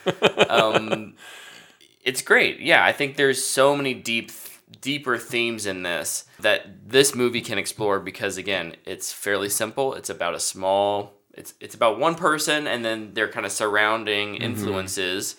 Um, 0.49 1.15
it's 2.05 2.23
great. 2.23 2.61
Yeah, 2.61 2.85
I 2.85 2.93
think 2.93 3.17
there's 3.17 3.43
so 3.45 3.75
many 3.77 3.95
deep, 3.95 4.31
deeper 4.81 5.19
themes 5.19 5.67
in 5.67 5.83
this 5.83 6.25
that 6.41 6.89
this 6.89 7.15
movie 7.15 7.41
can 7.41 7.59
explore 7.59 8.01
because 8.01 8.37
again, 8.37 8.77
it's 8.85 9.13
fairly 9.13 9.49
simple. 9.49 9.95
It's 9.95 10.11
about 10.11 10.35
a 10.35 10.41
small. 10.41 11.15
It's 11.35 11.55
it's 11.61 11.75
about 11.75 11.99
one 11.99 12.15
person 12.15 12.67
and 12.67 12.85
then 12.85 13.15
their 13.15 13.29
kind 13.29 13.47
of 13.47 13.53
surrounding 13.53 14.35
mm-hmm. 14.35 14.43
influences, 14.43 15.37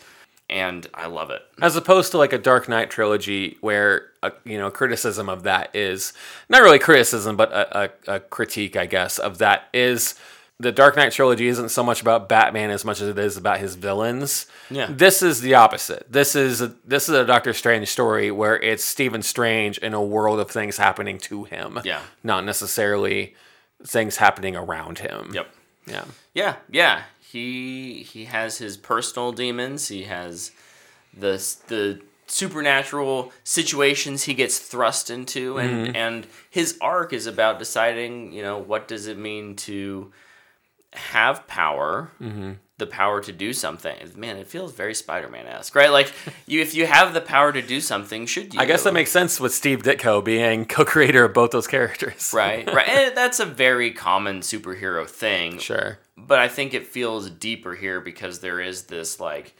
and 0.50 0.88
I 0.94 1.08
love 1.08 1.30
it. 1.32 1.42
as 1.62 1.76
opposed 1.76 2.12
to 2.12 2.18
like 2.18 2.34
a 2.34 2.38
Dark 2.38 2.70
Knight 2.70 2.90
trilogy, 2.90 3.58
where 3.62 4.12
a, 4.22 4.32
you 4.46 4.58
know 4.58 4.70
criticism 4.70 5.30
of 5.30 5.44
that 5.44 5.76
is 5.76 6.14
not 6.50 6.62
really 6.62 6.80
criticism, 6.80 7.36
but 7.36 7.52
a, 7.52 7.84
a, 7.84 8.16
a 8.16 8.20
critique, 8.20 8.76
I 8.76 8.86
guess, 8.86 9.18
of 9.18 9.40
that 9.40 9.70
is 9.74 10.16
the 10.60 10.72
Dark 10.72 10.96
Knight 10.96 11.12
trilogy 11.12 11.48
isn't 11.48 11.70
so 11.70 11.84
much 11.84 12.02
about 12.02 12.28
Batman 12.28 12.72
as 12.72 12.84
much 12.84 13.00
as 13.00 13.10
it 13.10 13.18
is 13.20 13.38
about 13.38 13.60
his 13.60 13.76
villains. 13.76 14.48
Yeah. 14.72 14.88
This 14.90 15.22
is 15.22 15.42
the 15.42 15.54
opposite. 15.54 16.12
This 16.12 16.36
is 16.36 16.62
a, 16.62 16.74
this 16.84 17.08
is 17.08 17.16
a 17.16 17.26
Doctor 17.26 17.54
Strange 17.54 17.88
story 17.90 18.32
where 18.32 18.60
it's 18.60 18.84
Stephen 18.84 19.22
Strange 19.22 19.78
in 19.78 19.94
a 19.94 20.02
world 20.02 20.40
of 20.40 20.50
things 20.50 20.78
happening 20.78 21.20
to 21.20 21.44
him. 21.44 21.80
Yeah. 21.84 22.02
Not 22.24 22.44
necessarily 22.44 23.36
things 23.84 24.18
happening 24.18 24.56
around 24.56 25.00
him. 25.00 25.32
Yep. 25.34 25.48
Yeah. 25.86 26.06
Yeah, 26.34 26.56
yeah. 26.70 27.04
He 27.20 28.04
he 28.04 28.26
has 28.26 28.58
his 28.58 28.78
personal 28.78 29.32
demons. 29.32 29.90
He 29.90 30.04
has 30.04 30.52
the 31.14 31.44
the 31.68 32.02
supernatural 32.26 33.32
situations 33.44 34.24
he 34.24 34.34
gets 34.34 34.60
thrust 34.60 35.10
into, 35.10 35.58
and 35.58 35.88
mm-hmm. 35.88 35.96
and 35.96 36.28
his 36.50 36.78
arc 36.82 37.14
is 37.14 37.28
about 37.28 37.60
deciding, 37.60 38.34
you 38.34 38.42
know, 38.42 38.58
what 38.58 38.88
does 38.88 39.08
it 39.08 39.18
mean 39.18 39.56
to 39.56 40.12
have 40.94 41.46
power, 41.48 42.12
mm-hmm. 42.22 42.54
the 42.78 42.88
power 42.88 43.22
to 43.22 43.32
do 43.32 43.54
something. 43.54 43.96
Man, 44.16 44.38
it 44.38 44.48
feels 44.48 44.72
very 44.74 44.94
Spider-Man 44.94 45.46
esque, 45.48 45.76
right? 45.76 45.92
Like 45.92 46.14
you, 46.48 46.62
if 46.62 46.74
you 46.74 46.86
have 46.86 47.14
the 47.14 47.22
power 47.22 47.52
to 47.52 47.62
do 47.62 47.82
something, 47.82 48.26
should 48.26 48.54
you? 48.54 48.60
I 48.60 48.66
guess 48.66 48.84
that 48.84 48.94
makes 48.94 49.12
sense 49.12 49.40
with 49.40 49.54
Steve 49.54 49.84
Ditko 49.84 50.24
being 50.24 50.66
co-creator 50.66 51.26
of 51.26 51.34
both 51.34 51.52
those 51.52 51.68
characters. 51.68 52.32
right, 52.34 52.66
right. 52.74 52.88
And 52.88 53.18
that's 53.18 53.40
a 53.40 53.46
very 53.46 53.92
common 53.92 54.40
superhero 54.40 55.08
thing. 55.08 55.60
Sure. 55.60 56.00
but 56.16 56.40
I 56.40 56.48
think 56.48 56.74
it 56.74 56.88
feels 56.88 57.30
deeper 57.30 57.76
here 57.76 58.00
because 58.02 58.40
there 58.40 58.60
is 58.60 58.84
this 58.84 59.20
like 59.20 59.56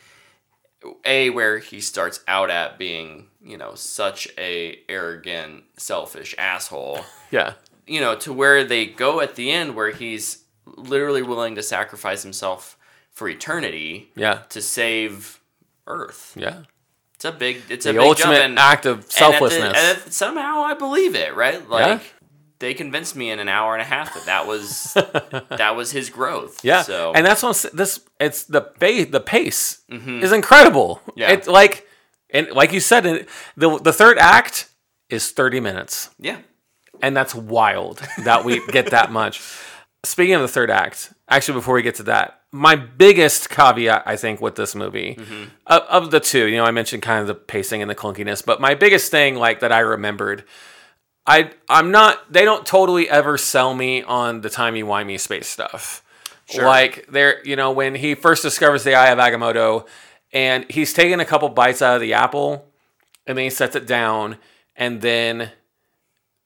a 1.06 1.30
where 1.32 1.60
he 1.60 1.82
starts 1.82 2.22
out 2.28 2.50
at 2.50 2.78
being 2.78 3.28
you 3.44 3.58
know 3.58 3.74
such 3.76 4.28
a 4.38 4.80
arrogant 4.88 5.64
selfish 5.78 6.36
asshole 6.38 7.04
Yeah. 7.32 7.54
you 7.88 8.00
know 8.00 8.16
to 8.18 8.32
where 8.32 8.64
they 8.64 8.86
go 8.86 9.20
at 9.20 9.36
the 9.36 9.52
end 9.52 9.76
where 9.76 9.92
he's 9.92 10.44
literally 10.76 11.22
willing 11.22 11.56
to 11.56 11.64
sacrifice 11.64 12.24
himself 12.24 12.78
for 13.12 13.28
eternity 13.30 14.12
Yeah. 14.16 14.40
to 14.50 14.62
save 14.62 15.40
earth 15.88 16.34
Yeah. 16.36 16.64
it's 17.16 17.26
a 17.26 17.32
big 17.32 17.62
it's 17.70 17.86
a 17.86 17.94
big 17.94 18.02
ultimate 18.02 18.36
jump 18.36 18.46
and, 18.46 18.60
act 18.60 18.86
of 18.86 19.06
the- 19.06 19.12
selflessness. 19.12 19.64
and 19.78 19.98
at- 19.98 20.14
somehow 20.14 20.64
I 20.64 20.74
believe 20.74 21.16
it 21.16 21.36
right 21.36 21.68
like 21.70 21.86
Yeah. 21.86 22.00
they 22.60 22.74
convinced 22.74 23.16
me 23.16 23.30
in 23.32 23.40
an 23.40 23.48
hour 23.50 23.74
and 23.74 23.82
a 23.82 23.86
half 23.86 24.14
that 24.14 24.26
that 24.26 24.48
was 24.48 24.94
that 25.50 25.76
was 25.76 25.92
his 25.92 26.10
growth 26.10 26.64
Yeah, 26.64 26.82
so 26.84 27.14
and 27.16 27.26
that's 27.26 27.42
what 27.44 27.66
this. 27.74 28.02
It's 28.20 28.44
the 28.44 28.62
pace. 28.62 29.08
The 29.12 29.20
pace 29.20 29.82
is 29.90 30.32
incredible. 30.32 31.02
Mm-hmm. 31.08 31.20
Yeah. 31.20 31.32
it's 31.32 31.48
like 31.48 31.88
and 32.32 32.50
like 32.52 32.74
you 32.74 32.80
said, 32.82 33.04
the 33.56 33.80
the 33.80 33.94
third 33.94 34.18
act 34.20 34.70
is 35.10 35.32
30 35.32 35.60
minutes, 35.62 36.10
yeah 36.20 36.40
and 37.02 37.16
that's 37.16 37.34
wild 37.36 38.02
that 38.26 38.44
we 38.44 38.60
get 38.68 38.88
that 38.90 39.12
much. 39.22 39.40
Speaking 40.04 40.36
of 40.36 40.42
the 40.42 40.48
third 40.48 40.70
act, 40.72 41.14
actually, 41.28 41.56
before 41.56 41.76
we 41.76 41.82
get 41.82 41.96
to 41.96 42.04
that, 42.04 42.42
my 42.52 42.76
biggest 42.76 43.50
caveat 43.50 44.04
I 44.06 44.16
think 44.16 44.40
with 44.42 44.56
this 44.56 44.74
movie, 44.76 45.16
Mm-hmm. 45.20 45.44
of, 45.68 45.82
of 45.84 46.12
the 46.12 46.20
two, 46.20 46.48
you 46.48 46.58
know, 46.58 46.64
I 46.66 46.72
mentioned 46.72 47.04
kind 47.04 47.20
of 47.22 47.28
the 47.28 47.36
pacing 47.36 47.82
and 47.82 47.90
the 47.92 47.96
clunkiness, 47.96 48.46
but 48.46 48.62
my 48.62 48.74
biggest 48.76 49.12
thing 49.12 49.36
like 49.36 49.60
that 49.60 49.72
I 49.72 49.80
remembered. 49.80 50.44
I 51.26 51.52
I'm 51.68 51.92
not. 51.92 52.32
They 52.32 52.46
don't 52.46 52.66
totally 52.66 53.10
ever 53.10 53.38
sell 53.38 53.74
me 53.74 54.02
on 54.04 54.42
the 54.42 54.50
timey 54.50 54.82
wimey 54.84 55.20
space 55.20 55.48
stuff. 55.48 56.02
Like 56.66 57.08
there, 57.12 57.46
you 57.46 57.58
know, 57.58 57.72
when 57.72 57.96
he 57.96 58.16
first 58.16 58.44
discovers 58.44 58.86
the 58.86 58.96
Eye 58.96 59.10
of 59.10 59.20
Agamotto, 59.20 59.86
and 60.32 60.64
he's 60.72 60.94
taking 60.94 61.20
a 61.20 61.26
couple 61.26 61.50
bites 61.50 61.82
out 61.82 61.96
of 61.96 62.02
the 62.02 62.14
apple, 62.14 62.66
and 63.26 63.38
then 63.38 63.44
he 63.44 63.50
sets 63.50 63.76
it 63.76 63.86
down, 63.86 64.38
and 64.78 65.02
then 65.02 65.52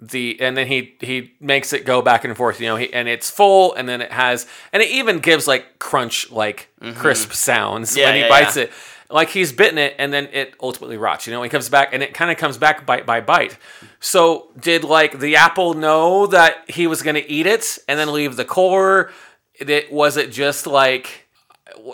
the 0.01 0.41
and 0.41 0.57
then 0.57 0.67
he 0.67 0.95
he 0.99 1.33
makes 1.39 1.73
it 1.73 1.85
go 1.85 2.01
back 2.01 2.25
and 2.25 2.35
forth. 2.35 2.59
You 2.59 2.67
know, 2.67 2.75
he, 2.75 2.91
and 2.91 3.07
it's 3.07 3.29
full, 3.29 3.73
and 3.75 3.87
then 3.87 4.01
it 4.01 4.11
has, 4.11 4.47
and 4.73 4.81
it 4.81 4.89
even 4.89 5.19
gives 5.19 5.47
like 5.47 5.77
crunch, 5.77 6.31
like 6.31 6.69
crisp 6.95 7.31
sounds 7.33 7.91
Mm-hmm. 7.91 7.99
Yeah, 7.99 8.05
when 8.05 8.15
he 8.15 8.21
yeah, 8.21 8.29
bites 8.29 8.57
yeah. 8.57 8.63
it. 8.63 8.71
Like 9.09 9.29
he's 9.29 9.51
bitten 9.51 9.77
it, 9.77 9.95
and 9.99 10.11
then 10.11 10.29
it 10.31 10.55
ultimately 10.61 10.97
rots. 10.97 11.27
You 11.27 11.33
know, 11.33 11.43
he 11.43 11.49
comes 11.49 11.69
back, 11.69 11.93
and 11.93 12.01
it 12.01 12.13
kind 12.13 12.31
of 12.31 12.37
comes 12.37 12.57
back 12.57 12.85
bite 12.85 13.05
by 13.05 13.21
bite. 13.21 13.57
So 13.99 14.49
did 14.59 14.83
like 14.83 15.19
the 15.19 15.35
apple 15.35 15.73
know 15.73 16.27
that 16.27 16.69
he 16.69 16.87
was 16.87 17.03
going 17.03 17.15
to 17.15 17.29
eat 17.29 17.45
it 17.45 17.77
and 17.87 17.99
then 17.99 18.11
leave 18.11 18.37
the 18.37 18.45
core? 18.45 19.11
It 19.53 19.91
was 19.91 20.17
it 20.17 20.31
just 20.31 20.65
like 20.65 21.27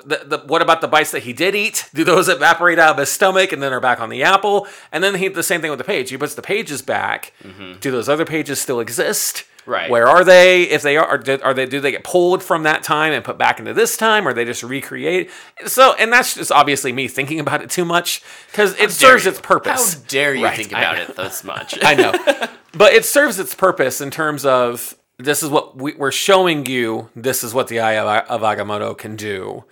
the, 0.06 0.24
the, 0.26 0.38
what 0.46 0.62
about 0.62 0.82
the 0.82 0.88
bites 0.88 1.12
that 1.12 1.24
he 1.24 1.34
did 1.34 1.56
eat? 1.56 1.90
Do 1.94 2.04
those 2.04 2.30
evaporate 2.30 2.80
out 2.80 2.92
of 2.92 2.98
his 2.98 3.12
stomach 3.12 3.52
and 3.52 3.62
then 3.62 3.74
are 3.74 3.80
back 3.80 4.00
on 4.00 4.10
the 4.10 4.24
apple? 4.24 4.68
And 4.92 5.04
then 5.04 5.16
he 5.16 5.28
the 5.28 5.44
same 5.44 5.62
thing 5.62 5.70
with 5.70 5.80
the 5.80 5.84
page. 5.86 6.10
He 6.10 6.18
puts 6.18 6.36
the 6.36 6.42
pages 6.42 6.82
back. 6.82 7.34
Mm-hmm. 7.44 7.80
Do 7.80 7.92
those 7.92 8.10
other 8.10 8.26
pages 8.26 8.60
still 8.62 8.80
exist? 8.80 9.44
Right. 9.66 9.90
Where 9.90 10.08
are 10.08 10.24
they? 10.24 10.64
If 10.64 10.82
they 10.82 10.96
are, 10.96 11.06
are 11.06 11.18
they, 11.18 11.42
are 11.42 11.54
they? 11.54 11.66
Do 11.66 11.82
they 11.82 11.92
get 11.92 12.06
pulled 12.06 12.42
from 12.42 12.64
that 12.64 12.84
time 12.84 13.12
and 13.12 13.22
put 13.24 13.38
back 13.38 13.60
into 13.60 13.74
this 13.74 13.98
time, 13.98 14.26
or 14.26 14.32
they 14.32 14.46
just 14.46 14.64
recreate? 14.64 15.30
So, 15.66 15.94
and 15.96 16.12
that's 16.12 16.36
just 16.36 16.54
obviously 16.54 16.94
me 16.94 17.10
thinking 17.10 17.42
about 17.42 17.62
it 17.62 17.70
too 17.70 17.84
much 17.84 18.24
because 18.50 18.80
it 18.80 18.92
serves 18.92 19.26
you. 19.26 19.32
its 19.32 19.42
purpose. 19.42 19.96
How 19.96 20.00
dare 20.08 20.34
you 20.34 20.46
Right, 20.46 20.56
think 20.56 20.72
about 20.72 20.98
it 20.98 21.18
this 21.18 21.44
much? 21.44 21.78
I 21.84 21.96
know, 21.96 22.14
but 22.78 22.94
it 22.94 23.04
serves 23.04 23.40
its 23.40 23.54
purpose 23.54 24.00
in 24.00 24.10
terms 24.10 24.46
of 24.46 24.96
this 25.20 25.42
is 25.44 25.50
what 25.50 25.76
we, 25.78 25.94
we're 25.94 26.12
showing 26.12 26.66
you. 26.66 27.10
This 27.16 27.44
is 27.44 27.54
what 27.54 27.68
the 27.68 27.80
Eye 27.80 27.98
of, 27.98 28.08
of 28.30 28.42
Agamotto 28.42 28.98
can 28.98 29.16
do, 29.16 29.64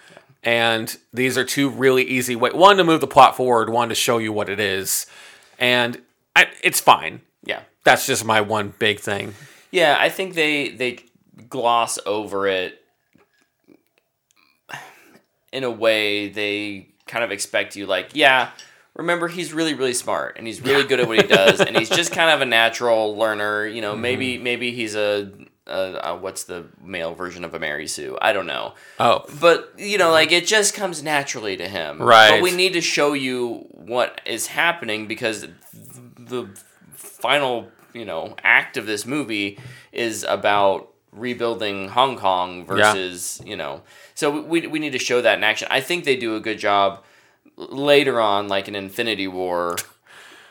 and 0.44 0.96
these 1.14 1.38
are 1.38 1.44
two 1.44 1.70
really 1.70 2.04
easy 2.04 2.36
way. 2.36 2.52
One 2.52 2.78
to 2.78 2.84
move 2.84 3.02
the 3.02 3.08
plot 3.08 3.36
forward, 3.38 3.70
one 3.70 3.90
to 3.90 3.96
show 3.96 4.18
you 4.18 4.34
what 4.34 4.50
it 4.50 4.60
is, 4.60 5.06
and 5.60 6.02
I, 6.36 6.48
it's 6.64 6.80
fine. 6.80 7.22
yeah. 7.44 7.62
That's 7.84 8.08
just 8.08 8.26
my 8.26 8.42
one 8.42 8.74
big 8.80 9.00
thing. 9.00 9.36
Yeah, 9.72 9.96
I 10.00 10.10
think 10.10 10.34
they 10.34 10.70
they 10.70 11.00
gloss 11.50 12.00
over 12.06 12.48
it 12.48 12.82
in 15.52 15.64
a 15.64 15.70
way 15.72 16.30
they 16.30 16.90
kind 17.06 17.24
of 17.24 17.32
expect 17.32 17.76
you 17.76 17.86
like, 17.86 18.10
yeah, 18.14 18.50
remember 18.96 19.28
he's 19.28 19.54
really 19.54 19.74
really 19.74 19.94
smart 19.94 20.38
and 20.38 20.48
he's 20.48 20.62
really 20.62 20.84
good 20.86 21.00
at 21.00 21.08
what 21.08 21.22
he 21.22 21.28
does 21.28 21.60
and 21.60 21.78
he's 21.78 21.90
just 21.90 22.12
kind 22.20 22.32
of 22.32 22.42
a 22.42 22.46
natural 22.46 23.16
learner, 23.16 23.66
you 23.68 23.82
know, 23.82 23.94
Mm-hmm. 23.94 24.02
maybe 24.02 24.38
maybe 24.38 24.72
he's 24.72 24.96
a, 24.96 25.32
a, 25.68 26.00
a 26.04 26.16
what's 26.18 26.44
the 26.46 26.66
male 26.82 27.14
version 27.14 27.44
of 27.44 27.54
a 27.54 27.60
Mary 27.60 27.88
Sue? 27.88 28.18
I 28.22 28.34
don't 28.34 28.48
know. 28.48 28.74
Oh, 29.00 29.26
But 29.42 29.74
you 29.78 29.98
know, 29.98 30.12
like 30.12 30.32
it 30.32 30.46
just 30.48 30.74
comes 30.74 31.04
naturally 31.04 31.58
to 31.58 31.68
him. 31.68 32.02
Right. 32.02 32.32
But 32.32 32.42
we 32.42 32.52
need 32.52 32.74
to 32.74 32.82
show 32.82 33.14
you 33.14 33.66
what 33.72 34.22
is 34.26 34.48
happening 34.48 35.08
because 35.08 35.48
the 36.18 36.48
final, 36.94 37.68
you 37.94 38.06
know, 38.06 38.36
act 38.44 38.78
of 38.78 38.86
this 38.86 39.06
movie 39.06 39.60
is 39.92 40.24
about 40.28 40.90
rebuilding 41.12 41.88
Hong 41.90 42.18
Kong 42.18 42.66
versus, 42.66 43.42
you 43.46 43.56
know. 43.56 43.82
So 44.16 44.42
we 44.42 44.68
we 44.68 44.80
need 44.80 44.92
to 44.94 45.00
show 45.00 45.22
that 45.22 45.38
in 45.38 45.44
action. 45.44 45.68
I 45.72 45.82
think 45.82 46.04
they 46.06 46.16
do 46.16 46.36
a 46.36 46.40
good 46.40 46.60
job 46.60 47.04
later 47.58 48.20
on 48.20 48.48
like 48.48 48.68
in 48.68 48.76
Infinity 48.76 49.28
War. 49.28 49.76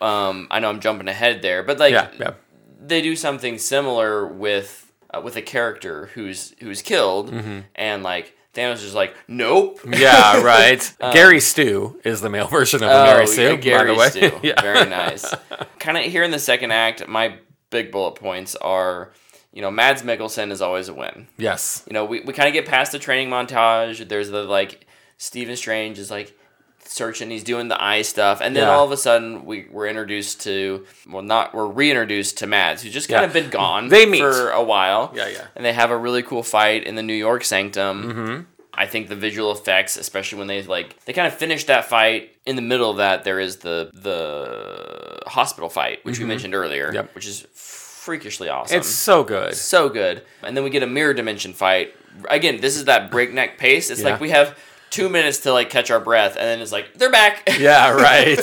Um 0.00 0.48
I 0.50 0.60
know 0.60 0.68
I'm 0.70 0.80
jumping 0.80 1.08
ahead 1.08 1.42
there, 1.42 1.62
but 1.62 1.78
like 1.78 1.92
yeah, 1.92 2.10
yeah. 2.18 2.32
they 2.80 3.00
do 3.02 3.16
something 3.16 3.58
similar 3.58 4.26
with 4.26 4.92
uh, 5.14 5.20
with 5.20 5.36
a 5.36 5.42
character 5.42 6.06
who's 6.14 6.54
who's 6.60 6.82
killed 6.82 7.30
Mm-hmm. 7.30 7.60
and 7.74 8.02
like 8.02 8.36
Thanos 8.54 8.84
is 8.84 8.94
like 8.94 9.16
nope 9.28 9.80
Yeah, 9.86 10.40
right. 10.42 10.92
Gary 11.12 11.40
Stu 11.40 12.00
is 12.04 12.20
the 12.20 12.30
male 12.30 12.46
version 12.46 12.82
of 12.82 12.90
a 12.90 13.04
Mary 13.04 13.22
Oh, 13.22 13.26
Sue, 13.26 13.42
yeah, 13.42 13.50
by 13.54 13.56
Gary 13.60 13.90
the 13.92 13.98
way. 13.98 14.08
Stu. 14.10 14.32
yeah. 14.42 14.60
Very 14.62 14.88
nice. 14.88 15.32
kind 15.78 15.96
of 15.98 16.04
here 16.04 16.22
in 16.22 16.30
the 16.30 16.38
second 16.38 16.70
act, 16.70 17.08
my 17.08 17.36
big 17.70 17.90
bullet 17.90 18.12
points 18.14 18.54
are, 18.56 19.10
you 19.52 19.60
know, 19.60 19.72
Mads 19.72 20.02
Mikkelsen 20.02 20.52
is 20.52 20.62
always 20.62 20.88
a 20.88 20.94
win. 20.94 21.26
Yes. 21.36 21.82
You 21.88 21.94
know, 21.94 22.04
we, 22.04 22.20
we 22.20 22.32
kind 22.32 22.46
of 22.46 22.52
get 22.52 22.64
past 22.66 22.92
the 22.92 23.00
training 23.00 23.28
montage. 23.28 24.08
There's 24.08 24.30
the 24.30 24.44
like 24.44 24.86
Stephen 25.18 25.56
Strange 25.56 25.98
is 25.98 26.08
like 26.12 26.38
searching, 26.86 27.30
he's 27.30 27.44
doing 27.44 27.68
the 27.68 27.82
eye 27.82 28.02
stuff, 28.02 28.40
and 28.40 28.54
then 28.54 28.64
Yeah. 28.64 28.74
all 28.74 28.84
of 28.84 28.92
a 28.92 28.96
sudden 28.96 29.44
we 29.44 29.66
we're 29.70 29.86
introduced 29.88 30.42
to 30.42 30.86
well, 31.08 31.22
not 31.22 31.54
we're 31.54 31.66
reintroduced 31.66 32.38
to 32.38 32.46
Mads, 32.46 32.82
who's 32.82 32.92
just 32.92 33.08
kind 33.08 33.22
Yeah. 33.22 33.26
of 33.26 33.32
been 33.32 33.50
gone. 33.50 33.88
They 33.88 34.06
meet. 34.06 34.20
for 34.20 34.50
a 34.50 34.62
while. 34.62 35.12
Yeah, 35.14 35.28
yeah. 35.28 35.46
And 35.56 35.64
they 35.64 35.72
have 35.72 35.90
a 35.90 35.96
really 35.96 36.22
cool 36.22 36.42
fight 36.42 36.84
in 36.84 36.94
the 36.94 37.02
New 37.02 37.14
York 37.14 37.44
Sanctum. 37.44 38.02
Mm-hmm. 38.04 38.40
I 38.76 38.86
think 38.86 39.08
the 39.08 39.14
visual 39.14 39.52
effects, 39.52 39.96
especially 39.96 40.38
when 40.38 40.48
they 40.48 40.62
like 40.62 41.04
they 41.04 41.12
kind 41.12 41.26
of 41.28 41.34
finish 41.34 41.64
that 41.66 41.84
fight. 41.88 42.30
In 42.46 42.56
the 42.56 42.62
middle 42.62 42.90
of 42.90 42.96
that, 42.98 43.24
there 43.24 43.38
is 43.40 43.56
the 43.58 43.90
the 43.92 45.20
hospital 45.26 45.68
fight, 45.68 46.04
which 46.04 46.18
we 46.18 46.24
mentioned 46.24 46.54
earlier, 46.54 46.86
Mm-hmm. 46.86 46.94
Yep. 46.96 47.14
which 47.14 47.26
is 47.26 47.46
freakishly 47.54 48.48
awesome. 48.48 48.76
It's 48.78 48.88
so 48.88 49.24
good. 49.24 49.54
so 49.54 49.88
good. 49.88 50.22
And 50.42 50.56
then 50.56 50.62
we 50.64 50.70
get 50.70 50.82
a 50.82 50.86
mirror 50.86 51.14
dimension 51.14 51.52
fight. 51.54 51.94
Again, 52.28 52.60
this 52.60 52.76
is 52.76 52.84
that 52.84 53.10
breakneck 53.10 53.56
pace. 53.58 53.90
It's 53.90 54.02
Yeah. 54.02 54.10
like 54.10 54.20
we 54.20 54.30
have 54.30 54.56
two 54.94 55.08
minutes 55.08 55.38
to 55.40 55.52
like 55.52 55.70
catch 55.70 55.90
our 55.90 56.00
breath, 56.00 56.36
and 56.36 56.46
then 56.46 56.60
it's 56.60 56.72
like 56.72 56.94
they're 56.94 57.10
back. 57.10 57.48
Yeah, 57.58 57.90
right. 57.90 58.38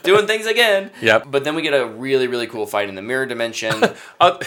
doing 0.02 0.26
things 0.26 0.46
again. 0.46 0.90
Yep. 1.02 1.24
But 1.30 1.44
then 1.44 1.54
we 1.54 1.62
get 1.62 1.74
a 1.74 1.86
really 1.86 2.26
really 2.28 2.46
cool 2.46 2.66
fight 2.66 2.88
in 2.88 2.94
the 2.94 3.02
mirror 3.02 3.26
dimension. 3.26 3.74
Uh, 4.20 4.38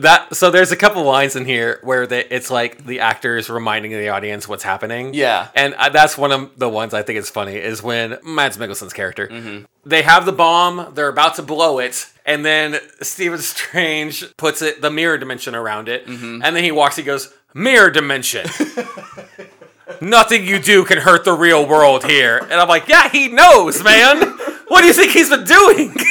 that 0.00 0.34
so 0.34 0.50
there's 0.50 0.72
a 0.72 0.76
couple 0.76 1.02
lines 1.04 1.36
in 1.36 1.44
here 1.44 1.78
where 1.82 2.06
they, 2.06 2.24
it's 2.24 2.50
like 2.50 2.82
the 2.86 3.00
actors 3.00 3.50
reminding 3.50 3.90
the 3.90 4.08
audience 4.08 4.48
what's 4.48 4.62
happening. 4.62 5.12
Yeah. 5.12 5.48
and 5.54 5.74
uh, 5.74 5.90
that's 5.90 6.16
one 6.16 6.32
of 6.32 6.58
the 6.58 6.68
ones 6.68 6.94
I 6.94 7.02
think 7.02 7.18
is 7.18 7.28
funny 7.28 7.56
is 7.56 7.82
when 7.82 8.16
Mads 8.24 8.56
Mikkelsen's 8.56 8.94
character 8.94 9.28
Mm-hmm. 9.28 9.64
they 9.84 10.00
have 10.00 10.24
the 10.24 10.32
bomb, 10.32 10.94
they're 10.94 11.08
about 11.10 11.34
to 11.36 11.42
blow 11.42 11.78
it, 11.78 12.06
and 12.24 12.42
then 12.42 12.78
Stephen 13.02 13.38
Strange 13.40 14.34
puts 14.38 14.62
it 14.62 14.80
the 14.80 14.90
mirror 14.90 15.18
dimension 15.18 15.54
around 15.54 15.90
it, 15.90 16.06
Mm-hmm. 16.06 16.40
and 16.42 16.56
then 16.56 16.64
he 16.64 16.72
walks. 16.72 16.96
He 16.96 17.02
goes 17.02 17.30
mirror 17.52 17.90
dimension. 17.90 18.46
Nothing 20.00 20.46
you 20.46 20.58
do 20.58 20.84
can 20.84 20.98
hurt 20.98 21.24
the 21.24 21.32
real 21.32 21.66
world 21.66 22.04
here. 22.04 22.38
And 22.38 22.54
I'm 22.54 22.68
like, 22.68 22.88
yeah, 22.88 23.08
he 23.08 23.28
knows, 23.28 23.82
man. 23.82 24.20
What 24.68 24.80
do 24.80 24.86
you 24.86 24.92
think 24.92 25.12
he's 25.12 25.28
been 25.28 25.44
doing? 25.44 25.94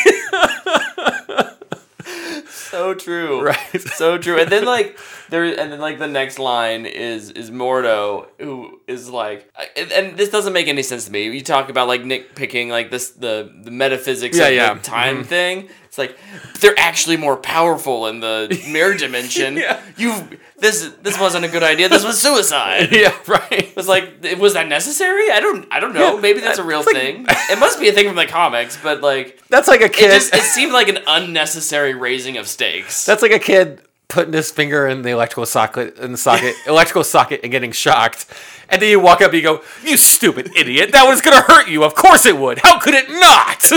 so 2.49 2.93
true. 2.93 3.41
Right. 3.43 3.81
So 3.81 4.17
true. 4.17 4.39
And 4.39 4.49
then 4.51 4.65
like 4.65 4.97
there 5.29 5.43
and 5.43 5.71
then 5.71 5.79
like 5.79 5.99
the 5.99 6.07
next 6.07 6.39
line 6.39 6.85
is 6.85 7.29
is 7.31 7.51
Mordo 7.51 8.27
who 8.39 8.79
is 8.87 9.09
like 9.09 9.49
and, 9.77 9.91
and 9.91 10.17
this 10.17 10.29
doesn't 10.29 10.53
make 10.53 10.67
any 10.67 10.83
sense 10.83 11.05
to 11.05 11.11
me. 11.11 11.29
You 11.29 11.41
talk 11.41 11.69
about 11.69 11.87
like 11.87 12.01
nitpicking 12.03 12.69
like 12.69 12.91
this 12.91 13.11
the 13.11 13.51
the 13.63 13.71
metaphysics 13.71 14.37
Yeah, 14.37 14.47
of 14.47 14.53
yeah. 14.53 14.79
time 14.81 15.23
Mhm. 15.23 15.27
thing. 15.27 15.69
It's 15.91 15.97
like 15.97 16.17
they're 16.61 16.79
actually 16.79 17.17
more 17.17 17.35
powerful 17.35 18.07
in 18.07 18.21
the 18.21 18.47
mirror 18.71 18.93
dimension. 18.93 19.57
Yeah. 19.57 19.81
You 19.97 20.25
this 20.57 20.89
this 21.01 21.19
wasn't 21.19 21.43
a 21.43 21.49
good 21.49 21.63
idea. 21.63 21.89
This 21.89 22.05
was 22.05 22.17
suicide. 22.21 22.89
yeah, 22.93 23.13
right. 23.27 23.51
It 23.51 23.75
was 23.75 23.89
like, 23.89 24.09
was 24.39 24.53
that 24.53 24.69
necessary? 24.69 25.29
I 25.29 25.41
don't, 25.41 25.67
I 25.69 25.81
don't 25.81 25.93
know. 25.93 26.15
Yeah, 26.15 26.21
Maybe 26.21 26.39
that's 26.39 26.59
a 26.59 26.63
real 26.63 26.79
like- 26.79 26.95
thing. 26.95 27.25
it 27.29 27.59
must 27.59 27.77
be 27.77 27.89
a 27.89 27.91
thing 27.91 28.07
from 28.07 28.15
the 28.15 28.25
comics, 28.25 28.79
but 28.81 29.01
like, 29.01 29.41
That's 29.49 29.67
like 29.67 29.81
a 29.81 29.85
it 29.87 29.93
kid. 29.93 30.11
just, 30.13 30.33
it 30.33 30.43
seemed 30.43 30.71
like 30.71 30.87
an 30.87 30.99
unnecessary 31.07 31.93
raising 31.93 32.37
of 32.37 32.47
stakes. 32.47 33.03
That's 33.05 33.21
like 33.21 33.33
a 33.33 33.39
kid 33.39 33.81
putting 34.07 34.31
his 34.31 34.49
finger 34.49 34.87
in 34.87 35.01
the 35.01 35.09
electrical 35.09 35.45
socket 35.45 35.97
in 35.97 36.13
the 36.13 36.17
socket 36.17 36.55
electrical 36.67 37.03
socket 37.03 37.41
and 37.43 37.51
getting 37.51 37.73
shocked. 37.73 38.27
And 38.69 38.81
then 38.81 38.89
you 38.89 39.01
walk 39.01 39.19
up 39.19 39.31
and 39.33 39.37
you 39.37 39.43
go, 39.43 39.61
You 39.83 39.97
stupid 39.97 40.51
idiot, 40.55 40.93
that 40.93 41.03
was 41.09 41.19
gonna 41.19 41.41
hurt 41.41 41.67
you. 41.67 41.83
Of 41.83 41.95
course 41.95 42.25
it 42.25 42.37
would. 42.37 42.59
How 42.59 42.79
could 42.79 42.93
it 42.93 43.09
not? 43.09 43.69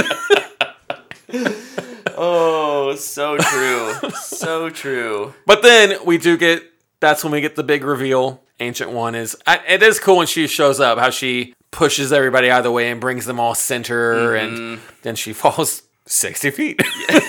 Oh, 2.17 2.95
so 2.97 3.39
true, 3.39 4.11
so 4.11 4.71
true. 4.71 5.35
but 5.47 5.63
then 5.63 6.05
we 6.05 6.19
do 6.19 6.37
get 6.37 6.63
that's 7.01 7.23
when 7.23 7.33
we 7.33 7.41
get 7.41 7.57
the 7.57 7.65
big 7.65 7.85
reveal. 7.85 8.41
Ancient 8.61 8.93
One 8.93 9.17
is 9.17 9.37
it 9.47 9.83
is 9.83 9.99
cool 9.99 10.19
when 10.19 10.29
she 10.29 10.47
shows 10.47 10.79
up, 10.79 10.99
how 10.99 11.11
she 11.11 11.55
pushes 11.73 12.13
everybody 12.13 12.51
out 12.51 12.59
of 12.59 12.65
the 12.65 12.71
way 12.71 12.89
and 12.89 13.01
brings 13.01 13.27
them 13.27 13.41
all 13.41 13.55
center 13.55 14.35
mm-hmm. 14.35 14.55
and 14.55 14.81
then 15.03 15.17
she 15.17 15.33
falls 15.33 15.83
sixty 16.07 16.51
feet. 16.51 16.81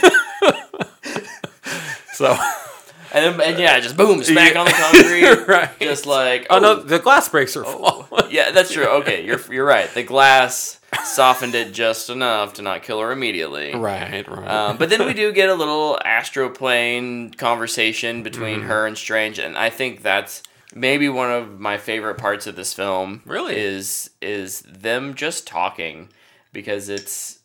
so 2.13 2.37
And, 3.15 3.41
and 3.41 3.57
yeah, 3.59 3.79
just 3.79 3.95
boom, 3.97 4.21
smack 4.23 4.55
on 4.55 4.65
the 4.65 4.71
concrete, 4.91 5.47
right. 5.47 5.69
just 5.79 6.05
like 6.05 6.47
Oh 6.49 6.59
no, 6.59 6.75
the 6.75 6.99
glass 6.99 7.29
breaks 7.29 7.53
her 7.53 7.63
fall. 7.63 8.07
yeah, 8.29 8.51
that's 8.51 8.71
true. 8.71 8.87
Okay, 8.99 9.25
you're 9.25 9.39
you're 9.51 9.65
right. 9.65 9.89
The 9.93 10.03
glass 10.03 10.79
softened 11.03 11.55
it 11.55 11.73
just 11.73 12.09
enough 12.09 12.53
to 12.53 12.61
not 12.61 12.83
kill 12.83 12.99
her 13.01 13.11
immediately. 13.11 13.73
Right, 13.75 14.27
right. 14.27 14.47
Um, 14.47 14.77
but 14.77 14.89
then 14.89 15.05
we 15.05 15.13
do 15.13 15.31
get 15.31 15.49
a 15.49 15.53
little 15.55 15.99
astral 16.05 16.49
plane 16.49 17.31
conversation 17.33 18.21
between 18.23 18.59
Mm-hmm. 18.59 18.67
her 18.67 18.85
and 18.87 18.97
Strange, 18.97 19.39
and 19.39 19.57
I 19.57 19.69
think 19.69 20.01
that's 20.01 20.43
maybe 20.73 21.07
one 21.09 21.31
of 21.31 21.59
my 21.59 21.77
favorite 21.77 22.15
parts 22.17 22.47
of 22.47 22.55
this 22.55 22.73
film. 22.73 23.21
Really? 23.25 23.55
is 23.57 24.09
is 24.21 24.61
them 24.61 25.13
just 25.15 25.47
talking 25.47 26.09
because 26.53 26.89
it's 26.89 27.39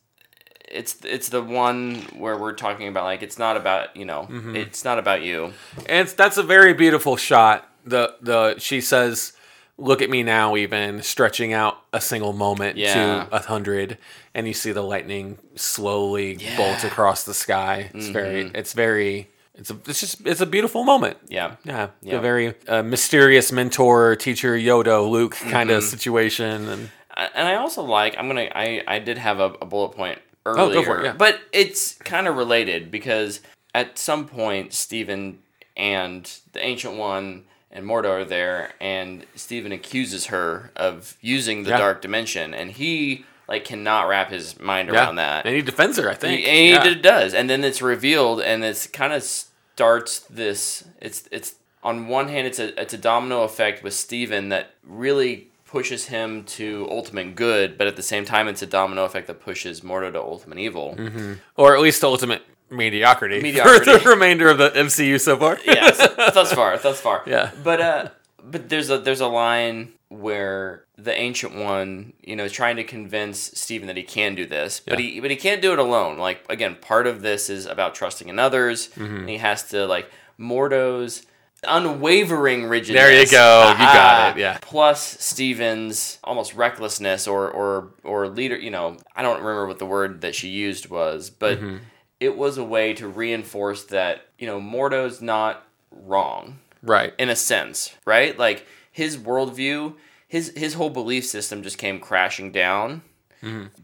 it's 0.71 0.97
it's 1.05 1.29
the 1.31 1.43
one 1.43 1.97
where 2.17 2.37
we're 2.39 2.53
talking 2.55 2.89
about 2.89 3.05
like 3.05 3.23
it's 3.23 3.39
not 3.39 3.57
about 3.57 3.97
you 3.97 4.05
know 4.05 4.27
Mm-hmm. 4.31 4.57
it's 4.57 4.85
not 4.85 4.99
about 4.99 5.23
you. 5.23 5.53
and 5.87 6.01
it's, 6.07 6.13
that's 6.13 6.37
a 6.37 6.43
very 6.43 6.75
beautiful 6.75 7.17
shot. 7.17 7.69
The 7.85 8.15
the 8.21 8.59
she 8.59 8.81
says, 8.81 9.33
"Look 9.79 10.03
at 10.03 10.11
me 10.11 10.23
now," 10.23 10.57
even 10.57 11.03
stretching 11.03 11.53
out 11.53 11.79
a 11.93 12.01
single 12.01 12.33
moment 12.33 12.77
Yeah. 12.77 12.95
to 13.29 13.37
a 13.37 13.41
hundred, 13.41 13.99
and 14.35 14.47
you 14.47 14.53
see 14.55 14.73
the 14.73 14.83
lightning 14.83 15.39
slowly 15.57 16.35
Yeah. 16.35 16.57
bolt 16.57 16.85
across 16.85 17.25
the 17.25 17.35
sky. 17.35 17.91
It's 17.95 18.09
very, 18.09 18.45
Mm-hmm. 18.45 18.57
it's 18.57 18.73
very, 18.75 19.31
it's 19.55 19.71
a, 19.71 19.77
it's 19.87 20.01
just, 20.01 20.27
it's 20.27 20.41
a 20.41 20.47
beautiful 20.47 20.85
moment. 20.85 21.17
Yeah. 21.29 21.57
Yeah, 21.65 21.89
Yeah. 22.03 22.17
a 22.17 22.21
very 22.21 22.55
uh, 22.69 22.83
mysterious 22.83 23.51
mentor, 23.51 24.15
teacher, 24.17 24.55
Yoda, 24.57 25.09
Luke 25.09 25.35
kind 25.37 25.71
Mm-hmm. 25.71 25.79
of 25.79 25.85
situation, 25.85 26.69
and 26.69 26.91
I- 27.15 27.31
and 27.35 27.49
I 27.49 27.55
also 27.57 27.83
like 27.83 28.15
I'm 28.19 28.29
gonna 28.29 28.49
I 28.55 28.83
I 28.87 28.99
did 29.01 29.19
have 29.19 29.41
a, 29.41 29.55
a 29.61 29.67
bullet 29.67 29.97
point 29.97 30.19
Oh, 30.59 30.73
go 30.73 30.83
for 30.83 31.01
it, 31.01 31.05
yeah. 31.05 31.13
but 31.13 31.41
it's 31.53 31.95
kind 31.95 32.27
of 32.29 32.37
related 32.37 32.91
because 32.91 33.41
at 33.75 33.99
some 33.99 34.27
point 34.27 34.73
Stephen 34.73 35.39
and 35.77 36.31
the 36.53 36.65
Ancient 36.65 36.95
One 36.97 37.45
and 37.71 37.85
Mordo 37.87 38.11
are 38.11 38.25
there, 38.25 38.73
and 38.81 39.25
Stephen 39.37 39.71
accuses 39.73 40.27
her 40.27 40.73
of 40.77 41.17
using 41.21 41.63
the 41.63 41.71
Yeah. 41.71 41.79
dark 41.79 42.03
dimension, 42.03 42.53
and 42.55 42.73
he 42.73 43.25
like 43.49 43.65
cannot 43.65 44.09
wrap 44.09 44.31
his 44.31 44.59
mind 44.61 44.89
yeah, 44.89 44.95
around 45.07 45.17
that. 45.17 45.45
and 45.47 45.55
he 45.57 45.63
defends 45.63 45.97
her. 45.99 46.09
I 46.09 46.15
think, 46.15 46.41
And 46.47 46.57
he 46.57 46.71
Yeah. 46.71 46.85
d- 46.85 46.95
does, 46.97 47.35
and 47.35 47.49
then 47.51 47.63
it's 47.65 47.81
revealed, 47.83 48.41
and 48.41 48.65
it's 48.65 48.87
kind 48.87 49.13
of 49.13 49.23
starts 49.23 50.21
this. 50.31 50.85
It's 51.01 51.25
it's 51.31 51.55
on 51.83 52.09
one 52.09 52.29
hand, 52.29 52.47
it's 52.47 52.59
a 52.59 52.79
it's 52.81 52.93
a 52.95 52.99
domino 52.99 53.43
effect 53.45 53.83
with 53.83 53.95
Stephen 53.95 54.49
that 54.51 54.73
really 54.85 55.49
pushes 55.71 56.07
him 56.07 56.43
to 56.45 56.87
ultimate 56.91 57.35
good, 57.37 57.79
but 57.79 57.87
at 57.87 57.95
the 57.97 58.03
same 58.03 58.25
time, 58.25 58.49
it's 58.49 58.61
a 58.63 58.67
domino 58.67 59.05
effect 59.05 59.27
that 59.29 59.41
pushes 59.41 59.83
Mordo 59.83 60.13
to 60.13 60.21
ultimate 60.21 60.59
evil. 60.59 60.97
or 61.57 61.75
at 61.77 61.81
least 61.81 62.01
to 62.01 62.07
ultimate 62.09 62.43
mediocrity, 62.71 63.41
Mediocrity. 63.41 63.85
for 63.93 63.99
the 63.99 64.11
remainder 64.11 64.49
of 64.49 64.59
the 64.59 64.71
MCU 64.71 65.21
so 65.21 65.37
far. 65.37 65.59
yes, 65.65 65.97
thus 66.35 66.53
far, 66.53 66.77
thus 66.79 67.01
far. 67.01 67.23
Yeah. 67.27 67.51
But 67.63 67.81
uh, 67.81 68.09
but 68.43 68.69
there's 68.69 68.91
a 68.91 68.99
there's 68.99 69.21
a 69.21 69.27
line 69.29 69.93
where 70.09 70.85
the 70.99 71.17
ancient 71.17 71.55
one, 71.55 72.13
you 72.23 72.35
know, 72.37 72.45
is 72.45 72.53
trying 72.53 72.77
to 72.77 72.85
convince 72.85 73.39
Stephen 73.39 73.87
that 73.87 73.97
he 73.97 74.03
can 74.03 74.35
do 74.35 74.45
this, 74.47 74.81
but 74.81 74.99
Yeah. 74.99 75.07
he 75.07 75.21
but 75.21 75.31
he 75.31 75.37
can't 75.37 75.63
do 75.63 75.73
it 75.73 75.79
alone. 75.79 76.19
Like 76.19 76.45
again, 76.49 76.77
part 76.81 77.07
of 77.07 77.23
this 77.23 77.49
is 77.49 77.67
about 77.67 77.95
trusting 77.95 78.29
in 78.29 78.39
others, 78.41 78.89
Mm-hmm. 78.97 79.17
and 79.17 79.29
he 79.29 79.37
has 79.39 79.69
to 79.71 79.87
like 79.87 80.11
Mordo's 80.39 81.25
unwavering 81.67 82.65
rigidness. 82.67 83.03
There 83.03 83.21
you 83.21 83.27
go. 83.31 83.71
You 83.73 83.79
got 83.79 84.37
it, 84.37 84.41
yeah. 84.41 84.59
Plus 84.61 85.19
Stephen's 85.23 86.19
almost 86.25 86.55
recklessness 86.55 87.27
or 87.27 87.51
or 87.51 87.93
or 88.05 88.29
leader. 88.29 88.57
You 88.59 88.71
know, 88.71 88.97
I 89.15 89.23
don't 89.23 89.39
remember 89.41 89.67
what 89.67 89.79
the 89.79 89.87
word 89.87 90.21
that 90.23 90.35
she 90.35 90.49
used 90.49 90.89
was, 90.91 91.31
but 91.31 91.59
Mm-hmm. 91.59 91.77
it 92.21 92.37
was 92.37 92.59
a 92.59 92.65
way 92.65 92.95
to 92.95 93.09
reinforce 93.09 93.85
that 93.87 94.27
you 94.39 94.47
know 94.47 94.61
Mordo's 94.61 95.21
not 95.21 95.67
wrong 95.91 96.59
right. 96.83 97.13
in 97.19 97.29
a 97.29 97.37
sense, 97.37 97.95
right? 98.05 98.39
Like 98.39 98.67
his 98.93 99.17
worldview, 99.19 99.95
his 100.29 100.53
his 100.57 100.75
whole 100.75 100.91
belief 100.91 101.27
system 101.27 101.63
just 101.63 101.79
came 101.79 101.99
crashing 102.01 102.53
down 102.53 103.03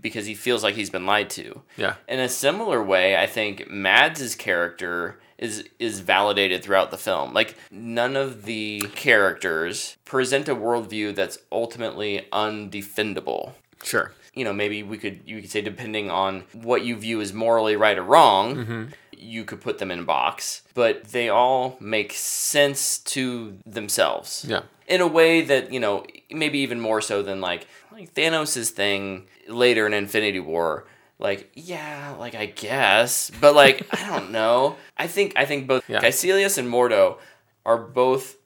because 0.03 0.27
he 0.27 0.35
feels 0.35 0.63
like 0.63 0.75
he's 0.75 0.91
been 0.91 1.07
lied 1.07 1.31
to. 1.31 1.63
Yeah. 1.79 1.95
In 2.09 2.21
a 2.21 2.29
similar 2.29 2.83
way, 2.83 3.17
I 3.17 3.27
think 3.27 3.71
Mads' 3.71 4.35
character 4.35 5.19
is 5.39 5.65
is 5.79 6.01
validated 6.01 6.63
throughout 6.63 6.91
the 6.91 6.97
film. 6.97 7.33
Like 7.35 7.57
none 7.71 8.17
of 8.17 8.45
the 8.45 8.81
characters 8.95 9.97
present 10.05 10.49
a 10.49 10.55
worldview 10.55 11.15
that's 11.15 11.39
ultimately 11.53 12.27
undefendable. 12.33 13.53
Sure. 13.83 14.13
You 14.35 14.45
know, 14.45 14.53
maybe 14.53 14.83
we 14.83 14.99
could 14.99 15.21
you 15.27 15.41
could 15.41 15.51
say 15.51 15.61
depending 15.63 16.11
on 16.11 16.45
what 16.53 16.85
you 16.85 16.97
view 16.97 17.21
as 17.21 17.33
morally 17.33 17.77
right 17.77 17.97
or 17.99 18.03
wrong, 18.03 18.57
Mm-hmm. 18.57 18.85
you 19.17 19.45
could 19.45 19.61
put 19.61 19.79
them 19.79 19.91
in 19.91 20.01
a 20.01 20.05
box. 20.05 20.63
But 20.75 21.05
they 21.09 21.29
all 21.29 21.77
make 21.81 22.13
sense 22.13 22.99
to 23.15 23.59
themselves 23.65 24.45
Yeah. 24.49 24.63
in 24.87 25.01
a 25.01 25.07
way 25.07 25.41
that 25.43 25.73
you 25.73 25.81
know 25.81 26.05
maybe 26.31 26.59
even 26.59 26.81
more 26.81 27.01
so 27.01 27.23
than 27.23 27.41
like 27.41 27.67
like 27.93 28.13
Thanos' 28.15 28.71
thing 28.71 29.27
later 29.49 29.87
in 29.87 29.95
Infinity 29.95 30.41
War. 30.41 30.85
Like 31.19 31.51
yeah, 31.55 32.15
like 32.19 32.35
I 32.35 32.47
guess, 32.47 33.31
but 33.41 33.55
like 33.55 33.87
I 33.93 34.07
don't 34.09 34.31
know. 34.39 34.77
I 34.97 35.07
think 35.07 35.33
I 35.37 35.45
think 35.47 35.67
both 35.67 35.89
Yeah. 35.89 36.01
Kaecilius 36.01 36.59
and 36.59 36.69
Mordo 36.69 37.19
are 37.65 37.79
both 37.79 38.37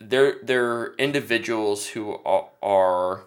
they're 0.00 0.36
they're 0.42 0.94
individuals 0.94 1.88
who 1.88 2.18
are, 2.24 2.48
are 2.62 3.22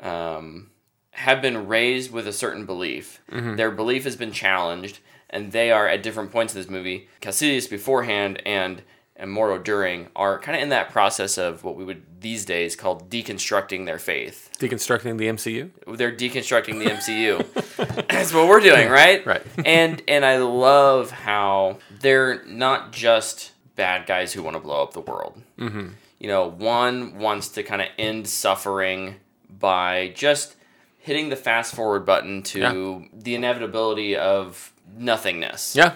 um, 0.00 0.70
have 1.12 1.42
been 1.42 1.66
raised 1.68 2.10
with 2.12 2.26
a 2.26 2.32
certain 2.32 2.64
belief. 2.66 3.20
Their 3.28 3.70
belief 3.70 4.04
has 4.04 4.16
been 4.16 4.32
challenged, 4.32 5.00
and 5.30 5.52
they 5.52 5.70
are 5.70 5.86
at 5.88 6.02
different 6.02 6.32
points 6.32 6.54
in 6.54 6.60
this 6.60 6.70
movie. 6.70 7.08
Kaecilius 7.20 7.68
beforehand 7.68 8.40
and 8.46 8.82
and 9.14 9.30
Mordo 9.30 9.62
during 9.62 10.08
are 10.16 10.38
kind 10.40 10.56
of 10.56 10.62
in 10.62 10.70
that 10.70 10.90
process 10.90 11.36
of 11.38 11.62
what 11.64 11.76
we 11.76 11.84
would 11.84 12.02
these 12.20 12.44
days 12.44 12.74
call 12.74 12.98
deconstructing 13.00 13.84
their 13.86 13.98
faith. 13.98 14.50
Deconstructing 14.68 15.18
the 15.18 15.26
MCU. 15.26 15.70
They're 15.96 16.12
deconstructing 16.12 16.78
the 16.78 16.90
MCU. 16.90 18.06
That's 18.08 18.32
what 18.32 18.48
we're 18.48 18.60
doing, 18.60 18.88
right? 18.88 19.24
Right. 19.26 19.42
and 19.66 20.00
and 20.06 20.24
I 20.24 20.38
love 20.38 21.10
how 21.10 21.78
they're 22.00 22.44
not 22.44 22.92
just 22.92 23.52
bad 23.74 24.06
guys 24.06 24.32
who 24.32 24.42
want 24.42 24.54
to 24.54 24.60
blow 24.60 24.82
up 24.82 24.92
the 24.92 25.00
world. 25.00 25.42
Mm-hmm. 25.58 25.88
You 26.20 26.28
know, 26.28 26.48
one 26.48 27.18
wants 27.18 27.48
to 27.50 27.62
kind 27.64 27.82
of 27.82 27.88
end 27.98 28.28
suffering 28.28 29.16
by 29.50 30.12
just 30.14 30.54
hitting 30.98 31.30
the 31.30 31.36
fast 31.36 31.74
forward 31.74 32.06
button 32.06 32.42
to 32.44 32.60
Yeah. 32.60 33.00
the 33.12 33.34
inevitability 33.34 34.16
of 34.16 34.72
nothingness. 34.96 35.74
Yeah. 35.74 35.94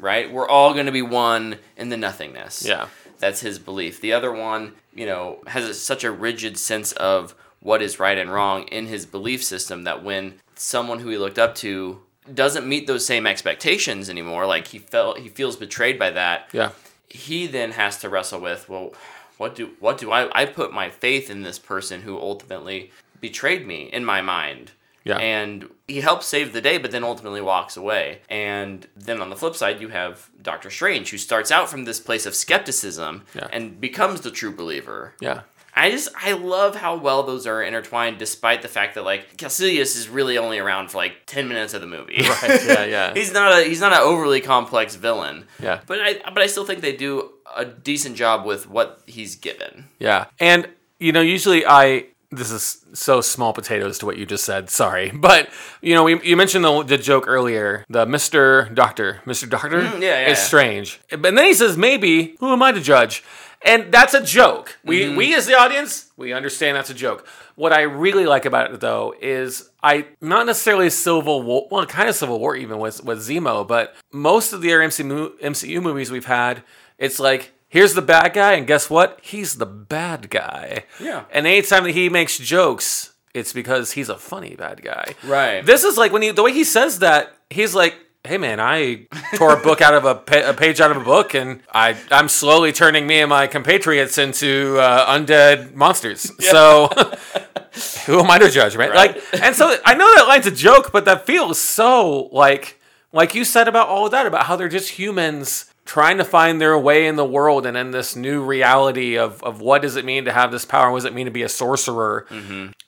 Right? 0.00 0.32
We're 0.32 0.48
all 0.48 0.74
going 0.74 0.86
to 0.86 0.92
be 0.92 1.02
one 1.02 1.58
in 1.76 1.88
the 1.90 1.96
nothingness. 1.96 2.64
Yeah. 2.66 2.88
That's 3.18 3.40
his 3.40 3.58
belief. 3.60 4.00
The 4.00 4.12
other 4.12 4.32
one, 4.32 4.74
you 4.94 5.06
know, 5.06 5.38
has 5.46 5.64
a, 5.64 5.74
such 5.74 6.02
a 6.02 6.10
rigid 6.10 6.58
sense 6.58 6.90
of 6.92 7.34
what 7.60 7.82
is 7.82 7.98
right 7.98 8.18
and 8.18 8.30
wrong 8.32 8.62
in 8.68 8.86
his 8.86 9.06
belief 9.06 9.42
system 9.42 9.84
that 9.84 10.02
when 10.04 10.34
someone 10.54 11.00
who 11.00 11.08
he 11.10 11.18
looked 11.18 11.38
up 11.38 11.54
to 11.56 12.00
doesn't 12.32 12.68
meet 12.68 12.86
those 12.86 13.06
same 13.06 13.26
expectations 13.26 14.08
anymore, 14.10 14.46
like 14.46 14.68
he 14.68 14.78
felt 14.78 15.18
he 15.18 15.28
feels 15.28 15.56
betrayed 15.56 15.98
by 15.98 16.10
that, 16.10 16.48
Yeah. 16.52 16.70
he 17.08 17.46
then 17.46 17.72
has 17.72 17.98
to 17.98 18.08
wrestle 18.08 18.40
with, 18.40 18.68
well, 18.68 18.92
what 19.38 19.54
do 19.54 19.70
what 19.80 19.98
do 19.98 20.10
I 20.12 20.28
I 20.42 20.44
put 20.44 20.72
my 20.72 20.90
faith 20.90 21.30
in 21.30 21.42
this 21.42 21.58
person 21.58 22.02
who 22.02 22.18
ultimately 22.18 22.90
betrayed 23.20 23.66
me 23.66 23.88
in 23.92 24.04
my 24.04 24.20
mind. 24.20 24.72
Yeah. 25.04 25.16
And 25.18 25.70
he 25.86 26.00
helps 26.02 26.26
save 26.26 26.52
the 26.52 26.60
day, 26.60 26.76
but 26.76 26.90
then 26.90 27.02
ultimately 27.02 27.40
walks 27.40 27.76
away. 27.78 28.20
And 28.28 28.86
then 28.94 29.22
on 29.22 29.30
the 29.30 29.36
flip 29.36 29.56
side, 29.56 29.80
you 29.80 29.88
have 29.88 30.28
Doctor 30.42 30.70
Strange, 30.70 31.10
who 31.10 31.16
starts 31.18 31.50
out 31.50 31.70
from 31.70 31.84
this 31.86 31.98
place 31.98 32.26
of 32.26 32.34
skepticism 32.34 33.22
Yeah. 33.34 33.46
and 33.50 33.80
becomes 33.80 34.20
the 34.20 34.30
true 34.30 34.52
believer. 34.54 35.14
Yeah. 35.20 35.42
I 35.78 35.90
just 35.90 36.08
I 36.16 36.32
love 36.32 36.74
how 36.74 36.96
well 36.96 37.22
those 37.22 37.46
are 37.46 37.62
intertwined, 37.62 38.18
despite 38.18 38.62
the 38.62 38.68
fact 38.68 38.94
that 38.96 39.04
like 39.04 39.36
Kaecilius 39.36 39.96
is 39.96 40.08
really 40.08 40.36
only 40.36 40.58
around 40.58 40.90
for 40.90 40.98
like 40.98 41.14
ten 41.26 41.48
minutes 41.48 41.74
of 41.74 41.80
the 41.80 41.86
movie. 41.86 42.22
Right, 42.42 42.60
yeah, 42.66 42.84
yeah. 42.84 43.14
he's 43.18 43.32
not 43.32 43.58
a 43.58 43.64
he's 43.64 43.80
not 43.80 43.92
an 43.92 44.00
overly 44.00 44.40
complex 44.40 44.96
villain. 44.96 45.46
Yeah. 45.62 45.80
But 45.86 46.00
I 46.00 46.20
but 46.34 46.42
I 46.42 46.46
still 46.46 46.64
think 46.64 46.80
they 46.80 46.96
do 46.96 47.30
a 47.56 47.64
decent 47.64 48.16
job 48.16 48.44
with 48.44 48.68
what 48.68 49.00
he's 49.06 49.36
given. 49.36 49.86
Yeah. 49.98 50.26
And, 50.38 50.68
you 50.98 51.12
know, 51.12 51.20
usually 51.20 51.64
I. 51.66 52.06
This 52.30 52.50
is 52.50 52.84
so 52.92 53.22
small 53.22 53.54
potatoes 53.54 53.98
to 54.00 54.06
what 54.06 54.18
you 54.18 54.26
just 54.26 54.44
said. 54.44 54.68
Sorry. 54.68 55.10
But, 55.14 55.48
you 55.80 55.94
know, 55.94 56.04
we, 56.04 56.22
you 56.22 56.36
mentioned 56.36 56.62
the, 56.62 56.82
the 56.82 56.98
joke 56.98 57.24
earlier. 57.26 57.86
The 57.88 58.04
Mr. 58.04 58.74
Doctor. 58.74 59.22
Mr. 59.24 59.48
Doctor 59.48 59.80
Mm, 59.80 60.02
yeah, 60.02 60.20
yeah, 60.20 60.28
is 60.32 60.38
strange. 60.38 61.00
And 61.10 61.24
then 61.24 61.38
he 61.38 61.54
says, 61.54 61.78
maybe, 61.78 62.36
who 62.38 62.52
am 62.52 62.62
I 62.62 62.72
to 62.72 62.82
judge? 62.82 63.24
And 63.64 63.92
that's 63.92 64.14
a 64.14 64.22
joke. 64.22 64.78
We, 64.84 65.02
Mm-hmm. 65.02 65.16
we 65.16 65.34
as 65.34 65.46
the 65.46 65.54
audience, 65.58 66.10
we 66.16 66.32
understand 66.32 66.76
that's 66.76 66.90
a 66.90 66.94
joke. 66.94 67.26
What 67.56 67.72
I 67.72 67.82
really 67.82 68.24
like 68.24 68.44
about 68.44 68.72
it, 68.72 68.80
though, 68.80 69.14
is 69.20 69.68
I 69.82 70.06
not 70.20 70.46
necessarily 70.46 70.90
Civil 70.90 71.42
War, 71.42 71.66
well, 71.70 71.84
kind 71.86 72.08
of 72.08 72.14
Civil 72.14 72.38
War 72.38 72.54
even 72.54 72.78
with 72.78 73.02
with 73.02 73.18
Zemo, 73.18 73.66
but 73.66 73.94
most 74.12 74.52
of 74.52 74.60
the 74.60 74.72
other 74.72 74.80
MCU, 74.86 75.38
MCU 75.40 75.82
movies 75.82 76.10
we've 76.12 76.24
had, 76.26 76.62
it's 76.98 77.18
like 77.18 77.52
here's 77.68 77.94
the 77.94 78.02
bad 78.02 78.32
guy, 78.32 78.52
and 78.52 78.66
guess 78.66 78.88
what? 78.88 79.18
He's 79.22 79.56
the 79.56 79.66
bad 79.66 80.30
guy. 80.30 80.84
Yeah. 81.00 81.24
And 81.32 81.46
anytime 81.46 81.82
that 81.84 81.92
he 81.92 82.08
makes 82.08 82.38
jokes, 82.38 83.12
it's 83.34 83.52
because 83.52 83.92
he's 83.92 84.08
a 84.08 84.16
funny 84.16 84.54
bad 84.54 84.82
guy. 84.82 85.14
Right. 85.24 85.66
This 85.66 85.82
is 85.82 85.96
like 85.98 86.12
when 86.12 86.22
he 86.22 86.30
the 86.30 86.44
way 86.44 86.52
he 86.52 86.64
says 86.64 87.00
that, 87.00 87.36
he's 87.50 87.74
like. 87.74 87.96
Hey 88.24 88.36
man, 88.36 88.60
I 88.60 89.06
tore 89.36 89.54
a 89.54 89.60
book 89.62 89.80
out 89.80 89.94
of 89.94 90.04
a, 90.04 90.14
pa- 90.16 90.50
a 90.50 90.52
page 90.52 90.80
out 90.80 90.90
of 90.90 90.96
a 90.96 91.04
book, 91.04 91.34
and 91.34 91.62
I 91.72 91.96
I'm 92.10 92.28
slowly 92.28 92.72
turning 92.72 93.06
me 93.06 93.20
and 93.20 93.30
my 93.30 93.46
compatriots 93.46 94.18
into 94.18 94.76
uh, 94.78 95.06
undead 95.16 95.74
monsters. 95.74 96.30
So 96.40 96.88
who 98.06 98.18
am 98.20 98.30
I 98.30 98.38
to 98.38 98.50
judge, 98.50 98.74
right? 98.76 98.90
Right. 98.90 99.14
Like, 99.16 99.42
and 99.42 99.54
so 99.54 99.76
I 99.84 99.94
know 99.94 100.12
that 100.16 100.26
line's 100.26 100.46
a 100.46 100.50
joke, 100.50 100.90
but 100.92 101.04
that 101.04 101.26
feels 101.26 101.60
so 101.60 102.28
like 102.32 102.80
like 103.12 103.34
you 103.34 103.44
said 103.44 103.68
about 103.68 103.88
all 103.88 104.04
of 104.06 104.10
that 104.12 104.26
about 104.26 104.44
how 104.46 104.56
they're 104.56 104.68
just 104.68 104.90
humans 104.90 105.72
trying 105.84 106.18
to 106.18 106.24
find 106.24 106.60
their 106.60 106.78
way 106.78 107.06
in 107.06 107.16
the 107.16 107.24
world 107.24 107.64
and 107.64 107.76
in 107.76 107.92
this 107.92 108.16
new 108.16 108.42
reality 108.44 109.16
of 109.16 109.42
of 109.42 109.60
what 109.60 109.80
does 109.80 109.96
it 109.96 110.04
mean 110.04 110.24
to 110.26 110.32
have 110.32 110.50
this 110.50 110.64
power? 110.64 110.90
What 110.90 110.98
does 110.98 111.04
it 111.06 111.14
mean 111.14 111.26
to 111.26 111.30
be 111.32 111.42
a 111.44 111.48
sorcerer? 111.48 112.26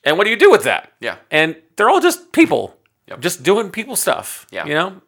And 0.03 0.17
what 0.17 0.25
do 0.25 0.29
you 0.29 0.35
do 0.37 0.51
with 0.51 0.63
that? 0.65 0.91
Yeah. 0.99 1.15
and 1.31 1.55
they're 1.77 1.89
all 1.89 2.01
just 2.01 2.31
people, 2.31 2.75
Yep. 3.07 3.19
just 3.21 3.43
doing 3.43 3.69
people 3.71 3.95
stuff. 3.95 4.45
Yeah. 4.51 4.65
you 4.65 4.73
know. 4.75 5.01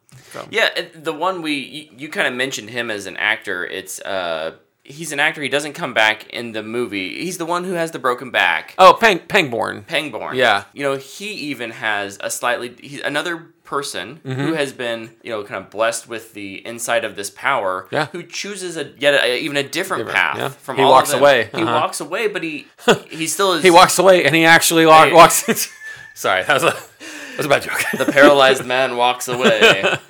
Yeah, 0.50 0.68
the 0.94 1.12
one 1.12 1.42
we 1.42 1.52
you, 1.54 1.88
you 1.96 2.08
kind 2.08 2.26
of 2.28 2.34
mentioned 2.34 2.70
him 2.70 2.90
as 2.90 3.06
an 3.06 3.16
actor. 3.16 3.64
It's 3.64 4.00
uh 4.00 4.56
he's 4.82 5.12
an 5.12 5.20
actor. 5.20 5.40
He 5.42 5.48
doesn't 5.48 5.72
come 5.72 5.94
back 5.94 6.28
in 6.28 6.52
the 6.52 6.62
movie. 6.62 7.22
He's 7.24 7.38
the 7.38 7.46
one 7.46 7.64
who 7.64 7.72
has 7.72 7.90
the 7.92 7.98
broken 7.98 8.30
back. 8.30 8.74
Oh, 8.78 8.96
Pang 9.00 9.18
Pangborn. 9.20 9.84
Pangborn. 9.86 10.36
Yeah. 10.36 10.64
You 10.74 10.82
know, 10.82 10.96
he 10.96 11.30
even 11.30 11.70
has 11.70 12.18
a 12.20 12.30
slightly 12.30 12.74
he's 12.80 13.00
another 13.00 13.36
person 13.64 14.20
Mm-hmm. 14.24 14.40
who 14.42 14.52
has 14.52 14.74
been, 14.74 15.10
you 15.22 15.30
know, 15.30 15.42
kind 15.42 15.64
of 15.64 15.70
blessed 15.70 16.06
with 16.06 16.34
the 16.34 16.56
insight 16.56 17.02
of 17.02 17.16
this 17.16 17.30
power. 17.30 17.88
Yeah. 17.90 18.06
Who 18.12 18.22
chooses 18.22 18.76
a 18.76 18.92
yet 18.98 19.14
a, 19.14 19.38
even 19.38 19.56
a 19.56 19.62
different 19.62 20.04
Different, 20.06 20.14
path 20.16 20.36
yeah. 20.38 20.48
from 20.50 20.76
He 20.76 20.82
all 20.82 20.90
walks 20.90 21.14
away, 21.14 21.48
He 21.54 21.62
uh-huh. 21.62 21.72
walks 21.80 22.00
away, 22.00 22.28
but 22.28 22.42
he 22.42 22.66
he 23.08 23.26
still 23.26 23.54
is 23.54 23.62
He 23.62 23.70
walks 23.70 23.98
away 23.98 24.24
and 24.26 24.34
he 24.34 24.44
actually 24.44 24.82
Hey. 24.84 25.12
walks. 25.14 25.70
Sorry, 26.16 26.44
how's 26.44 26.60
that 26.62 26.74
was 26.74 26.74
a 26.74 26.93
was 27.36 27.46
a 27.46 27.48
bad 27.48 27.62
joke. 27.62 27.82
the 27.98 28.10
paralyzed 28.12 28.64
man 28.64 28.96
walks 28.96 29.28
away. 29.28 29.82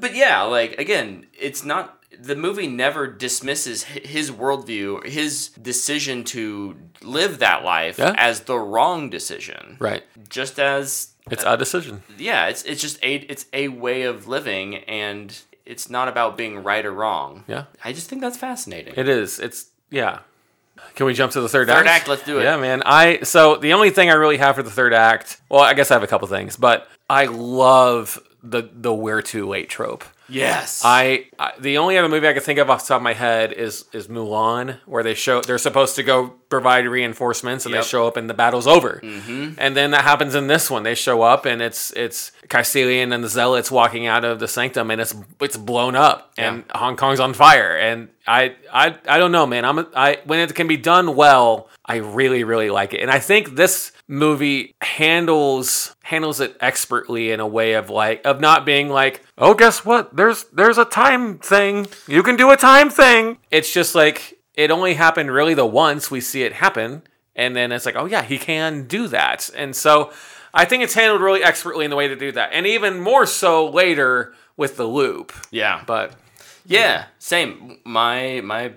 but 0.00 0.14
yeah, 0.14 0.42
like 0.42 0.78
again, 0.78 1.26
it's 1.38 1.64
not 1.64 2.00
the 2.18 2.36
movie 2.36 2.68
never 2.68 3.06
dismisses 3.06 3.82
his 3.84 4.30
worldview, 4.30 5.04
his 5.06 5.48
decision 5.48 6.22
to 6.24 6.76
live 7.02 7.38
that 7.40 7.64
life 7.64 7.98
Yeah. 7.98 8.14
as 8.16 8.40
the 8.42 8.56
wrong 8.58 9.10
decision. 9.10 9.76
right, 9.80 10.02
Just 10.28 10.58
as 10.58 11.08
it's 11.30 11.44
uh, 11.44 11.50
a 11.50 11.56
decision. 11.56 12.02
yeah, 12.18 12.46
it's 12.46 12.62
it's 12.62 12.80
just 12.80 12.98
a 13.02 13.16
it's 13.16 13.46
a 13.52 13.68
way 13.68 14.02
of 14.02 14.28
living 14.28 14.76
and 14.84 15.36
it's 15.66 15.88
not 15.88 16.08
about 16.08 16.36
being 16.36 16.62
right 16.62 16.84
or 16.84 16.92
wrong. 16.92 17.44
Yeah. 17.48 17.64
I 17.84 17.92
just 17.92 18.08
think 18.08 18.20
that's 18.20 18.36
fascinating. 18.38 18.94
It 18.96 19.08
is. 19.08 19.40
It's 19.40 19.66
yeah. 19.90 20.20
Can 20.94 21.06
we 21.06 21.14
jump 21.14 21.32
to 21.32 21.40
the 21.40 21.48
third, 21.48 21.68
Third 21.68 21.86
act? 21.86 22.00
act, 22.02 22.08
let's 22.08 22.22
do 22.24 22.38
it. 22.38 22.44
Yeah, 22.44 22.56
man. 22.56 22.82
I 22.84 23.20
so 23.22 23.56
the 23.56 23.72
only 23.72 23.90
thing 23.90 24.10
I 24.10 24.14
really 24.14 24.36
have 24.38 24.56
for 24.56 24.62
the 24.62 24.70
third 24.70 24.92
act, 24.94 25.40
well, 25.48 25.60
I 25.60 25.74
guess 25.74 25.90
I 25.90 25.94
have 25.94 26.02
a 26.02 26.06
couple 26.06 26.26
things, 26.28 26.56
but 26.56 26.88
I 27.08 27.26
love 27.26 28.20
the 28.42 28.68
the 28.72 28.92
we're 28.94 29.22
too 29.22 29.48
late 29.48 29.68
trope. 29.68 30.04
Yes. 30.28 30.82
I, 30.84 31.26
I 31.38 31.52
the 31.58 31.78
only 31.78 31.98
other 31.98 32.08
movie 32.08 32.26
I 32.28 32.32
can 32.32 32.42
think 32.42 32.58
of 32.58 32.70
off 32.70 32.82
the 32.82 32.88
top 32.88 32.96
of 32.98 33.02
my 33.02 33.12
head 33.14 33.52
is 33.52 33.84
is 33.92 34.08
Mulan, 34.08 34.78
where 34.86 35.02
they 35.02 35.14
show 35.14 35.40
they're 35.40 35.58
supposed 35.58 35.96
to 35.96 36.02
go 36.02 36.28
provide 36.48 36.86
reinforcements 36.86 37.66
and 37.66 37.74
Yep. 37.74 37.82
they 37.82 37.88
show 37.88 38.06
up 38.06 38.16
and 38.16 38.28
the 38.30 38.34
battle's 38.34 38.66
over. 38.66 39.00
Mm-hmm. 39.02 39.54
And 39.58 39.76
then 39.76 39.90
that 39.90 40.02
happens 40.02 40.34
in 40.34 40.46
this 40.46 40.70
one. 40.70 40.82
They 40.82 40.94
show 40.94 41.22
up 41.22 41.44
and 41.46 41.60
it's 41.60 41.90
it's 41.92 42.32
Caecilian 42.48 43.12
and 43.12 43.22
the 43.22 43.28
zealots 43.28 43.70
walking 43.70 44.06
out 44.06 44.24
of 44.24 44.38
the 44.38 44.48
sanctum 44.48 44.90
and 44.90 45.00
it's 45.00 45.14
it's 45.40 45.56
blown 45.56 45.94
up 45.96 46.32
and 46.38 46.64
Hong 46.74 46.96
Kong's 46.96 47.20
on 47.20 47.34
fire. 47.34 47.76
And 47.76 48.08
I 48.26 48.56
I 48.72 48.96
I 49.08 49.18
don't 49.18 49.32
know, 49.32 49.46
man. 49.46 49.64
I'm 49.64 49.78
a, 49.78 49.86
I 49.94 50.18
when 50.24 50.40
it 50.40 50.54
can 50.54 50.66
be 50.68 50.76
done 50.76 51.14
well, 51.16 51.68
I 51.84 51.96
really 51.96 52.44
really 52.44 52.70
like 52.70 52.94
it. 52.94 53.00
And 53.00 53.10
I 53.10 53.18
think 53.18 53.56
this 53.56 53.92
movie 54.06 54.74
handles 54.80 55.96
handles 56.02 56.40
it 56.40 56.56
expertly 56.60 57.30
in 57.30 57.40
a 57.40 57.46
way 57.46 57.74
of 57.74 57.88
like 57.88 58.24
of 58.26 58.38
not 58.38 58.66
being 58.66 58.90
like 58.90 59.22
oh 59.38 59.54
guess 59.54 59.82
what 59.82 60.14
there's 60.14 60.44
there's 60.52 60.76
a 60.76 60.84
time 60.84 61.38
thing 61.38 61.86
you 62.06 62.22
can 62.22 62.36
do 62.36 62.50
a 62.50 62.56
time 62.56 62.90
thing 62.90 63.38
it's 63.50 63.72
just 63.72 63.94
like 63.94 64.38
it 64.52 64.70
only 64.70 64.92
happened 64.92 65.30
really 65.30 65.54
the 65.54 65.64
once 65.64 66.10
we 66.10 66.20
see 66.20 66.42
it 66.42 66.52
happen 66.52 67.02
and 67.34 67.56
then 67.56 67.72
it's 67.72 67.86
like 67.86 67.96
oh 67.96 68.04
yeah 68.04 68.22
he 68.22 68.36
can 68.36 68.86
do 68.86 69.08
that 69.08 69.48
and 69.56 69.74
so 69.74 70.12
i 70.52 70.66
think 70.66 70.82
it's 70.82 70.92
handled 70.92 71.22
really 71.22 71.42
expertly 71.42 71.86
in 71.86 71.90
the 71.90 71.96
way 71.96 72.06
to 72.06 72.14
do 72.14 72.30
that 72.30 72.50
and 72.52 72.66
even 72.66 73.00
more 73.00 73.24
so 73.24 73.66
later 73.70 74.34
with 74.58 74.76
the 74.76 74.84
loop 74.84 75.32
yeah. 75.50 75.82
but 75.86 76.14
Yeah, 76.66 77.06
same. 77.18 77.78
My 77.84 78.40
my 78.42 78.72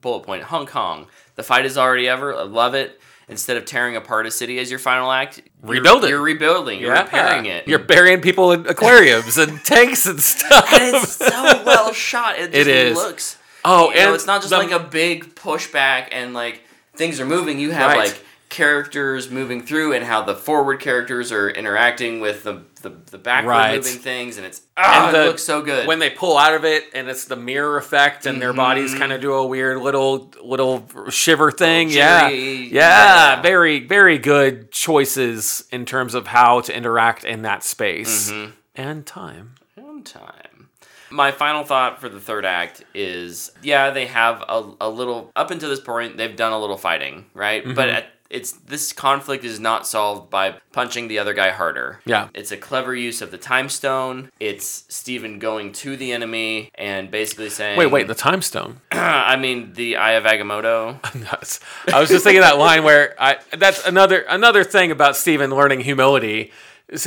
bullet 0.00 0.24
point: 0.24 0.44
Hong 0.44 0.66
Kong. 0.66 1.06
The 1.40 1.44
fight 1.44 1.64
is 1.64 1.78
already 1.78 2.10
over. 2.10 2.34
I 2.36 2.42
love 2.42 2.74
it. 2.74 3.00
Instead 3.26 3.56
of 3.56 3.64
tearing 3.64 3.96
apart 3.96 4.26
a 4.26 4.30
city 4.30 4.58
as 4.58 4.68
your 4.68 4.78
final 4.78 5.10
act, 5.10 5.38
you're- 5.64 5.78
Rebuild 5.78 6.04
it. 6.04 6.10
You're 6.10 6.20
rebuilding. 6.20 6.80
You're 6.80 6.92
repairing 6.92 7.46
it. 7.46 7.66
you're 7.66 7.78
burying 7.78 8.20
people 8.20 8.52
in 8.52 8.66
aquariums 8.66 9.38
and 9.38 9.58
tanks 9.64 10.04
and 10.04 10.20
stuff 10.20 10.70
and 10.70 10.96
it's 10.96 11.12
so 11.16 11.62
well 11.64 11.94
shot. 11.94 12.38
It, 12.38 12.48
just 12.52 12.56
It 12.56 12.66
is. 12.68 12.94
looks. 12.96 13.38
oh 13.64 13.88
you 13.88 13.94
know, 13.94 14.06
and 14.08 14.14
it's 14.16 14.26
not 14.26 14.42
just 14.42 14.50
the- 14.50 14.58
like 14.58 14.70
a 14.70 14.80
big 14.80 15.34
pushback 15.34 16.08
and 16.12 16.34
like 16.34 16.60
things 16.94 17.18
are 17.20 17.24
moving. 17.26 17.58
You 17.58 17.70
have 17.70 17.92
Right. 17.92 18.08
like 18.10 18.22
characters 18.50 19.30
moving 19.30 19.62
through 19.62 19.94
and 19.94 20.04
how 20.04 20.20
the 20.22 20.34
forward 20.34 20.80
characters 20.80 21.32
are 21.32 21.48
interacting 21.48 22.20
with 22.20 22.42
the 22.44 22.62
the, 22.82 22.88
the 23.10 23.18
backward 23.18 23.50
Right. 23.50 23.76
moving 23.76 23.98
things, 23.98 24.38
and 24.38 24.46
it's 24.46 24.62
ah, 24.76 25.06
And 25.08 25.14
the- 25.14 25.22
it 25.24 25.26
looks 25.26 25.42
so 25.42 25.60
good. 25.60 25.86
when 25.86 25.98
they 25.98 26.08
pull 26.08 26.38
out 26.38 26.54
of 26.54 26.64
it 26.64 26.84
and 26.94 27.08
it's 27.10 27.26
the 27.26 27.36
mirror 27.36 27.76
effect 27.76 28.24
and 28.24 28.40
their 28.40 28.54
bodies 28.54 28.90
Mm-hmm. 28.92 29.00
kind 29.00 29.12
of 29.12 29.20
do 29.20 29.34
a 29.34 29.46
weird 29.46 29.78
little 29.82 30.32
little 30.42 30.86
shiver 31.10 31.50
thing 31.52 31.90
yeah. 31.90 32.28
jittery, 32.30 32.68
yeah 32.72 33.34
yeah. 33.36 33.42
very 33.42 33.80
very 33.86 34.16
good 34.18 34.70
choices 34.72 35.64
in 35.70 35.84
terms 35.84 36.14
of 36.14 36.26
how 36.26 36.60
to 36.62 36.74
interact 36.76 37.24
in 37.24 37.42
that 37.42 37.62
space 37.62 38.30
Mm-hmm. 38.30 38.50
and 38.76 39.06
time 39.06 39.54
and 39.76 40.04
time. 40.06 40.68
My 41.12 41.32
final 41.32 41.64
thought 41.64 42.00
for 42.00 42.08
the 42.08 42.20
third 42.20 42.44
act 42.46 42.84
is 42.94 43.50
yeah, 43.62 43.90
they 43.90 44.06
have 44.06 44.42
a, 44.48 44.72
a 44.80 44.88
little, 44.88 45.32
up 45.34 45.50
until 45.50 45.68
this 45.68 45.80
point, 45.80 46.16
they've 46.16 46.36
done 46.36 46.52
a 46.52 46.58
little 46.60 46.76
fighting, 46.76 47.26
right? 47.34 47.62
Mm-hmm. 47.64 47.74
But 47.74 47.88
at, 47.90 48.06
it's 48.30 48.52
this 48.52 48.92
conflict 48.92 49.44
is 49.44 49.58
not 49.58 49.86
solved 49.86 50.30
by 50.30 50.56
punching 50.72 51.08
the 51.08 51.18
other 51.18 51.34
guy 51.34 51.50
harder. 51.50 52.00
Yeah. 52.06 52.28
It's 52.32 52.52
a 52.52 52.56
clever 52.56 52.94
use 52.94 53.20
of 53.20 53.30
the 53.30 53.38
time 53.38 53.68
stone. 53.68 54.30
It's 54.38 54.84
Stephen 54.88 55.38
going 55.38 55.72
to 55.72 55.96
the 55.96 56.12
enemy 56.12 56.70
and 56.76 57.10
basically 57.10 57.50
saying, 57.50 57.76
wait 57.76 57.90
wait 57.90 58.06
the 58.06 58.14
time 58.14 58.40
stone 58.42 58.80
I 58.92 59.36
mean, 59.36 59.72
the 59.74 59.96
Eye 59.96 60.12
of 60.12 60.24
Agamotto. 60.24 61.00
I 61.92 62.00
was 62.00 62.08
just 62.08 62.24
thinking 62.24 62.40
that 62.42 62.58
line 62.58 62.84
where 62.84 63.14
i 63.18 63.38
that's 63.56 63.84
another 63.86 64.20
another 64.28 64.64
thing 64.64 64.90
about 64.90 65.16
Stephen 65.16 65.50
learning 65.50 65.80
humility 65.80 66.52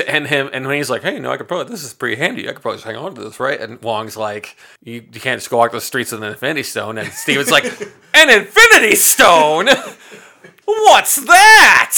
and 0.07 0.27
him 0.27 0.49
and 0.53 0.65
when 0.65 0.77
he's 0.77 0.89
like 0.89 1.01
hey 1.01 1.19
no 1.19 1.29
i 1.31 1.35
could 1.35 1.47
probably 1.47 1.69
this 1.69 1.83
is 1.83 1.93
pretty 1.93 2.15
handy 2.15 2.47
i 2.47 2.53
could 2.53 2.61
probably 2.61 2.77
just 2.77 2.85
hang 2.85 2.95
on 2.95 3.13
to 3.13 3.21
this 3.21 3.37
right 3.39 3.59
and 3.59 3.81
wong's 3.81 4.15
like 4.15 4.55
you, 4.81 4.93
you 5.11 5.19
can't 5.19 5.39
just 5.39 5.49
go 5.49 5.57
walk 5.57 5.73
the 5.73 5.81
streets 5.81 6.13
with 6.13 6.23
an 6.23 6.29
infinity 6.29 6.63
stone 6.63 6.97
and 6.97 7.11
stephen's 7.11 7.51
like 7.51 7.65
an 8.13 8.29
infinity 8.29 8.95
stone 8.95 9.67
what's 10.65 11.15
that 11.25 11.93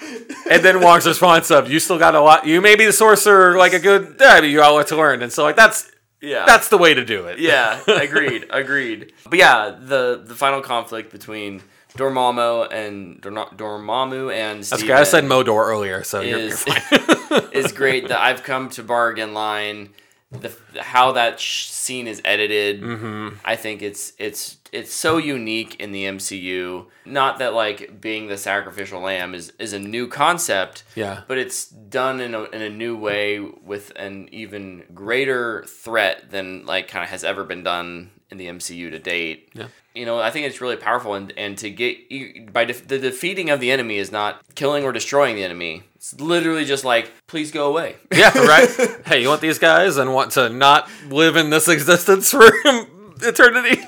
and 0.50 0.64
then 0.64 0.80
wong's 0.80 1.06
response 1.06 1.50
of 1.50 1.70
you 1.70 1.80
still 1.80 1.98
got 1.98 2.14
a 2.14 2.20
lot 2.20 2.46
you 2.46 2.60
may 2.60 2.76
be 2.76 2.84
the 2.86 2.92
sorcerer 2.92 3.56
like 3.56 3.72
a 3.72 3.78
good 3.78 4.16
yeah, 4.20 4.40
you 4.40 4.58
got 4.58 4.70
a 4.70 4.74
lot 4.74 4.86
to 4.86 4.96
learn 4.96 5.22
and 5.22 5.32
so 5.32 5.42
like 5.42 5.56
that's 5.56 5.90
Yeah. 6.20 6.44
that's 6.46 6.68
the 6.68 6.78
way 6.78 6.94
to 6.94 7.04
do 7.04 7.26
it 7.26 7.38
yeah, 7.38 7.80
agreed, 7.88 8.46
agreed. 8.50 9.12
But 9.28 9.38
yeah, 9.38 9.76
the 9.78 10.20
the 10.24 10.34
final 10.34 10.60
conflict 10.60 11.10
between 11.12 11.62
Dormammu 11.96 12.72
and 12.72 13.20
Dorna- 13.22 13.56
Dormammu 13.56 14.32
and 14.32 14.58
That's 14.60 14.68
Stephen 14.68 14.90
okay. 14.92 15.00
I 15.00 15.04
said 15.04 15.24
Modor 15.24 15.64
earlier, 15.66 16.02
so 16.04 16.20
you're, 16.20 16.38
you're 16.40 16.56
fine. 16.56 17.48
is 17.52 17.72
great. 17.72 18.08
That 18.08 18.20
I've 18.20 18.42
come 18.42 18.68
to 18.70 18.82
bargain 18.82 19.32
line. 19.34 19.90
The, 20.30 20.54
how 20.78 21.12
that 21.12 21.40
sh- 21.40 21.68
scene 21.68 22.06
is 22.06 22.20
edited, 22.24 22.82
Mm-hmm. 22.82 23.28
I 23.44 23.56
think 23.56 23.80
it's 23.80 24.12
it's 24.18 24.58
it's 24.72 24.92
so 24.92 25.16
unique 25.16 25.76
in 25.80 25.92
the 25.92 26.04
MCU. 26.04 26.84
Not 27.06 27.38
that 27.38 27.54
like 27.54 28.00
being 28.02 28.28
the 28.28 28.36
sacrificial 28.36 29.00
lamb 29.00 29.34
is 29.34 29.52
is 29.58 29.72
a 29.72 29.78
new 29.78 30.06
concept, 30.06 30.84
Yeah. 30.94 31.22
but 31.26 31.38
it's 31.38 31.64
done 31.66 32.20
in 32.20 32.34
a, 32.34 32.42
in 32.44 32.60
a 32.60 32.68
new 32.68 32.94
way 32.94 33.40
with 33.40 33.90
an 33.96 34.28
even 34.30 34.84
greater 34.92 35.64
threat 35.64 36.30
than 36.30 36.66
like 36.66 36.88
kind 36.88 37.02
of 37.02 37.08
has 37.10 37.24
ever 37.24 37.44
been 37.44 37.62
done 37.62 38.10
in 38.30 38.38
the 38.38 38.46
MCU 38.46 38.90
to 38.90 38.98
date. 38.98 39.48
Yeah. 39.54 39.68
You 39.94 40.06
know, 40.06 40.18
I 40.20 40.30
think 40.30 40.46
it's 40.46 40.60
really 40.60 40.76
powerful, 40.76 41.14
and, 41.14 41.32
and 41.36 41.56
to 41.58 41.70
get 41.70 41.96
you- 42.10 42.46
by 42.52 42.64
def- 42.66 42.86
the 42.86 42.98
defeating 42.98 43.50
of 43.50 43.58
the 43.60 43.70
enemy 43.70 43.96
is 43.96 44.12
not 44.12 44.40
killing 44.54 44.84
or 44.84 44.92
destroying 44.92 45.34
the 45.36 45.42
enemy. 45.44 45.82
It's 45.96 46.20
literally 46.20 46.64
just 46.64 46.84
like, 46.84 47.10
please 47.26 47.50
go 47.50 47.68
away. 47.68 47.96
Yeah, 48.12 48.36
right. 48.46 48.68
hey, 49.06 49.22
you 49.22 49.28
want 49.28 49.40
these 49.40 49.58
guys 49.58 49.96
and 49.96 50.14
want 50.14 50.32
to 50.32 50.48
not 50.48 50.88
live 51.08 51.36
in 51.36 51.50
this 51.50 51.66
existence 51.68 52.30
for 52.30 52.42
eternity? 53.22 53.82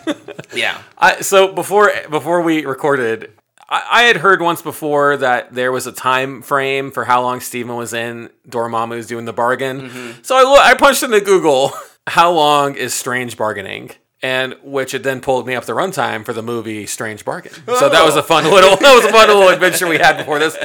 yeah, 0.54 0.82
I 0.98 1.20
so 1.20 1.52
before 1.52 1.92
before 2.10 2.40
we 2.42 2.64
recorded, 2.66 3.30
I, 3.68 4.02
had 4.02 4.16
heard 4.16 4.42
once 4.42 4.62
before 4.62 5.16
that 5.18 5.54
there 5.54 5.70
was 5.70 5.86
a 5.86 5.92
time 5.92 6.42
frame 6.42 6.90
for 6.90 7.04
how 7.04 7.22
long 7.22 7.38
Stephen 7.38 7.76
was 7.76 7.92
in 7.92 8.30
Dormammu's 8.48 9.06
doing 9.06 9.26
the 9.26 9.32
bargain. 9.32 9.82
Mm-hmm. 9.82 10.22
So 10.22 10.34
I 10.36 10.42
look, 10.42 10.58
I 10.60 10.74
punched 10.76 11.04
into 11.04 11.20
Google 11.20 11.72
how 12.08 12.32
long 12.32 12.74
is 12.74 12.92
Strange 12.94 13.36
bargaining. 13.36 13.92
And 14.22 14.56
which 14.62 14.92
it 14.92 15.02
then 15.02 15.22
pulled 15.22 15.46
me 15.46 15.54
up 15.54 15.64
the 15.64 15.72
runtime 15.72 16.26
for 16.26 16.34
the 16.34 16.42
movie 16.42 16.84
Strange 16.84 17.24
Bargain. 17.24 17.52
So 17.66 17.88
that 17.88 18.04
was 18.04 18.16
a 18.16 18.22
fun 18.22 18.44
oh. 18.44 18.50
little 18.50 18.76
that 18.80 18.94
was 18.94 19.04
a 19.06 19.12
fun 19.12 19.28
little 19.28 19.48
adventure 19.54 19.88
we 19.88 19.96
had 19.96 20.18
before 20.18 20.38
this. 20.38 20.58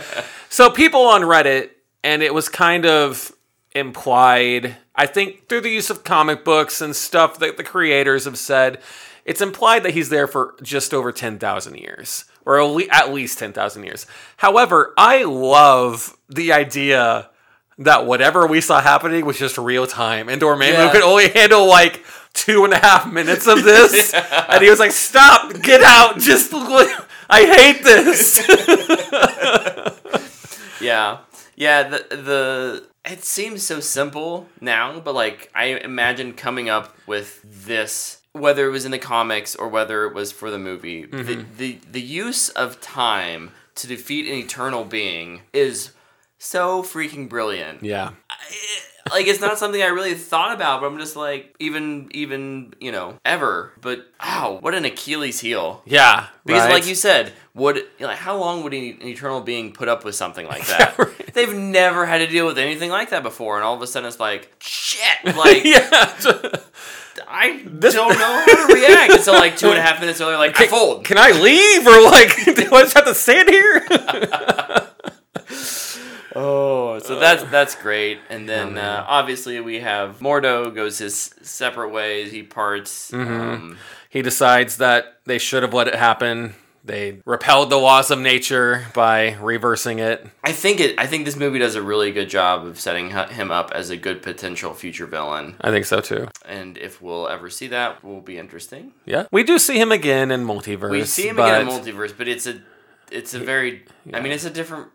So 0.49 0.70
people 0.70 1.01
on 1.01 1.22
Reddit, 1.22 1.70
and 2.03 2.22
it 2.22 2.34
was 2.34 2.49
kind 2.49 2.86
of 2.86 3.32
implied, 3.74 4.78
I 4.95 5.06
think 5.06 5.47
through 5.47 5.62
the 5.62 5.70
use 5.70 5.89
of 5.89 6.03
comic 6.03 6.43
books 6.43 6.82
and 6.82 6.95
stuff 6.95 7.39
that 7.39 7.58
the 7.58 7.64
creators 7.64 8.26
have 8.26 8.38
said, 8.38 8.80
it's 9.26 9.41
implied 9.41 9.84
that 9.84 9.93
he's 9.93 10.10
there 10.10 10.28
for 10.28 10.56
just 10.62 10.93
over 10.93 11.12
10,000 11.12 11.76
years, 11.76 12.26
or 12.45 12.60
at 12.60 12.89
at 12.91 13.14
least 13.14 13.39
10,000 13.39 13.84
years. 13.84 14.06
However, 14.38 14.93
I 14.97 15.24
love 15.24 16.16
the 16.30 16.53
idea 16.53 17.30
that 17.80 18.06
whatever 18.06 18.47
we 18.47 18.62
saw 18.62 18.80
happening 18.80 19.26
was 19.26 19.38
just 19.38 19.58
real 19.58 19.88
time, 19.88 20.30
and 20.30 20.41
Dormammu 20.41 20.72
Yeah. 20.72 20.91
could 20.91 21.01
only 21.01 21.28
handle 21.30 21.68
like 21.68 22.06
two 22.36 22.66
and 22.66 22.74
a 22.74 22.78
half 22.78 23.12
minutes 23.12 23.48
of 23.48 23.64
this, 23.64 24.14
and 24.50 24.64
he 24.64 24.70
was 24.70 24.80
like, 24.80 24.92
"Stop, 24.92 25.60
get 25.62 25.82
out, 25.82 26.20
just 26.20 26.54
look. 26.54 27.08
I 27.28 27.46
hate 27.46 27.84
this." 27.84 28.38
yeah, 30.82 31.20
yeah. 31.56 31.84
The 31.84 32.06
the 32.12 32.88
it 33.06 33.24
seems 33.24 33.66
so 33.66 33.80
simple 33.80 34.48
now, 34.62 35.00
but 35.00 35.16
like 35.16 35.50
I 35.56 35.66
imagine 35.66 36.34
coming 36.34 36.70
up 36.70 36.96
with 37.08 37.42
this, 37.44 38.22
whether 38.34 38.68
it 38.68 38.72
was 38.72 38.86
in 38.86 38.92
the 38.92 39.00
comics 39.00 39.56
or 39.56 39.68
whether 39.68 40.06
it 40.06 40.14
was 40.14 40.32
for 40.32 40.52
the 40.52 40.60
movie, 40.60 41.06
the, 41.06 41.18
mm-hmm. 41.18 41.58
the 41.58 41.80
the 41.92 42.02
use 42.02 42.50
of 42.50 42.80
time 42.82 43.52
to 43.76 43.88
defeat 43.88 44.28
an 44.28 44.38
eternal 44.38 44.86
being 44.86 45.42
is 45.52 45.92
so 46.38 46.84
freaking 46.84 47.28
brilliant. 47.28 47.84
yeah, 47.84 48.12
like 49.12 49.28
it's 49.28 49.39
not 49.41 49.58
something 49.58 49.82
I 49.82 49.88
really 49.88 50.16
thought 50.16 50.53
about, 50.53 50.82
but 50.82 50.88
I'm 50.88 50.97
just 50.97 51.16
like 51.16 51.56
even 51.60 52.10
even 52.12 52.74
you 52.80 52.91
know 52.91 53.18
ever. 53.24 53.72
But 53.82 54.06
wow, 54.24 54.58
what 54.62 54.74
an 54.76 54.86
Achilles 54.86 55.39
heel! 55.39 55.82
yeah, 55.86 56.28
Because 56.45 56.64
right? 56.64 56.74
like 56.74 56.88
you 56.88 56.95
said, 56.95 57.34
would 57.53 57.84
like 57.99 58.18
how 58.18 58.38
long 58.38 58.64
would 58.64 58.74
an 58.74 59.01
eternal 59.08 59.41
being 59.41 59.74
put 59.74 59.88
up 59.88 60.03
with 60.06 60.16
something 60.16 60.47
like 60.47 60.66
that? 60.68 60.97
right. 60.97 61.34
They've 61.34 61.53
never 61.53 62.06
had 62.06 62.20
to 62.20 62.28
deal 62.28 62.45
with 62.45 62.58
anything 62.58 62.89
like 62.89 63.10
that 63.12 63.24
before, 63.24 63.58
and 63.58 63.64
all 63.66 63.76
of 63.76 63.82
a 63.82 63.88
sudden 63.88 64.08
it's 64.08 64.20
like 64.20 64.51
shit. 64.60 65.36
Like 65.36 65.64
yeah. 65.66 66.10
I 67.28 67.62
don't 67.64 67.93
know 68.20 68.43
how 68.45 68.68
to 68.68 68.74
react. 68.74 69.24
So 69.24 69.34
like 69.34 69.58
two 69.58 69.70
and 69.70 69.78
a 69.78 69.82
half 69.82 69.99
minutes 69.99 70.20
earlier, 70.22 70.38
like 70.38 70.60
I 70.60 70.68
fold. 70.68 71.06
Can 71.06 71.18
I 71.18 71.32
leave 71.32 71.86
or 71.88 72.01
like 72.03 72.36
do 72.70 72.76
I 72.76 72.82
just 72.84 72.93
have 72.95 73.06
to 73.06 73.16
stand 73.16 73.49
here? 73.49 73.86
Oh, 76.36 77.00
so 77.00 77.18
that's 77.18 77.44
that's 77.46 77.76
great. 77.76 78.20
And 78.30 78.48
then 78.48 78.78
uh, 78.78 79.06
obviously 79.08 79.60
we 79.62 79.80
have 79.80 80.20
Mordo 80.20 80.74
goes 80.74 80.98
his 80.98 81.34
separate 81.42 81.90
ways. 81.90 82.32
He 82.32 82.44
parts. 82.44 83.14
Um, 83.14 83.78
he 84.10 84.22
decides 84.22 84.78
that 84.78 85.20
they 85.26 85.38
should 85.38 85.64
have 85.64 85.74
let 85.74 85.88
it 85.88 85.96
happen. 85.96 86.56
They 86.84 87.22
repelled 87.26 87.72
the 87.72 87.78
laws 87.78 88.12
of 88.12 88.20
nature 88.20 88.86
by 88.94 89.34
reversing 89.42 89.98
it. 89.98 90.28
I 90.44 90.52
think 90.52 90.80
it. 90.80 91.00
I 91.00 91.08
think 91.08 91.26
this 91.26 91.36
movie 91.36 91.58
does 91.58 91.74
a 91.74 91.82
really 91.82 92.12
good 92.12 92.30
job 92.30 92.64
of 92.64 92.80
setting 92.80 93.10
him 93.10 93.50
up 93.50 93.72
as 93.74 93.90
a 93.90 93.98
good 93.98 94.22
potential 94.22 94.74
future 94.76 95.08
villain. 95.08 95.56
I 95.62 95.72
think 95.72 95.86
so 95.86 96.00
too. 96.00 96.28
And 96.46 96.78
if 96.78 97.02
we'll 97.02 97.28
ever 97.28 97.50
see 97.50 97.68
that, 97.70 98.04
will 98.04 98.22
be 98.22 98.38
interesting. 98.38 98.94
Yeah, 99.06 99.26
we 99.32 99.44
do 99.44 99.58
see 99.58 99.80
him 99.80 99.92
again 99.92 100.30
in 100.30 100.46
multiverse. 100.46 100.92
We 100.92 101.06
see 101.06 101.28
him 101.28 101.40
again 101.40 101.62
in 101.62 101.68
multiverse, 101.68 102.16
but 102.16 102.28
it's 102.28 102.46
a, 102.46 102.62
it's 103.12 103.34
a 103.34 103.40
very. 103.40 103.86
I 104.14 104.20
mean, 104.20 104.32
it's 104.32 104.46
a 104.46 104.52
different. 104.52 104.90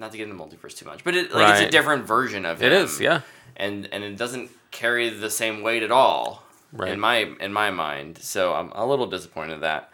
Not 0.00 0.12
to 0.12 0.16
get 0.18 0.28
into 0.28 0.42
multiverse 0.42 0.74
too 0.76 0.86
much, 0.86 1.04
but 1.04 1.14
it 1.14 1.30
like 1.30 1.50
it's 1.60 1.68
a 1.68 1.70
different 1.70 2.06
version 2.06 2.46
of 2.46 2.60
him. 2.62 2.72
It 2.72 2.72
is, 2.72 2.98
yeah. 3.00 3.20
and 3.56 3.86
and 3.92 4.02
it 4.02 4.16
doesn't 4.16 4.50
carry 4.70 5.10
the 5.10 5.28
same 5.30 5.62
weight 5.62 5.82
at 5.82 5.90
all 5.92 6.42
Right. 6.72 6.90
in 6.92 6.98
my 6.98 7.16
in 7.38 7.52
my 7.52 7.70
mind. 7.70 8.16
So 8.18 8.54
I'm 8.54 8.72
a 8.72 8.86
little 8.86 9.06
disappointed 9.06 9.54
in 9.54 9.60
that. 9.60 9.92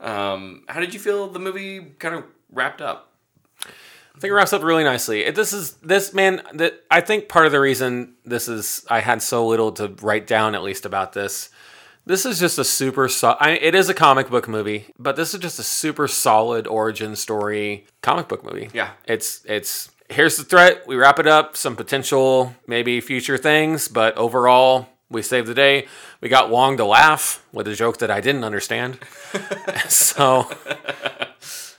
Um, 0.00 0.62
how 0.68 0.78
did 0.78 0.94
you 0.94 1.00
feel 1.00 1.26
the 1.26 1.40
movie 1.40 1.80
kind 1.98 2.14
of 2.14 2.24
wrapped 2.52 2.80
up? 2.80 3.10
I 3.64 4.20
think 4.20 4.30
it 4.30 4.34
wraps 4.34 4.52
up 4.52 4.62
really 4.62 4.84
nicely. 4.84 5.24
It- 5.24 5.34
This 5.34 5.52
is 5.52 5.72
this 5.82 6.12
man 6.14 6.42
that 6.54 6.84
I 6.90 7.00
think 7.00 7.28
part 7.28 7.46
of 7.46 7.52
the 7.52 7.60
reason 7.60 8.14
this 8.24 8.48
is 8.48 8.84
I 8.88 9.00
had 9.00 9.22
so 9.22 9.44
little 9.46 9.72
to 9.72 9.88
write 10.02 10.26
down 10.28 10.54
at 10.54 10.62
least 10.62 10.84
about 10.86 11.12
this. 11.14 11.50
This 12.08 12.24
is 12.24 12.40
just 12.40 12.58
a 12.58 12.64
super 12.64 13.06
so- 13.06 13.36
I, 13.38 13.50
it 13.50 13.74
is 13.74 13.90
a 13.90 13.94
comic 13.94 14.30
book 14.30 14.48
movie, 14.48 14.86
but 14.98 15.14
this 15.14 15.34
is 15.34 15.40
just 15.40 15.58
a 15.58 15.62
super 15.62 16.08
solid 16.08 16.66
origin 16.66 17.14
story 17.16 17.84
comic 18.00 18.28
book 18.28 18.42
movie. 18.42 18.70
Yeah. 18.72 18.92
It's 19.04 19.42
it's 19.44 19.90
here's 20.08 20.38
the 20.38 20.44
threat, 20.44 20.86
we 20.86 20.96
wrap 20.96 21.18
it 21.18 21.26
up, 21.26 21.54
some 21.54 21.76
potential 21.76 22.54
maybe 22.66 23.02
future 23.02 23.36
things, 23.36 23.88
but 23.88 24.16
overall 24.16 24.88
we 25.10 25.20
saved 25.20 25.48
the 25.48 25.54
day. 25.54 25.86
We 26.22 26.30
got 26.30 26.48
Wong 26.48 26.78
to 26.78 26.84
laugh 26.86 27.44
with 27.52 27.68
a 27.68 27.74
joke 27.74 27.98
that 27.98 28.10
I 28.10 28.22
didn't 28.22 28.44
understand. 28.44 28.98
so 29.90 30.50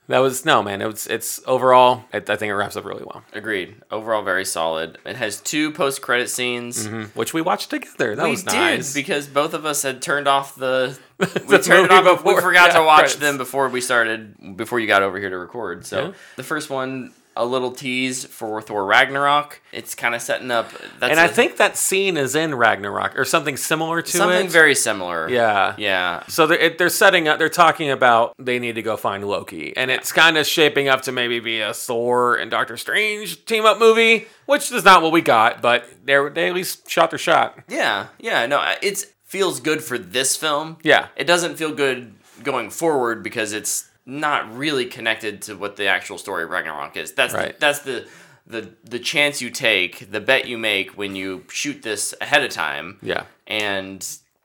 that 0.09 0.19
was 0.19 0.43
no 0.45 0.61
man. 0.61 0.81
It 0.81 0.87
was 0.87 1.07
it's 1.07 1.39
overall. 1.47 2.03
I, 2.13 2.17
I 2.17 2.35
think 2.35 2.43
it 2.49 2.55
wraps 2.55 2.75
up 2.75 2.83
really 2.85 3.03
well, 3.05 3.23
Agreed. 3.33 3.75
Overall, 3.89 4.21
very 4.23 4.43
solid. 4.45 4.97
It 5.05 5.15
has 5.15 5.39
two 5.39 5.71
post 5.71 6.01
credit 6.01 6.29
scenes. 6.29 6.85
Mm-hmm. 6.87 7.17
which 7.17 7.33
we 7.33 7.41
watched 7.41 7.69
together. 7.69 8.15
That 8.15 8.25
we 8.25 8.31
was 8.31 8.43
did 8.43 8.53
nice. 8.53 8.93
because 8.93 9.27
both 9.27 9.53
of 9.53 9.65
us 9.65 9.81
had 9.83 10.01
turned 10.01 10.27
off 10.27 10.55
the. 10.55 10.97
We 11.19 11.25
The 11.25 11.59
turned 11.59 11.85
it 11.85 11.91
off. 11.91 12.23
but 12.23 12.25
We 12.35 12.41
forgot 12.41 12.69
yeah, 12.73 12.79
to 12.79 12.83
watch 12.85 12.99
credits. 12.99 13.15
them 13.17 13.37
before 13.37 13.69
we 13.69 13.81
started. 13.81 14.57
Before 14.57 14.79
you 14.79 14.87
got 14.87 15.03
over 15.03 15.17
here 15.19 15.29
to 15.29 15.37
record. 15.37 15.85
So 15.85 16.07
Yeah. 16.07 16.11
the 16.37 16.43
first 16.43 16.69
one, 16.69 17.13
a 17.39 17.45
little 17.45 17.71
tease 17.71 18.25
for 18.25 18.61
Thor 18.61 18.85
Ragnarok. 18.85 19.61
It's 19.71 19.95
kind 19.95 20.13
of 20.13 20.21
setting 20.21 20.51
up. 20.51 20.69
That's 20.99 21.11
and 21.11 21.19
I 21.19 21.25
a- 21.25 21.29
think 21.29 21.57
that 21.57 21.77
scene 21.77 22.17
is 22.17 22.35
in 22.35 22.53
Ragnarok 22.53 23.17
or 23.17 23.23
something 23.25 23.55
similar 23.57 24.01
to 24.01 24.11
something 24.11 24.47
it. 24.47 24.51
very 24.51 24.75
similar. 24.75 25.29
yeah. 25.29 25.73
Yeah. 25.77 26.23
So 26.27 26.45
they're, 26.47 26.59
it, 26.59 26.77
they're 26.77 26.89
setting 26.89 27.27
up. 27.27 27.39
They're 27.39 27.49
talking 27.49 27.89
about 27.89 28.33
they 28.37 28.59
need 28.59 28.75
to 28.75 28.81
go 28.81 28.97
find 28.97 29.23
Loki, 29.25 29.75
and 29.77 29.89
it's 29.89 30.11
kind 30.11 30.37
of 30.37 30.45
shaping 30.45 30.87
up 30.89 31.01
to 31.03 31.11
maybe 31.11 31.39
be 31.39 31.61
a 31.61 31.73
Thor 31.73 32.35
and 32.35 32.51
Doctor 32.51 32.75
Strange 32.77 33.45
team 33.45 33.65
up 33.65 33.79
movie, 33.79 34.27
which 34.45 34.71
is 34.71 34.83
not 34.83 35.01
what 35.01 35.11
we 35.11 35.21
got, 35.21 35.61
but 35.61 35.85
they 36.05 36.17
they 36.29 36.49
at 36.49 36.53
least 36.53 36.89
shot 36.89 37.09
their 37.11 37.19
shot. 37.19 37.57
Yeah. 37.69 38.07
Yeah. 38.19 38.45
No, 38.45 38.61
it 38.81 39.05
feels 39.25 39.59
good 39.59 39.83
for 39.83 39.97
this 39.97 40.35
film. 40.35 40.77
Yeah. 40.83 41.07
It 41.15 41.25
doesn't 41.25 41.55
feel 41.55 41.71
good 41.73 42.15
going 42.43 42.69
forward 42.69 43.23
because 43.23 43.53
it's 43.53 43.88
not 44.09 44.55
really 44.57 44.85
connected 44.85 45.41
to 45.43 45.55
what 45.55 45.75
the 45.75 45.87
actual 45.87 46.17
story 46.17 46.43
of 46.43 46.49
Ragnarok 46.49 46.97
is. 46.97 47.13
That's 47.13 47.33
Right. 47.33 47.53
the, 47.53 47.59
that's 47.59 47.79
the 47.79 48.07
the 48.47 48.73
the 48.83 48.99
chance 48.99 49.41
you 49.41 49.49
take, 49.51 50.11
the 50.11 50.19
bet 50.19 50.47
you 50.47 50.57
make 50.57 50.97
when 50.97 51.15
you 51.15 51.43
shoot 51.51 51.83
this 51.83 52.13
ahead 52.19 52.43
of 52.43 52.51
time. 52.51 52.97
Yeah. 53.01 53.23
And 53.45 54.01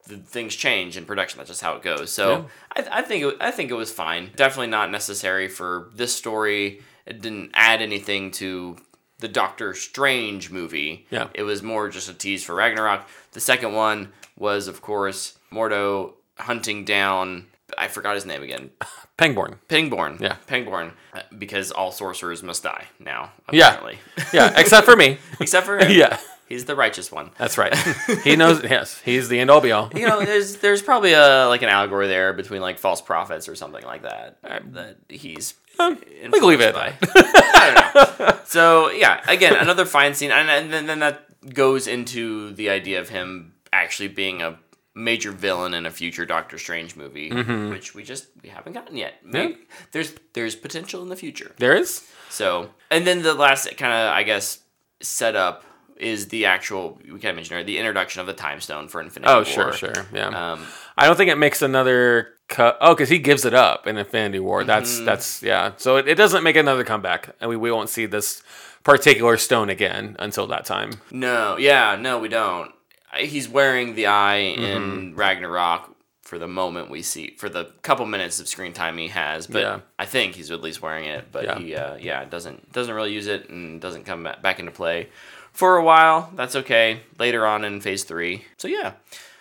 the 0.06 0.18
things 0.18 0.54
change 0.54 0.98
in 0.98 1.06
production. 1.06 1.38
That's 1.38 1.48
just 1.48 1.62
how 1.62 1.76
it 1.76 1.82
goes. 1.82 2.12
So 2.12 2.48
I, 2.76 2.86
I 2.98 3.02
think 3.02 3.24
it, 3.24 3.36
I 3.40 3.50
think 3.50 3.70
it 3.70 3.74
was 3.74 3.90
fine. 3.90 4.30
Definitely 4.36 4.66
not 4.66 4.90
necessary 4.90 5.48
for 5.48 5.88
this 5.94 6.14
story. 6.14 6.82
It 7.06 7.22
didn't 7.22 7.52
add 7.54 7.80
anything 7.80 8.30
to 8.32 8.76
the 9.20 9.28
Doctor 9.28 9.72
Strange 9.72 10.50
movie. 10.50 11.06
Yeah. 11.10 11.28
It 11.34 11.44
was 11.44 11.62
more 11.62 11.88
just 11.88 12.10
a 12.10 12.14
tease 12.14 12.44
for 12.44 12.54
Ragnarok. 12.54 13.08
The 13.32 13.40
second 13.40 13.72
one 13.72 14.12
was, 14.36 14.68
of 14.68 14.82
course, 14.82 15.38
Mordo 15.50 16.12
hunting 16.38 16.84
down. 16.84 17.46
I 17.78 17.88
forgot 17.88 18.14
his 18.14 18.26
name 18.26 18.42
again. 18.42 18.70
Pangborn. 19.16 19.58
Pangborn. 19.68 20.18
Yeah. 20.20 20.36
Pangborn. 20.46 20.92
uh, 21.12 21.20
Because 21.38 21.70
all 21.70 21.92
sorcerers 21.92 22.42
must 22.42 22.62
die 22.62 22.86
now. 22.98 23.32
Yeah. 23.52 23.68
Apparently. 23.74 23.98
Yeah, 24.32 24.52
except 24.58 24.84
for 24.86 24.96
me. 24.96 25.18
Except 25.40 25.66
for 25.66 25.78
him. 25.84 25.90
yeah. 25.90 26.18
He's 26.46 26.66
the 26.66 26.76
righteous 26.76 27.10
one. 27.10 27.30
That's 27.38 27.56
right. 27.56 27.74
he 28.22 28.36
knows. 28.36 28.62
Yes, 28.62 29.00
he's 29.00 29.28
the 29.30 29.40
end 29.40 29.50
all 29.50 29.62
be 29.62 29.72
all. 29.72 29.90
You 29.94 30.06
know, 30.06 30.22
there's 30.24 30.56
there's 30.56 30.82
probably 30.82 31.14
a 31.14 31.46
like 31.48 31.62
an 31.62 31.70
allegory 31.70 32.06
there 32.06 32.34
between 32.34 32.60
like 32.60 32.78
false 32.78 33.00
prophets 33.00 33.48
or 33.48 33.54
something 33.56 33.82
like 33.82 34.02
that 34.02 34.36
that 34.42 34.96
he's. 35.08 35.54
we 35.78 35.96
can 35.96 36.30
leave 36.46 36.60
it 36.60 36.74
by. 36.74 36.92
I 37.02 37.94
don't 37.96 38.18
know. 38.20 38.38
So 38.44 38.90
yeah, 38.90 39.22
again, 39.26 39.56
another 39.56 39.86
fine 39.86 40.14
scene, 40.14 40.30
and, 40.30 40.50
and 40.50 40.70
then, 40.72 40.86
then 40.86 40.98
that 40.98 41.24
goes 41.54 41.86
into 41.86 42.52
the 42.52 42.68
idea 42.68 43.00
of 43.00 43.08
him 43.08 43.54
actually 43.72 44.08
being 44.08 44.42
a 44.42 44.58
major 44.95 45.32
villain 45.32 45.74
in 45.74 45.86
a 45.86 45.90
future 45.90 46.24
Doctor 46.26 46.57
Strange 46.59 46.95
movie, 46.97 47.30
which 47.70 47.95
we 47.95 48.03
just 48.05 48.26
we 48.42 48.49
haven't 48.49 48.72
gotten 48.74 48.97
yet. 48.97 49.14
Maybe, 49.24 49.59
There's 49.92 50.12
there's 50.34 50.55
potential 50.55 51.03
in 51.03 51.09
the 51.09 51.16
future. 51.16 51.53
There 51.59 51.74
is. 51.76 52.07
So, 52.30 52.70
and 52.90 53.07
then 53.07 53.22
the 53.22 53.34
last 53.34 53.64
kind 53.76 53.92
of, 53.92 54.12
I 54.14 54.22
guess, 54.24 54.59
setup 55.01 55.64
is 55.97 56.26
the 56.28 56.47
actual, 56.47 56.99
we 57.05 57.11
kind 57.20 57.26
of 57.26 57.36
mentioned 57.36 57.53
earlier, 57.53 57.64
the 57.66 57.78
introduction 57.78 58.20
of 58.20 58.26
the 58.26 58.32
time 58.32 58.61
stone 58.61 58.88
for 58.88 59.01
Infinity 59.01 59.28
War. 59.32 59.36
Oh, 59.36 59.42
War. 59.42 59.72
sure, 59.72 59.72
sure. 59.95 60.07
Yeah. 60.12 60.53
Um, 60.53 60.66
I 60.99 61.07
don't 61.07 61.16
think 61.16 61.30
it 61.30 61.38
makes 61.38 61.62
another 61.62 62.30
cut. 62.49 62.76
Oh, 62.80 62.95
because 62.95 63.09
he 63.09 63.18
gives 63.20 63.45
it 63.45 63.55
up 63.55 63.86
in 63.86 63.97
Infinity 63.97 64.40
War. 64.40 64.64
That's 64.64 64.97
Mm-hmm. 64.97 65.05
that's 65.05 65.42
yeah. 65.42 65.72
So 65.76 65.97
it, 65.99 66.09
it 66.09 66.16
doesn't 66.16 66.42
make 66.42 66.57
another 66.57 66.82
comeback, 66.84 67.34
and 67.40 67.49
we, 67.49 67.57
we 67.57 67.70
won't 67.70 67.88
see 67.90 68.07
this 68.07 68.42
particular 68.82 69.36
stone 69.36 69.70
again 69.70 70.16
until 70.18 70.47
that 70.49 70.64
time. 70.64 70.90
no, 71.12 71.57
yeah, 71.57 71.97
no, 71.99 72.18
we 72.18 72.28
don't. 72.28 72.72
He's 73.16 73.48
wearing 73.48 73.94
the 73.94 74.06
eye 74.08 74.54
Mm-hmm. 74.56 74.62
in 74.64 75.14
Ragnarok 75.16 75.90
for 76.22 76.38
the 76.38 76.48
moment 76.48 76.88
we 76.90 77.02
see, 77.02 77.34
for 77.38 77.48
the 77.50 77.66
couple 77.82 78.06
minutes 78.06 78.40
of 78.40 78.48
screen 78.48 78.72
time 78.72 78.96
he 78.96 79.08
has. 79.08 79.46
But 79.46 79.60
Yeah. 79.62 79.80
I 79.98 80.06
think 80.06 80.34
he's 80.34 80.50
at 80.50 80.62
least 80.62 80.80
wearing 80.82 81.04
it. 81.06 81.26
But 81.30 81.44
Yeah. 81.44 81.58
he, 81.58 81.74
uh, 81.76 81.94
yeah, 81.96 82.24
doesn't 82.24 82.72
doesn't 82.72 82.94
really 82.94 83.12
use 83.12 83.26
it 83.26 83.48
and 83.50 83.80
doesn't 83.80 84.04
come 84.04 84.22
back 84.42 84.58
into 84.58 84.72
play 84.72 85.08
for 85.52 85.76
a 85.76 85.84
while. 85.84 86.30
That's 86.34 86.56
okay. 86.56 87.00
Later 87.18 87.46
on 87.46 87.64
in 87.64 87.80
Phase 87.80 88.04
Three. 88.04 88.44
So 88.56 88.68
yeah, 88.68 88.92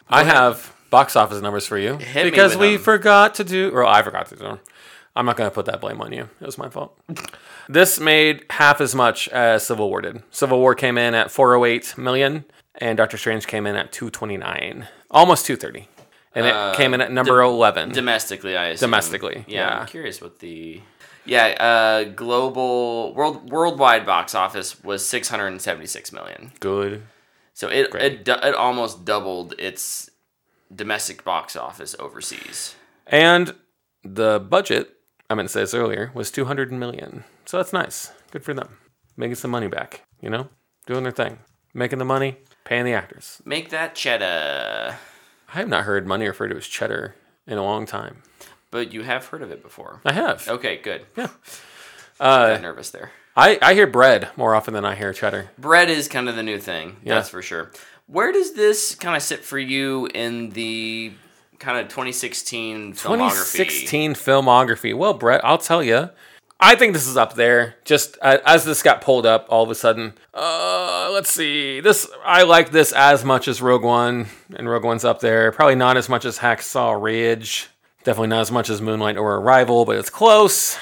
I 0.09 0.23
have 0.23 0.73
box 0.89 1.15
office 1.15 1.41
numbers 1.41 1.65
for 1.65 1.77
you 1.77 1.97
Hit 1.97 2.25
because 2.25 2.55
we 2.57 2.73
them. 2.73 2.81
forgot 2.83 3.35
to 3.35 3.43
do, 3.43 3.71
or 3.73 3.83
I 3.85 4.03
forgot 4.03 4.27
to 4.27 4.35
do. 4.35 4.43
them. 4.43 4.59
I'm 5.15 5.25
not 5.25 5.37
going 5.37 5.49
to 5.49 5.53
put 5.53 5.65
that 5.67 5.79
blame 5.79 6.01
on 6.01 6.11
you. 6.11 6.27
It 6.41 6.45
was 6.45 6.57
my 6.57 6.69
fault. 6.69 6.97
this 7.69 7.99
made 7.99 8.45
half 8.49 8.81
as 8.81 8.93
much 8.95 9.27
as 9.29 9.65
Civil 9.65 9.89
War 9.89 10.01
did. 10.01 10.21
Civil 10.31 10.59
War 10.59 10.75
came 10.75 10.97
in 10.97 11.13
at 11.13 11.29
408 11.31 11.97
million, 11.97 12.45
and 12.75 12.97
Doctor 12.97 13.17
Strange 13.17 13.47
came 13.47 13.65
in 13.67 13.75
at 13.75 13.91
229, 13.91 14.87
almost 15.11 15.45
230, 15.45 15.87
and 16.35 16.45
it 16.45 16.53
Uh, 16.53 16.73
came 16.75 16.93
in 16.93 17.01
at 17.01 17.11
number 17.11 17.41
11. 17.41 17.91
domestically, 17.91 18.55
I 18.57 18.67
assume. 18.67 18.87
Domestically, 18.87 19.45
Yeah, 19.47 19.59
yeah. 19.67 19.79
I'm 19.79 19.87
curious 19.87 20.21
what 20.21 20.39
the 20.39 20.81
yeah 21.25 21.47
uh, 21.59 22.03
global 22.03 23.13
world 23.13 23.49
worldwide 23.51 24.05
box 24.05 24.35
office 24.35 24.83
was 24.83 25.05
676 25.05 26.11
million. 26.11 26.51
Good. 26.59 27.03
So 27.53 27.67
it 27.69 27.93
it, 27.95 28.27
it 28.27 28.55
almost 28.55 29.05
doubled 29.05 29.53
its 29.59 30.09
domestic 30.73 31.23
box 31.23 31.55
office 31.55 31.95
overseas. 31.99 32.75
And 33.05 33.53
the 34.03 34.39
budget, 34.39 34.89
I 35.29 35.35
meant 35.35 35.49
to 35.49 35.53
say 35.53 35.59
this 35.61 35.73
earlier, 35.73 36.11
was 36.15 36.31
200 36.31 36.71
million. 36.71 37.23
So 37.45 37.57
that's 37.57 37.73
nice. 37.73 38.11
Good 38.31 38.43
for 38.43 38.53
them. 38.53 38.77
Making 39.15 39.35
some 39.35 39.51
money 39.51 39.67
back, 39.67 40.01
you 40.19 40.29
know? 40.29 40.49
Doing 40.87 41.03
their 41.03 41.11
thing. 41.11 41.39
Making 41.75 41.99
the 41.99 42.05
money, 42.05 42.37
paying 42.65 42.85
the 42.85 42.93
actors. 42.93 43.41
Make 43.45 43.69
that 43.69 43.95
cheddar. 43.95 44.97
I 45.49 45.57
have 45.57 45.67
not 45.67 45.83
heard 45.83 46.07
money 46.07 46.27
referred 46.27 46.49
to 46.49 46.57
as 46.57 46.67
cheddar 46.67 47.15
in 47.45 47.57
a 47.57 47.63
long 47.63 47.85
time. 47.85 48.23
But 48.71 48.91
you 48.91 49.03
have 49.03 49.27
heard 49.27 49.41
of 49.41 49.51
it 49.51 49.61
before. 49.61 50.01
I 50.03 50.13
have. 50.13 50.47
Okay, 50.47 50.77
good. 50.77 51.05
Yeah. 51.15 51.29
Got 52.19 52.51
uh, 52.51 52.57
nervous 52.59 52.89
there. 52.89 53.11
I, 53.35 53.57
I 53.61 53.73
hear 53.73 53.87
bread 53.87 54.29
more 54.35 54.55
often 54.55 54.73
than 54.73 54.85
I 54.85 54.95
hear 54.95 55.13
cheddar. 55.13 55.49
Bread 55.57 55.89
is 55.89 56.07
kind 56.07 56.29
of 56.29 56.35
the 56.35 56.43
new 56.43 56.59
thing. 56.59 56.97
Yeah. 57.03 57.15
That's 57.15 57.29
for 57.29 57.41
sure. 57.41 57.71
Where 58.07 58.31
does 58.31 58.53
this 58.53 58.95
kind 58.95 59.15
of 59.15 59.21
sit 59.23 59.43
for 59.43 59.57
you 59.57 60.07
in 60.13 60.51
the 60.51 61.13
kind 61.59 61.79
of 61.79 61.87
2016 61.87 62.93
filmography? 62.93 63.01
2016 63.03 64.13
filmography. 64.13 64.95
Well, 64.95 65.13
Brett, 65.13 65.43
I'll 65.43 65.57
tell 65.57 65.83
you. 65.83 66.09
I 66.63 66.75
think 66.75 66.93
this 66.93 67.07
is 67.07 67.17
up 67.17 67.33
there. 67.33 67.75
Just 67.83 68.17
uh, 68.21 68.37
as 68.45 68.63
this 68.63 68.81
got 68.81 69.01
pulled 69.01 69.25
up, 69.25 69.47
all 69.49 69.63
of 69.63 69.69
a 69.69 69.75
sudden, 69.75 70.13
uh, 70.33 71.09
let's 71.11 71.29
see. 71.29 71.81
This 71.81 72.09
I 72.23 72.43
like 72.43 72.71
this 72.71 72.93
as 72.93 73.25
much 73.25 73.49
as 73.49 73.61
Rogue 73.61 73.83
One, 73.83 74.27
and 74.55 74.69
Rogue 74.69 74.85
One's 74.85 75.03
up 75.03 75.19
there. 75.19 75.51
Probably 75.51 75.75
not 75.75 75.97
as 75.97 76.07
much 76.07 76.23
as 76.23 76.39
Hacksaw 76.39 77.01
Ridge. 77.01 77.67
Definitely 78.05 78.29
not 78.29 78.39
as 78.39 78.51
much 78.51 78.69
as 78.69 78.81
Moonlight 78.81 79.17
or 79.17 79.35
Arrival, 79.35 79.83
but 79.83 79.97
it's 79.97 80.09
close. 80.09 80.77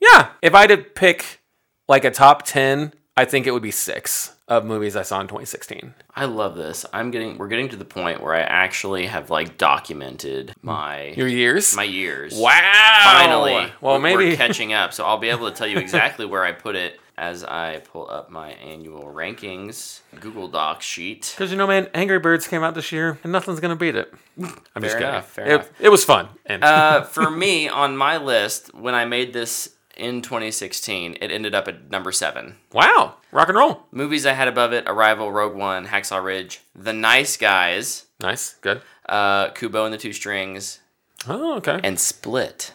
Yeah, 0.00 0.30
if 0.40 0.54
I 0.54 0.62
had 0.62 0.70
to 0.70 0.78
pick 0.78 1.42
like 1.86 2.06
a 2.06 2.10
top 2.10 2.46
ten, 2.46 2.94
I 3.14 3.26
think 3.26 3.46
it 3.46 3.50
would 3.50 3.62
be 3.62 3.70
six 3.70 4.35
of 4.48 4.64
movies 4.64 4.94
I 4.94 5.02
saw 5.02 5.20
in 5.20 5.26
2016. 5.26 5.92
I 6.14 6.24
love 6.26 6.54
this. 6.56 6.86
I'm 6.92 7.10
getting 7.10 7.36
we're 7.38 7.48
getting 7.48 7.68
to 7.70 7.76
the 7.76 7.84
point 7.84 8.20
where 8.20 8.34
I 8.34 8.40
actually 8.40 9.06
have 9.06 9.28
like 9.30 9.58
documented 9.58 10.54
my 10.62 11.08
Your 11.16 11.28
years? 11.28 11.74
my 11.74 11.82
years. 11.84 12.34
wow! 12.36 13.00
Finally. 13.04 13.72
Well, 13.80 13.94
we're- 13.94 14.02
maybe 14.02 14.30
we're 14.30 14.36
catching 14.46 14.72
up, 14.72 14.92
so 14.92 15.04
I'll 15.04 15.18
be 15.18 15.28
able 15.30 15.50
to 15.50 15.56
tell 15.56 15.66
you 15.66 15.78
exactly 15.78 16.26
where 16.26 16.44
I 16.44 16.52
put 16.52 16.76
it 16.76 17.00
as 17.18 17.42
I 17.44 17.78
pull 17.78 18.10
up 18.10 18.30
my 18.30 18.50
annual 18.50 19.04
rankings 19.04 20.00
Google 20.20 20.48
Docs 20.48 20.84
sheet. 20.84 21.32
Because 21.34 21.50
you 21.50 21.56
know, 21.56 21.66
man, 21.66 21.88
Angry 21.94 22.18
Birds 22.18 22.46
came 22.46 22.62
out 22.62 22.74
this 22.74 22.92
year, 22.92 23.18
and 23.24 23.32
nothing's 23.32 23.58
gonna 23.58 23.74
beat 23.74 23.96
it. 23.96 24.12
I'm 24.38 24.82
just 24.82 24.96
kidding. 24.96 25.08
enough, 25.08 25.28
fair 25.30 25.46
it, 25.46 25.54
enough. 25.54 25.70
it 25.80 25.88
was 25.88 26.04
fun. 26.04 26.28
And 26.44 26.62
Uh, 26.62 27.02
for 27.04 27.30
me, 27.30 27.68
on 27.68 27.96
my 27.96 28.18
list, 28.18 28.74
when 28.74 28.94
I 28.94 29.06
made 29.06 29.32
this 29.32 29.70
in 29.96 30.22
2016, 30.22 31.18
it 31.20 31.30
ended 31.30 31.54
up 31.54 31.68
at 31.68 31.90
number 31.90 32.12
seven. 32.12 32.56
wow, 32.72 33.14
rock 33.32 33.48
and 33.48 33.56
roll. 33.58 33.82
Movies 33.90 34.26
I 34.26 34.32
had 34.32 34.48
above 34.48 34.72
it: 34.72 34.84
Arrival, 34.86 35.32
Rogue 35.32 35.54
One, 35.54 35.86
Hacksaw 35.86 36.22
Ridge, 36.22 36.60
The 36.74 36.92
Nice 36.92 37.36
Guys, 37.36 38.06
Nice, 38.20 38.54
good. 38.60 38.82
uh, 39.08 39.50
Kubo 39.50 39.84
and 39.84 39.92
the 39.94 39.98
Two 39.98 40.12
Strings, 40.12 40.80
Oh, 41.28 41.56
okay. 41.56 41.80
and 41.82 41.98
Split. 41.98 42.72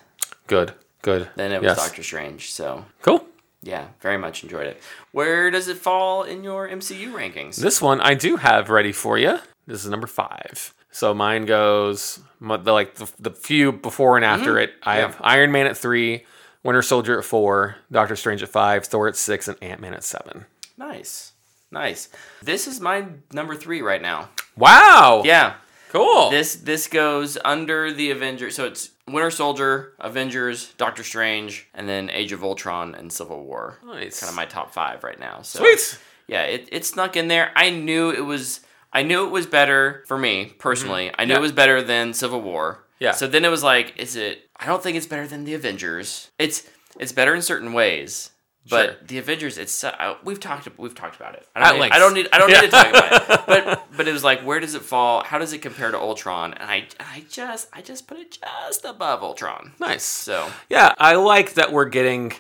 Good, 0.48 0.74
good. 1.02 1.30
Then 1.36 1.52
it 1.52 1.62
was 1.62 1.70
Yes. 1.70 1.78
Doctor 1.78 2.04
Strange. 2.04 2.52
So 2.52 2.86
Cool. 3.02 3.26
yeah, 3.62 3.88
very 4.02 4.18
much 4.18 4.44
enjoyed 4.44 4.68
it. 4.68 4.82
Where 5.12 5.50
does 5.52 5.68
it 5.68 5.78
fall 5.78 6.24
in 6.24 6.44
your 6.44 6.68
MCU 6.68 7.12
rankings? 7.14 7.56
This 7.58 7.82
one 7.82 8.02
I 8.02 8.14
do 8.16 8.36
have 8.38 8.70
ready 8.70 8.92
for 8.92 9.18
you. 9.18 9.40
This 9.68 9.84
is 9.86 9.90
number 9.92 10.08
five. 10.08 10.74
So 10.94 11.14
mine 11.14 11.46
goes 11.46 12.20
like 12.42 12.96
the, 12.96 13.10
the 13.18 13.32
few 13.32 13.72
before 13.72 14.18
and 14.18 14.26
after 14.26 14.60
it. 14.60 14.72
I 14.84 14.96
Mm-hmm. 14.96 15.00
Yeah. 15.00 15.08
have 15.08 15.18
Iron 15.22 15.52
Man 15.54 15.68
at 15.68 15.78
three, 15.78 16.26
Winter 16.64 16.82
Soldier 16.82 17.18
at 17.20 17.26
four, 17.26 17.78
Doctor 17.92 18.16
Strange 18.16 18.44
at 18.44 18.50
five, 18.50 18.86
Thor 18.86 19.08
at 19.08 19.16
six, 19.16 19.48
and 19.48 19.58
Ant 19.64 19.82
Man 19.82 19.94
at 19.94 20.04
seven. 20.04 20.46
Nice, 20.78 21.34
nice. 21.72 22.10
This 22.42 22.68
is 22.68 22.80
my 22.80 23.06
number 23.32 23.56
three 23.56 23.82
right 23.82 24.02
now. 24.02 24.30
Wow. 24.56 25.24
Yeah, 25.26 25.54
Cool. 25.90 26.30
this 26.30 26.56
this 26.56 26.88
goes 26.88 27.38
under 27.44 27.92
the 27.92 28.12
Avengers. 28.12 28.56
So 28.56 28.66
it's 28.66 28.92
Winter 29.08 29.32
Soldier, 29.32 29.94
Avengers, 30.00 30.74
Doctor 30.78 31.04
Strange, 31.04 31.68
and 31.74 31.88
then 31.90 32.10
Age 32.10 32.32
of 32.32 32.44
Ultron 32.44 32.96
and 32.96 33.12
Civil 33.12 33.44
War. 33.44 33.78
Nice. 33.86 34.20
Kind 34.20 34.30
of 34.30 34.36
my 34.36 34.46
top 34.46 34.74
five 34.74 35.04
right 35.04 35.20
now. 35.20 35.42
So 35.42 35.60
Sweet. 35.60 36.00
yeah, 36.28 36.44
it, 36.44 36.70
it 36.72 36.86
snuck 36.86 37.16
in 37.18 37.28
there. 37.28 37.52
I 37.56 37.70
knew 37.72 38.12
it 38.12 38.22
was. 38.26 38.62
I 38.94 39.04
knew 39.04 39.26
it 39.26 39.32
was 39.32 39.48
better 39.48 40.04
for 40.06 40.18
me 40.18 40.54
personally. 40.60 41.08
Mm-hmm. 41.08 41.22
I 41.22 41.26
knew 41.26 41.36
it 41.36 41.42
was 41.42 41.54
better 41.54 41.82
than 41.82 42.14
Civil 42.14 42.42
War. 42.42 42.84
Yeah. 43.02 43.12
So 43.12 43.28
then 43.28 43.44
it 43.44 43.50
was 43.50 43.64
like, 43.64 43.98
is 43.98 44.16
it? 44.16 44.48
I 44.58 44.66
don't 44.68 44.82
think 44.82 44.96
it's 44.96 45.08
better 45.08 45.28
than 45.28 45.44
the 45.44 45.54
Avengers. 45.56 46.32
It's 46.40 46.64
it's 47.00 47.12
better 47.12 47.34
in 47.36 47.42
certain 47.42 47.74
ways, 47.74 48.30
but 48.70 48.86
Sure. 48.86 48.98
the 49.08 49.18
Avengers. 49.18 49.58
It's 49.58 49.84
uh, 49.84 50.16
we've 50.24 50.40
talked 50.40 50.68
we've 50.78 50.94
talked 50.96 51.16
about 51.16 51.34
it. 51.36 51.46
I 51.56 51.60
At 51.60 51.64
don't, 51.64 51.74
need, 51.74 51.80
length. 51.82 51.96
I 51.96 52.00
don't 52.00 52.14
need 52.14 52.28
I 52.32 52.38
don't 52.38 52.50
need 52.50 52.62
to 52.62 52.68
talk 52.70 52.88
about 52.90 53.12
it. 53.14 53.40
But 53.48 53.88
but 53.98 54.08
it 54.08 54.14
was 54.14 54.24
like, 54.24 54.42
where 54.46 54.60
does 54.60 54.76
it 54.76 54.84
fall? 54.84 55.24
How 55.24 55.40
does 55.40 55.52
it 55.52 55.60
compare 55.64 55.90
to 55.92 55.98
Ultron? 55.98 56.54
And 56.54 56.70
I 56.70 56.88
I 57.00 57.26
just 57.30 57.70
I 57.74 57.82
just 57.82 58.08
put 58.08 58.20
it 58.20 58.38
just 58.40 58.86
above 58.86 59.24
Ultron. 59.24 59.74
Nice. 59.80 60.04
So 60.04 60.48
Yeah, 60.70 60.94
I 61.00 61.16
like 61.16 61.56
that 61.56 61.72
we're 61.74 61.90
getting 61.90 62.34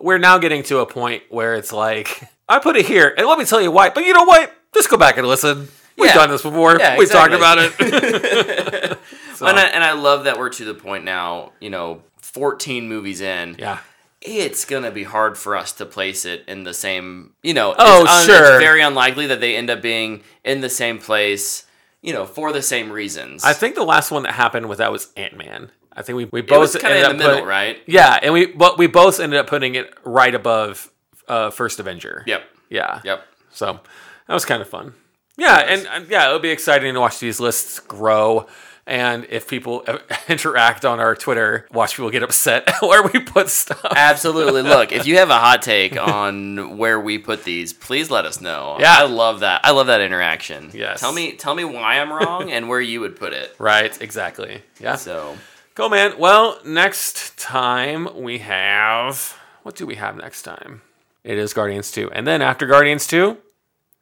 we're 0.00 0.18
now 0.18 0.36
getting 0.38 0.62
to 0.64 0.78
a 0.80 0.86
point 0.86 1.22
where 1.30 1.54
it's 1.54 1.72
like 1.72 2.22
I 2.48 2.58
put 2.58 2.76
it 2.76 2.84
here, 2.84 3.14
and 3.16 3.26
let 3.26 3.38
me 3.38 3.46
tell 3.46 3.62
you 3.62 3.70
why. 3.70 3.88
But 3.88 4.04
you 4.04 4.12
know 4.12 4.24
what? 4.24 4.52
Just 4.74 4.90
go 4.90 4.98
back 4.98 5.16
and 5.16 5.26
listen. 5.26 5.68
We've 5.96 6.08
Yeah. 6.08 6.14
done 6.14 6.30
this 6.30 6.42
before. 6.42 6.76
Yeah, 6.78 6.96
We've 6.98 7.10
talked 7.10 7.32
exactly. 7.34 7.88
about 7.88 8.02
it. 8.02 8.98
So, 9.42 9.48
and 9.48 9.58
I, 9.58 9.64
and 9.66 9.82
I 9.84 9.92
love 9.92 10.24
that 10.24 10.38
we're 10.38 10.50
to 10.50 10.64
the 10.64 10.74
point 10.74 11.04
now. 11.04 11.52
You 11.60 11.70
know, 11.70 12.02
14 12.18 12.88
movies 12.88 13.20
in. 13.20 13.56
yeah. 13.58 13.78
it's 14.20 14.64
gonna 14.64 14.90
be 14.92 15.02
hard 15.04 15.36
for 15.36 15.56
us 15.56 15.72
to 15.72 15.84
place 15.86 16.24
it 16.24 16.44
in 16.46 16.62
the 16.64 16.72
same. 16.74 17.32
You 17.42 17.54
know, 17.54 17.74
Oh, 17.76 18.02
it's 18.04 18.12
un- 18.12 18.26
sure. 18.26 18.54
It's 18.56 18.64
very 18.64 18.80
unlikely 18.82 19.26
that 19.26 19.40
they 19.40 19.56
end 19.56 19.68
up 19.70 19.82
being 19.82 20.22
in 20.44 20.60
the 20.60 20.70
same 20.70 20.98
place. 20.98 21.66
You 22.02 22.12
know, 22.12 22.24
for 22.26 22.52
the 22.52 22.62
same 22.62 22.90
reasons. 22.90 23.44
I 23.44 23.52
think 23.52 23.74
the 23.76 23.84
last 23.84 24.10
one 24.10 24.24
that 24.24 24.32
happened 24.32 24.68
with 24.68 24.78
that 24.78 24.90
was 24.90 25.12
Ant 25.16 25.36
Man. 25.36 25.70
I 25.92 26.02
think 26.02 26.16
we, 26.16 26.24
we 26.26 26.40
both 26.40 26.72
kind 26.80 26.94
of 26.94 27.00
ended 27.04 27.10
in 27.12 27.16
the 27.18 27.24
up 27.24 27.28
middle, 27.28 27.34
putting- 27.34 27.48
right? 27.48 27.78
Yeah, 27.86 28.18
and 28.22 28.32
we 28.32 28.46
but 28.46 28.78
we 28.78 28.86
both 28.86 29.20
ended 29.20 29.38
up 29.38 29.46
putting 29.46 29.74
it 29.76 29.92
right 30.04 30.34
above 30.34 30.90
uh, 31.28 31.50
First 31.50 31.78
Avenger. 31.80 32.24
Yep. 32.26 32.42
Yeah. 32.70 33.00
Yep. 33.04 33.24
So 33.52 33.80
that 34.26 34.34
was 34.34 34.44
kind 34.44 34.62
of 34.62 34.68
fun. 34.68 34.94
Yeah, 35.36 35.58
and, 35.58 35.86
and 35.86 36.08
yeah, 36.08 36.26
it'll 36.28 36.38
be 36.40 36.50
exciting 36.50 36.92
to 36.94 37.00
watch 37.00 37.18
these 37.18 37.40
lists 37.40 37.78
grow. 37.80 38.46
And 38.86 39.26
if 39.30 39.46
people 39.48 39.84
interact 40.28 40.84
on 40.84 40.98
our 40.98 41.14
Twitter, 41.14 41.68
watch 41.72 41.94
people 41.96 42.10
get 42.10 42.22
upset 42.22 42.68
where 42.82 43.02
we 43.02 43.20
put 43.20 43.48
stuff. 43.48 43.84
Absolutely. 43.94 44.62
Look, 44.62 44.90
if 44.92 45.06
you 45.06 45.18
have 45.18 45.30
a 45.30 45.38
hot 45.38 45.62
take 45.62 45.96
on 45.96 46.76
where 46.78 46.98
we 46.98 47.18
put 47.18 47.44
these, 47.44 47.72
please 47.72 48.10
let 48.10 48.24
us 48.24 48.40
know. 48.40 48.76
Yeah. 48.80 48.96
I 48.98 49.04
love 49.04 49.40
that. 49.40 49.60
I 49.64 49.70
love 49.70 49.86
that 49.86 50.00
interaction. 50.00 50.70
Yes. 50.74 51.00
Tell 51.00 51.12
me 51.12 51.32
tell 51.32 51.54
me 51.54 51.64
why 51.64 52.00
I'm 52.00 52.12
wrong 52.12 52.50
and 52.50 52.68
where 52.68 52.80
you 52.80 53.00
would 53.00 53.16
put 53.16 53.32
it. 53.32 53.54
Right, 53.58 54.00
exactly. 54.02 54.62
Yeah. 54.80 54.96
So 54.96 55.36
Cool, 55.74 55.88
man. 55.88 56.18
Well, 56.18 56.58
next 56.66 57.38
time 57.38 58.08
we 58.20 58.38
have. 58.38 59.38
What 59.62 59.74
do 59.74 59.86
we 59.86 59.94
have 59.94 60.16
next 60.16 60.42
time? 60.42 60.82
It 61.24 61.38
is 61.38 61.54
Guardians 61.54 61.90
2. 61.92 62.10
And 62.10 62.26
then 62.26 62.42
after 62.42 62.66
Guardians 62.66 63.06
2, 63.06 63.38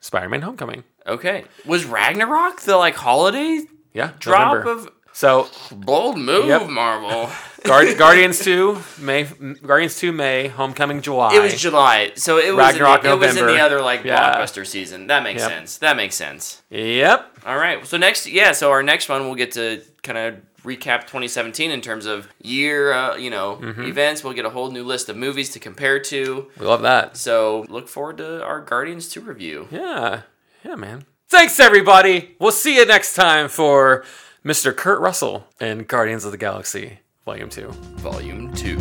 Spider 0.01 0.29
Man 0.29 0.43
Homecoming. 0.43 0.85
okay. 1.07 1.45
Was 1.67 1.85
Ragnarok 1.85 2.63
the 2.63 2.77
like 2.77 2.97
holiday 2.97 3.61
Yeah. 3.93 4.13
drop 4.19 4.55
November. 4.55 4.71
of 4.73 4.89
So, 5.13 5.49
bold 5.73 6.19
move, 6.19 6.47
Yep. 6.47 6.69
Marvel? 6.69 7.29
Guard- 7.65 7.99
Guardians 7.99 8.39
2, 8.39 8.79
May. 9.01 9.25
Guardians 9.67 9.97
2, 9.99 10.13
May. 10.13 10.49
Homecoming, 10.49 11.03
July. 11.03 11.35
It 11.35 11.41
was 11.43 11.61
July, 11.61 12.13
so 12.15 12.39
it 12.39 12.55
was 12.55 12.65
Ragnarok, 12.65 13.05
in 13.05 13.11
the, 13.11 13.17
it 13.17 13.19
was 13.19 13.37
in 13.37 13.47
the 13.47 13.61
other 13.61 13.83
like 13.83 14.05
Yeah. 14.05 14.35
blockbuster 14.37 14.67
season. 14.67 15.09
That 15.09 15.23
makes 15.25 15.41
Yep. 15.43 15.51
sense. 15.51 15.79
That 15.79 15.97
makes 15.97 16.15
sense. 16.15 16.63
Yep. 16.71 17.39
All 17.45 17.57
right. 17.57 17.85
So 17.87 17.97
next, 17.99 18.27
yeah. 18.29 18.53
So 18.53 18.71
our 18.71 18.83
next 18.83 19.09
one, 19.09 19.25
we'll 19.27 19.35
get 19.35 19.53
to 19.53 19.83
kind 20.03 20.17
of 20.17 20.35
recap 20.65 21.03
2017 21.07 21.71
in 21.71 21.81
terms 21.81 22.07
of 22.07 22.29
year, 22.43 22.93
uh, 22.93 23.17
you 23.17 23.31
know, 23.31 23.57
Mm-hmm. 23.61 23.83
events. 23.85 24.23
We'll 24.23 24.35
get 24.35 24.45
a 24.47 24.51
whole 24.51 24.71
new 24.71 24.85
list 24.85 25.09
of 25.09 25.17
movies 25.17 25.51
to 25.51 25.59
compare 25.59 25.99
to. 25.99 26.47
We 26.59 26.67
love 26.67 26.83
that. 26.83 27.17
So 27.17 27.67
look 27.69 27.89
forward 27.89 28.19
to 28.19 28.43
our 28.45 28.61
Guardians 28.61 29.09
2 29.09 29.21
review. 29.23 29.69
Yeah. 29.71 30.23
Yeah, 30.65 30.77
man. 30.77 31.05
Thanks, 31.31 31.61
everybody. 31.61 32.35
We'll 32.41 32.51
see 32.51 32.75
you 32.77 32.85
next 32.87 33.15
time 33.15 33.49
for 33.49 34.05
Mr. 34.45 34.77
Kurt 34.77 34.99
Russell 35.01 35.47
and 35.61 35.87
Guardians 35.87 36.25
of 36.25 36.33
the 36.33 36.39
Galaxy, 36.39 36.99
Volume 37.25 37.49
2. 37.49 37.69
Volume 37.69 38.53
2. 38.53 38.77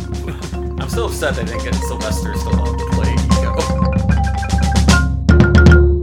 I'm 0.80 0.88
still 0.88 1.06
upset 1.06 1.36
they 1.36 1.44
didn't 1.44 1.62
get 1.62 1.74
Sylvester 1.76 2.32
Stallone 2.32 2.76
to 2.76 2.86
play 2.96 3.14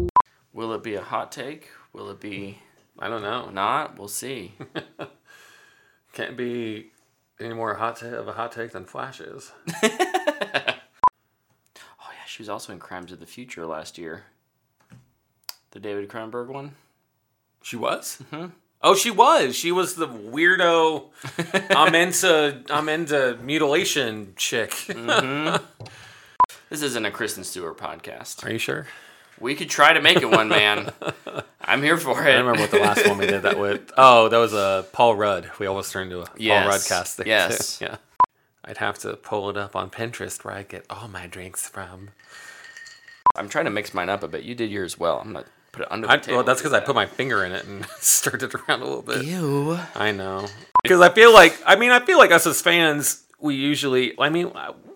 Ego. 0.05 0.07
Will 0.53 0.71
it 0.73 0.83
be 0.83 0.95
a 0.95 1.01
hot 1.01 1.33
take? 1.33 1.69
Will 1.91 2.09
it 2.09 2.21
be 2.21 2.59
I 2.97 3.09
don't 3.09 3.21
know. 3.23 3.49
not? 3.49 3.99
We'll 3.99 4.07
see. 4.07 4.53
Can't 6.13 6.37
be 6.37 6.91
any 7.41 7.53
more 7.53 7.73
hot 7.75 7.97
ta- 7.97 8.05
of 8.07 8.29
a 8.29 8.33
hot 8.33 8.53
take 8.53 8.71
than 8.71 8.85
Flash 8.85 9.19
is. 9.19 9.51
Oh 11.99 12.09
yeah, 12.13 12.23
she 12.25 12.41
was 12.41 12.47
also 12.49 12.71
in 12.71 12.79
Crimes 12.79 13.11
of 13.11 13.19
the 13.19 13.25
Future 13.25 13.65
last 13.65 13.97
year. 13.97 14.23
The 15.77 15.81
David 15.81 16.09
Cronenberg 16.09 16.47
one. 16.47 16.71
She 17.61 17.75
was? 17.75 18.17
Mm-hmm. 18.31 18.47
Oh, 18.81 18.95
she 18.95 19.11
was. 19.11 19.55
She 19.55 19.71
was 19.71 19.93
the 19.93 20.07
weirdo. 20.07 21.09
I'm 21.69 21.93
into 21.93 22.63
I'm 22.71 22.89
into 22.89 23.37
mutilation 23.43 24.33
chick. 24.35 24.73
This 26.69 26.81
isn't 26.81 27.05
a 27.05 27.11
Kristen 27.11 27.43
Stewart 27.43 27.77
podcast. 27.77 28.43
Are 28.43 28.51
you 28.51 28.57
sure? 28.57 28.87
We 29.39 29.53
could 29.53 29.69
try 29.69 29.93
to 29.93 30.01
make 30.01 30.17
it 30.17 30.31
one, 30.31 30.49
man. 30.49 30.91
I'm 31.61 31.83
here 31.83 31.95
for 31.97 32.25
it. 32.27 32.31
I 32.31 32.37
remember 32.39 32.61
what 32.61 32.71
the 32.71 32.79
last 32.79 33.07
one 33.07 33.19
we 33.19 33.27
did 33.27 33.43
that 33.43 33.59
with. 33.59 33.91
Oh, 33.95 34.27
that 34.29 34.37
was 34.37 34.53
a 34.53 34.57
uh, 34.57 34.81
Paul 34.81 35.15
Rudd. 35.15 35.49
We 35.59 35.67
almost 35.67 35.91
turned 35.93 36.11
into 36.11 36.23
a 36.23 36.27
Yes. 36.37 36.63
Paul 36.63 36.69
Rudd 36.71 36.81
cast 36.87 37.17
there. 37.17 37.27
Yes. 37.27 37.77
too. 37.77 37.85
Yeah. 37.85 37.97
I'd 38.65 38.77
have 38.79 38.97
to 38.99 39.15
pull 39.15 39.49
it 39.51 39.55
up 39.57 39.75
on 39.75 39.91
Pinterest 39.91 40.43
where 40.43 40.55
I 40.55 40.63
get 40.63 40.85
all 40.89 41.07
my 41.07 41.27
drinks 41.27 41.69
from. 41.69 42.09
I'm 43.35 43.47
trying 43.47 43.65
to 43.65 43.71
mix 43.71 43.93
mine 43.93 44.09
up 44.09 44.23
a 44.23 44.27
bit. 44.27 44.43
You 44.43 44.55
did 44.55 44.71
yours 44.71 44.99
well. 44.99 45.19
I'm 45.19 45.33
gonna 45.33 45.45
put 45.77 45.85
it 45.85 45.91
under 45.91 46.07
the 46.07 46.13
I, 46.13 46.17
table. 46.17 46.37
well, 46.37 46.43
that's 46.43 46.59
because 46.59 46.73
I 46.73 46.79
put 46.79 46.95
my 46.95 47.05
finger 47.05 47.43
in 47.43 47.51
it 47.51 47.65
and 47.65 47.85
stirred 47.99 48.43
it 48.43 48.53
around 48.53 48.81
a 48.81 48.85
little 48.85 49.01
bit. 49.01 49.23
Ew. 49.25 49.79
I 49.95 50.11
know. 50.11 50.47
Because 50.83 51.01
I 51.01 51.09
feel 51.09 51.33
like, 51.33 51.57
I 51.65 51.75
mean, 51.75 51.91
I 51.91 51.99
feel 51.99 52.17
like 52.17 52.31
us 52.31 52.47
as 52.47 52.61
fans, 52.61 53.23
we 53.39 53.55
usually, 53.55 54.19
I 54.19 54.29
mean, 54.29 54.51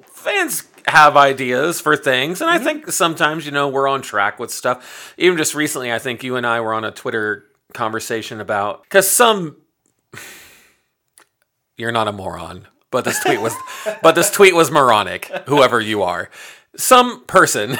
fans 0.05 0.63
have 0.87 1.15
ideas 1.17 1.79
for 1.79 1.95
things. 1.95 2.41
And 2.41 2.49
I 2.49 2.57
think 2.59 2.91
sometimes, 2.91 3.45
you 3.45 3.51
know, 3.51 3.67
we're 3.67 3.87
on 3.87 4.01
track 4.01 4.39
with 4.39 4.51
stuff. 4.51 5.13
Even 5.17 5.37
just 5.37 5.53
recently, 5.53 5.91
I 5.91 5.99
think 5.99 6.23
you 6.23 6.35
and 6.35 6.45
I 6.45 6.61
were 6.61 6.73
on 6.73 6.83
a 6.83 6.91
Twitter 6.91 7.45
conversation 7.73 8.41
about, 8.41 8.83
because 8.83 9.09
some, 9.09 9.57
you're 11.77 11.91
not 11.91 12.07
a 12.07 12.11
moron. 12.11 12.67
But 12.89 13.05
this 13.05 13.19
tweet 13.23 13.39
was, 13.39 13.55
but 14.01 14.15
this 14.15 14.29
tweet 14.31 14.53
was 14.53 14.69
moronic. 14.69 15.25
Whoever 15.47 15.79
you 15.79 16.03
are, 16.03 16.29
some 16.75 17.23
person 17.25 17.77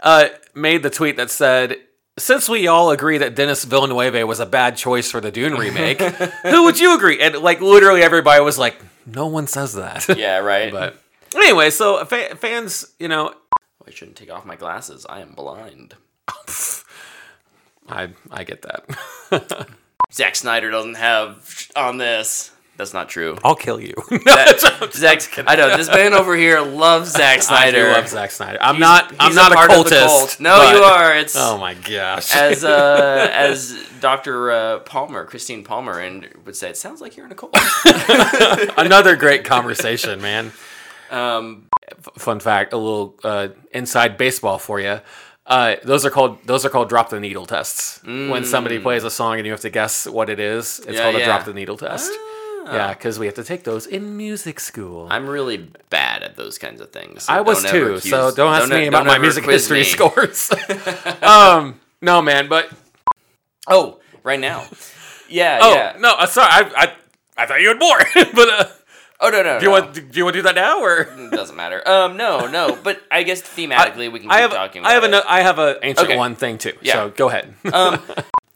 uh, 0.00 0.28
made 0.54 0.82
the 0.82 0.90
tweet 0.90 1.16
that 1.16 1.30
said, 1.30 1.76
"Since 2.18 2.48
we 2.48 2.66
all 2.66 2.90
agree 2.90 3.18
that 3.18 3.34
Denis 3.34 3.64
Villeneuve 3.64 4.26
was 4.26 4.40
a 4.40 4.46
bad 4.46 4.76
choice 4.76 5.10
for 5.10 5.20
the 5.20 5.30
Dune 5.30 5.54
remake, 5.54 6.00
who 6.42 6.64
would 6.64 6.78
you 6.78 6.94
agree?" 6.96 7.20
And 7.20 7.36
like 7.38 7.60
literally 7.60 8.02
everybody 8.02 8.42
was 8.42 8.58
like, 8.58 8.76
"No 9.06 9.26
one 9.26 9.46
says 9.46 9.74
that." 9.74 10.06
Yeah, 10.18 10.38
right. 10.38 10.72
but 10.72 10.96
anyway, 11.34 11.70
so 11.70 12.04
fa- 12.04 12.36
fans, 12.36 12.92
you 12.98 13.08
know, 13.08 13.32
oh, 13.34 13.84
I 13.86 13.90
shouldn't 13.90 14.16
take 14.16 14.30
off 14.32 14.44
my 14.44 14.56
glasses. 14.56 15.06
I 15.08 15.20
am 15.20 15.32
blind. 15.32 15.94
I 17.88 18.10
I 18.30 18.44
get 18.44 18.62
that. 18.62 19.68
Zack 20.12 20.36
Snyder 20.36 20.70
doesn't 20.70 20.94
have 20.96 21.68
on 21.74 21.98
this. 21.98 22.50
That's 22.78 22.94
not 22.94 23.08
true. 23.08 23.36
I'll 23.44 23.54
kill 23.54 23.78
you. 23.80 23.94
That- 24.10 24.90
Zack, 24.92 25.44
I 25.46 25.54
know 25.56 25.76
this 25.76 25.88
man 25.88 26.14
over 26.14 26.34
here 26.36 26.60
loves 26.60 27.12
Zack 27.16 27.38
I 27.38 27.40
Snyder. 27.40 27.86
do 27.86 27.92
love 27.92 28.08
Zack 28.08 28.30
Snyder. 28.30 28.58
I'm 28.60 28.76
He's- 28.76 28.80
not. 28.80 29.14
I'm 29.20 29.34
not 29.34 29.52
a, 29.52 29.54
the 29.54 29.74
cultist. 29.90 30.06
cult. 30.06 30.40
No, 30.40 30.56
but- 30.58 30.74
you 30.76 30.82
are. 30.82 31.14
It's 31.16 31.36
Oh 31.36 31.58
my 31.58 31.74
gosh. 31.74 32.34
as 32.34 32.64
uh, 32.64 33.28
as 33.32 33.76
Dr. 34.00 34.50
Uh, 34.50 34.78
Palmer, 34.80 35.24
Christine 35.26 35.62
Palmer, 35.64 36.00
and 36.00 36.28
would 36.44 36.56
say, 36.56 36.70
it 36.70 36.76
sounds 36.76 37.00
like 37.00 37.16
you're 37.16 37.26
in 37.26 37.32
a 37.32 37.34
cult. 37.36 37.54
Another 38.76 39.16
great 39.16 39.44
conversation, 39.44 40.20
man. 40.20 40.52
um, 41.10 41.66
fun 42.18 42.40
fact, 42.40 42.72
a 42.72 42.76
little 42.76 43.14
uh, 43.22 43.48
inside 43.72 44.16
baseball 44.16 44.58
for 44.58 44.80
you. 44.80 45.00
Uh, 45.46 45.74
those 45.84 46.06
are 46.06 46.10
called 46.10 46.38
those 46.46 46.64
are 46.64 46.68
called 46.70 46.88
drop 46.88 47.10
the 47.10 47.20
needle 47.20 47.46
tests. 47.46 48.00
When 48.04 48.44
somebody 48.44 48.78
plays 48.78 49.04
a 49.04 49.10
song 49.10 49.36
and 49.38 49.44
you 49.46 49.52
have 49.52 49.60
to 49.62 49.70
guess 49.70 50.06
what 50.06 50.30
it 50.30 50.38
is, 50.40 50.78
it's 50.80 50.86
Mm. 50.88 50.92
Yeah, 50.94 51.02
called 51.02 51.14
a 51.16 51.18
yeah. 51.18 51.24
drop 51.26 51.44
the 51.44 51.52
needle 51.54 51.76
test. 51.76 52.10
Yeah, 52.66 52.94
because 52.94 53.18
we 53.18 53.26
have 53.26 53.34
to 53.36 53.44
take 53.44 53.64
those 53.64 53.86
in 53.86 54.16
music 54.16 54.60
school. 54.60 55.08
I'm 55.10 55.28
really 55.28 55.68
bad 55.90 56.22
at 56.22 56.36
those 56.36 56.58
kinds 56.58 56.80
of 56.80 56.90
things. 56.92 57.24
so 57.24 57.32
I 57.32 57.40
was 57.40 57.62
don't 57.62 57.74
ever 57.74 57.78
too, 57.78 57.94
accuse- 57.96 58.10
so 58.10 58.34
don't 58.34 58.54
ask 58.54 58.68
me 58.70 58.76
don't 58.84 58.88
about 58.88 59.06
my 59.06 59.14
ever 59.14 59.22
music 59.22 59.44
quiz 59.44 59.62
history 59.68 59.78
me. 59.80 59.84
scores. 59.96 60.50
um, 61.22 61.80
no, 62.00 62.22
man, 62.22 62.48
but 62.48 62.70
Oh, 63.68 64.00
right 64.22 64.40
now. 64.40 64.64
Yeah, 65.28 65.58
oh 65.62 65.74
yeah. 65.74 65.96
no, 65.98 66.14
uh, 66.14 66.26
sorry, 66.26 66.48
I, 66.50 66.70
I 66.76 66.92
I 67.42 67.46
thought 67.46 67.60
you 67.60 67.68
had 67.68 67.78
more, 67.78 67.98
but 68.34 68.48
uh, 68.48 68.64
Oh 69.20 69.28
no, 69.30 69.42
no. 69.42 69.58
do 69.60 69.64
you 69.66 69.70
no. 69.72 69.80
want 69.80 69.94
do 69.94 70.18
you 70.18 70.24
want 70.24 70.34
to 70.34 70.38
do 70.40 70.42
that 70.42 70.56
now 70.56 70.80
or? 70.82 71.02
It 71.02 71.30
doesn't 71.30 71.56
matter. 71.56 71.86
Um, 71.88 72.16
no, 72.16 72.48
no. 72.48 72.76
But 72.82 73.00
I 73.10 73.22
guess 73.22 73.40
thematically 73.40 74.10
we 74.10 74.18
can 74.18 74.22
keep 74.22 74.32
I 74.32 74.40
have 74.40 74.50
talking. 74.50 74.84
I 74.84 74.92
have 74.92 75.04
about 75.04 75.24
a 75.24 75.30
I 75.30 75.40
have 75.42 75.58
a 75.60 75.78
ancient 75.82 76.08
Okay. 76.08 76.16
one 76.16 76.34
thing 76.34 76.58
too. 76.58 76.72
Yeah. 76.82 76.94
So 76.94 77.10
go 77.10 77.28
ahead. 77.28 77.54
Um, 77.72 78.02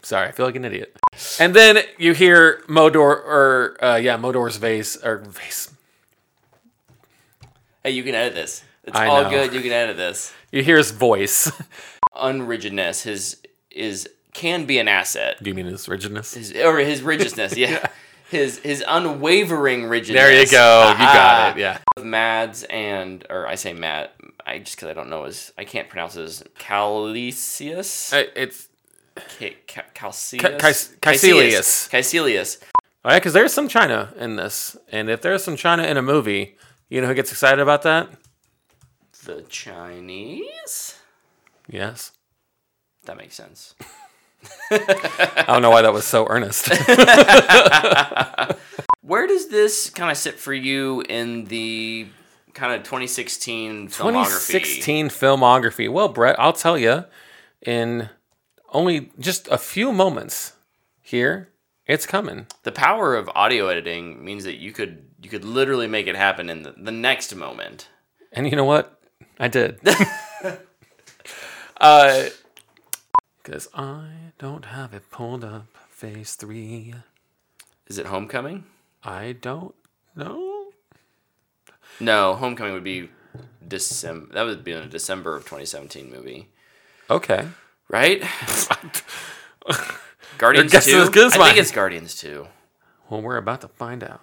Sorry, 0.03 0.29
I 0.29 0.33
feel 0.33 0.45
like 0.47 0.55
an 0.57 0.65
idiot. 0.65 0.95
And 1.41 1.55
then 1.55 1.79
you 1.99 2.13
hear 2.15 2.63
Mordo 2.69 2.97
or 3.01 3.77
uh, 3.83 3.97
yeah, 3.97 4.17
Mordo's 4.17 4.57
vase 4.57 4.97
or 5.03 5.19
vase. 5.19 5.73
hey, 7.83 7.91
you 7.93 8.03
can 8.03 8.15
edit 8.15 8.35
this. 8.35 8.63
It's 8.85 8.97
I 8.97 9.07
all 9.07 9.23
know. 9.25 9.31
good. 9.31 9.53
You 9.53 9.61
can 9.61 9.73
edit 9.73 9.97
this. 9.97 10.33
You 10.53 10.63
hear 10.63 10.77
his 10.79 10.93
voice. 10.93 11.51
Unrigidness, 12.15 13.03
his 13.03 13.43
is 13.71 14.09
can 14.33 14.65
be 14.65 14.79
an 14.79 14.89
asset. 14.89 15.37
Do 15.43 15.51
you 15.51 15.55
mean 15.55 15.67
his 15.67 15.87
rigidness? 15.89 16.33
His 16.35 16.53
or 16.55 16.79
his 16.79 17.03
rigidness. 17.03 17.57
Yeah. 17.57 17.85
His 18.29 18.59
his 18.59 18.83
unwavering 18.89 19.85
rigidness. 19.85 20.21
There 20.21 20.41
you 20.41 20.47
go. 20.49 20.89
You 20.91 20.99
got 20.99 21.57
it. 21.57 21.61
Yeah. 21.61 21.79
Mads 22.03 22.65
and 22.65 23.25
or 23.31 23.47
I 23.47 23.55
say 23.55 23.73
Matt. 23.73 24.15
I 24.45 24.59
just 24.59 24.77
because 24.77 24.89
I 24.89 24.95
don't 24.95 25.09
know 25.11 25.25
his 25.25 25.53
I 25.57 25.65
can't 25.65 25.89
pronounce 25.89 26.15
his 26.15 26.43
Calicius. 26.59 28.13
Uh, 28.13 28.29
It's 28.35 28.67
Ca- 29.39 29.57
Ca- 29.67 29.83
Calcius? 29.95 30.41
Ca- 30.41 30.57
Kaecilius. 31.01 31.89
Kaecilius. 31.91 32.59
all 33.05 33.11
right 33.11 33.15
oh, 33.15 33.19
because 33.19 33.33
there's 33.33 33.53
some 33.53 33.69
China 33.69 34.13
in 34.19 34.37
this, 34.37 34.77
and 34.91 35.09
if 35.09 35.23
there's 35.23 35.43
some 35.43 35.57
China 35.57 35.85
in 35.85 35.97
a 35.97 36.03
movie, 36.03 36.57
you 36.89 37.01
know 37.01 37.07
who 37.07 37.15
gets 37.15 37.33
excited 37.33 37.61
about 37.61 37.83
that? 37.83 38.11
The 39.25 39.43
Chinese. 39.49 40.97
Yes. 41.69 42.13
That 43.07 43.17
makes 43.17 43.35
sense. 43.35 43.75
I 44.71 45.45
don't 45.49 45.63
know 45.63 45.71
why 45.71 45.83
that 45.83 45.93
was 45.93 46.05
so 46.05 46.27
earnest. 46.29 46.69
Where 49.03 49.27
does 49.27 49.49
this 49.49 49.91
kind 49.91 50.11
of 50.11 50.17
sit 50.17 50.39
for 50.39 50.53
you 50.53 51.03
in 51.09 51.47
the 51.47 52.09
kind 52.55 52.73
of 52.73 52.83
2016 52.83 53.89
filmography? 53.89 53.99
2016 53.99 55.09
filmography. 55.09 55.91
Well, 55.91 56.09
Brett, 56.09 56.39
I'll 56.39 56.53
tell 56.53 56.77
you, 56.77 57.05
in 57.63 58.11
only 58.73 59.11
just 59.19 59.49
a 59.49 59.59
few 59.59 59.93
moments 59.93 60.53
here, 61.01 61.51
it's 61.87 62.07
coming. 62.07 62.47
The 62.65 62.73
power 62.73 63.15
of 63.15 63.31
audio 63.35 63.69
editing 63.69 64.25
means 64.25 64.45
that 64.45 64.57
you 64.57 64.73
could 64.73 65.05
you 65.23 65.31
could 65.31 65.45
literally 65.45 65.87
make 65.87 66.07
it 66.07 66.17
happen 66.17 66.51
in 66.51 66.63
the, 66.63 66.75
the 66.77 66.91
next 66.91 67.35
moment. 67.35 67.89
And 68.33 68.49
you 68.49 68.57
know 68.57 68.65
what? 68.65 69.01
I 69.39 69.49
did. 69.49 69.81
uh, 71.81 72.25
because 73.43 73.69
I 73.75 74.33
don't 74.39 74.67
have 74.67 74.93
it 74.93 75.11
pulled 75.11 75.45
up. 75.45 75.67
Phase 75.89 76.35
three. 76.35 76.95
Is 77.87 77.97
it 77.99 78.07
Homecoming? 78.07 78.65
I 79.03 79.33
don't 79.33 79.75
know. 80.15 80.73
No, 82.01 82.35
Homecoming 82.35 82.75
would 82.75 82.85
be 82.85 83.09
December. 83.67 84.35
That 84.35 84.45
would 84.45 84.65
be 84.65 84.73
in 84.73 84.83
a 84.83 84.87
December 84.87 85.37
of 85.37 85.45
2017 85.45 86.11
movie, 86.11 86.49
Okay. 87.09 87.47
Right? 87.89 88.23
Guardians 90.39 90.73
guess 90.73 90.85
two. 90.87 90.99
as 90.99 91.09
good 91.11 91.27
as 91.29 91.35
I 91.35 91.39
mine. 91.39 91.49
think 91.49 91.61
it's 91.61 91.71
Guardians 91.71 92.15
two. 92.15 92.47
Well, 93.09 93.23
we're 93.23 93.37
about 93.37 93.61
to 93.63 93.69
find 93.69 94.03
out. 94.05 94.21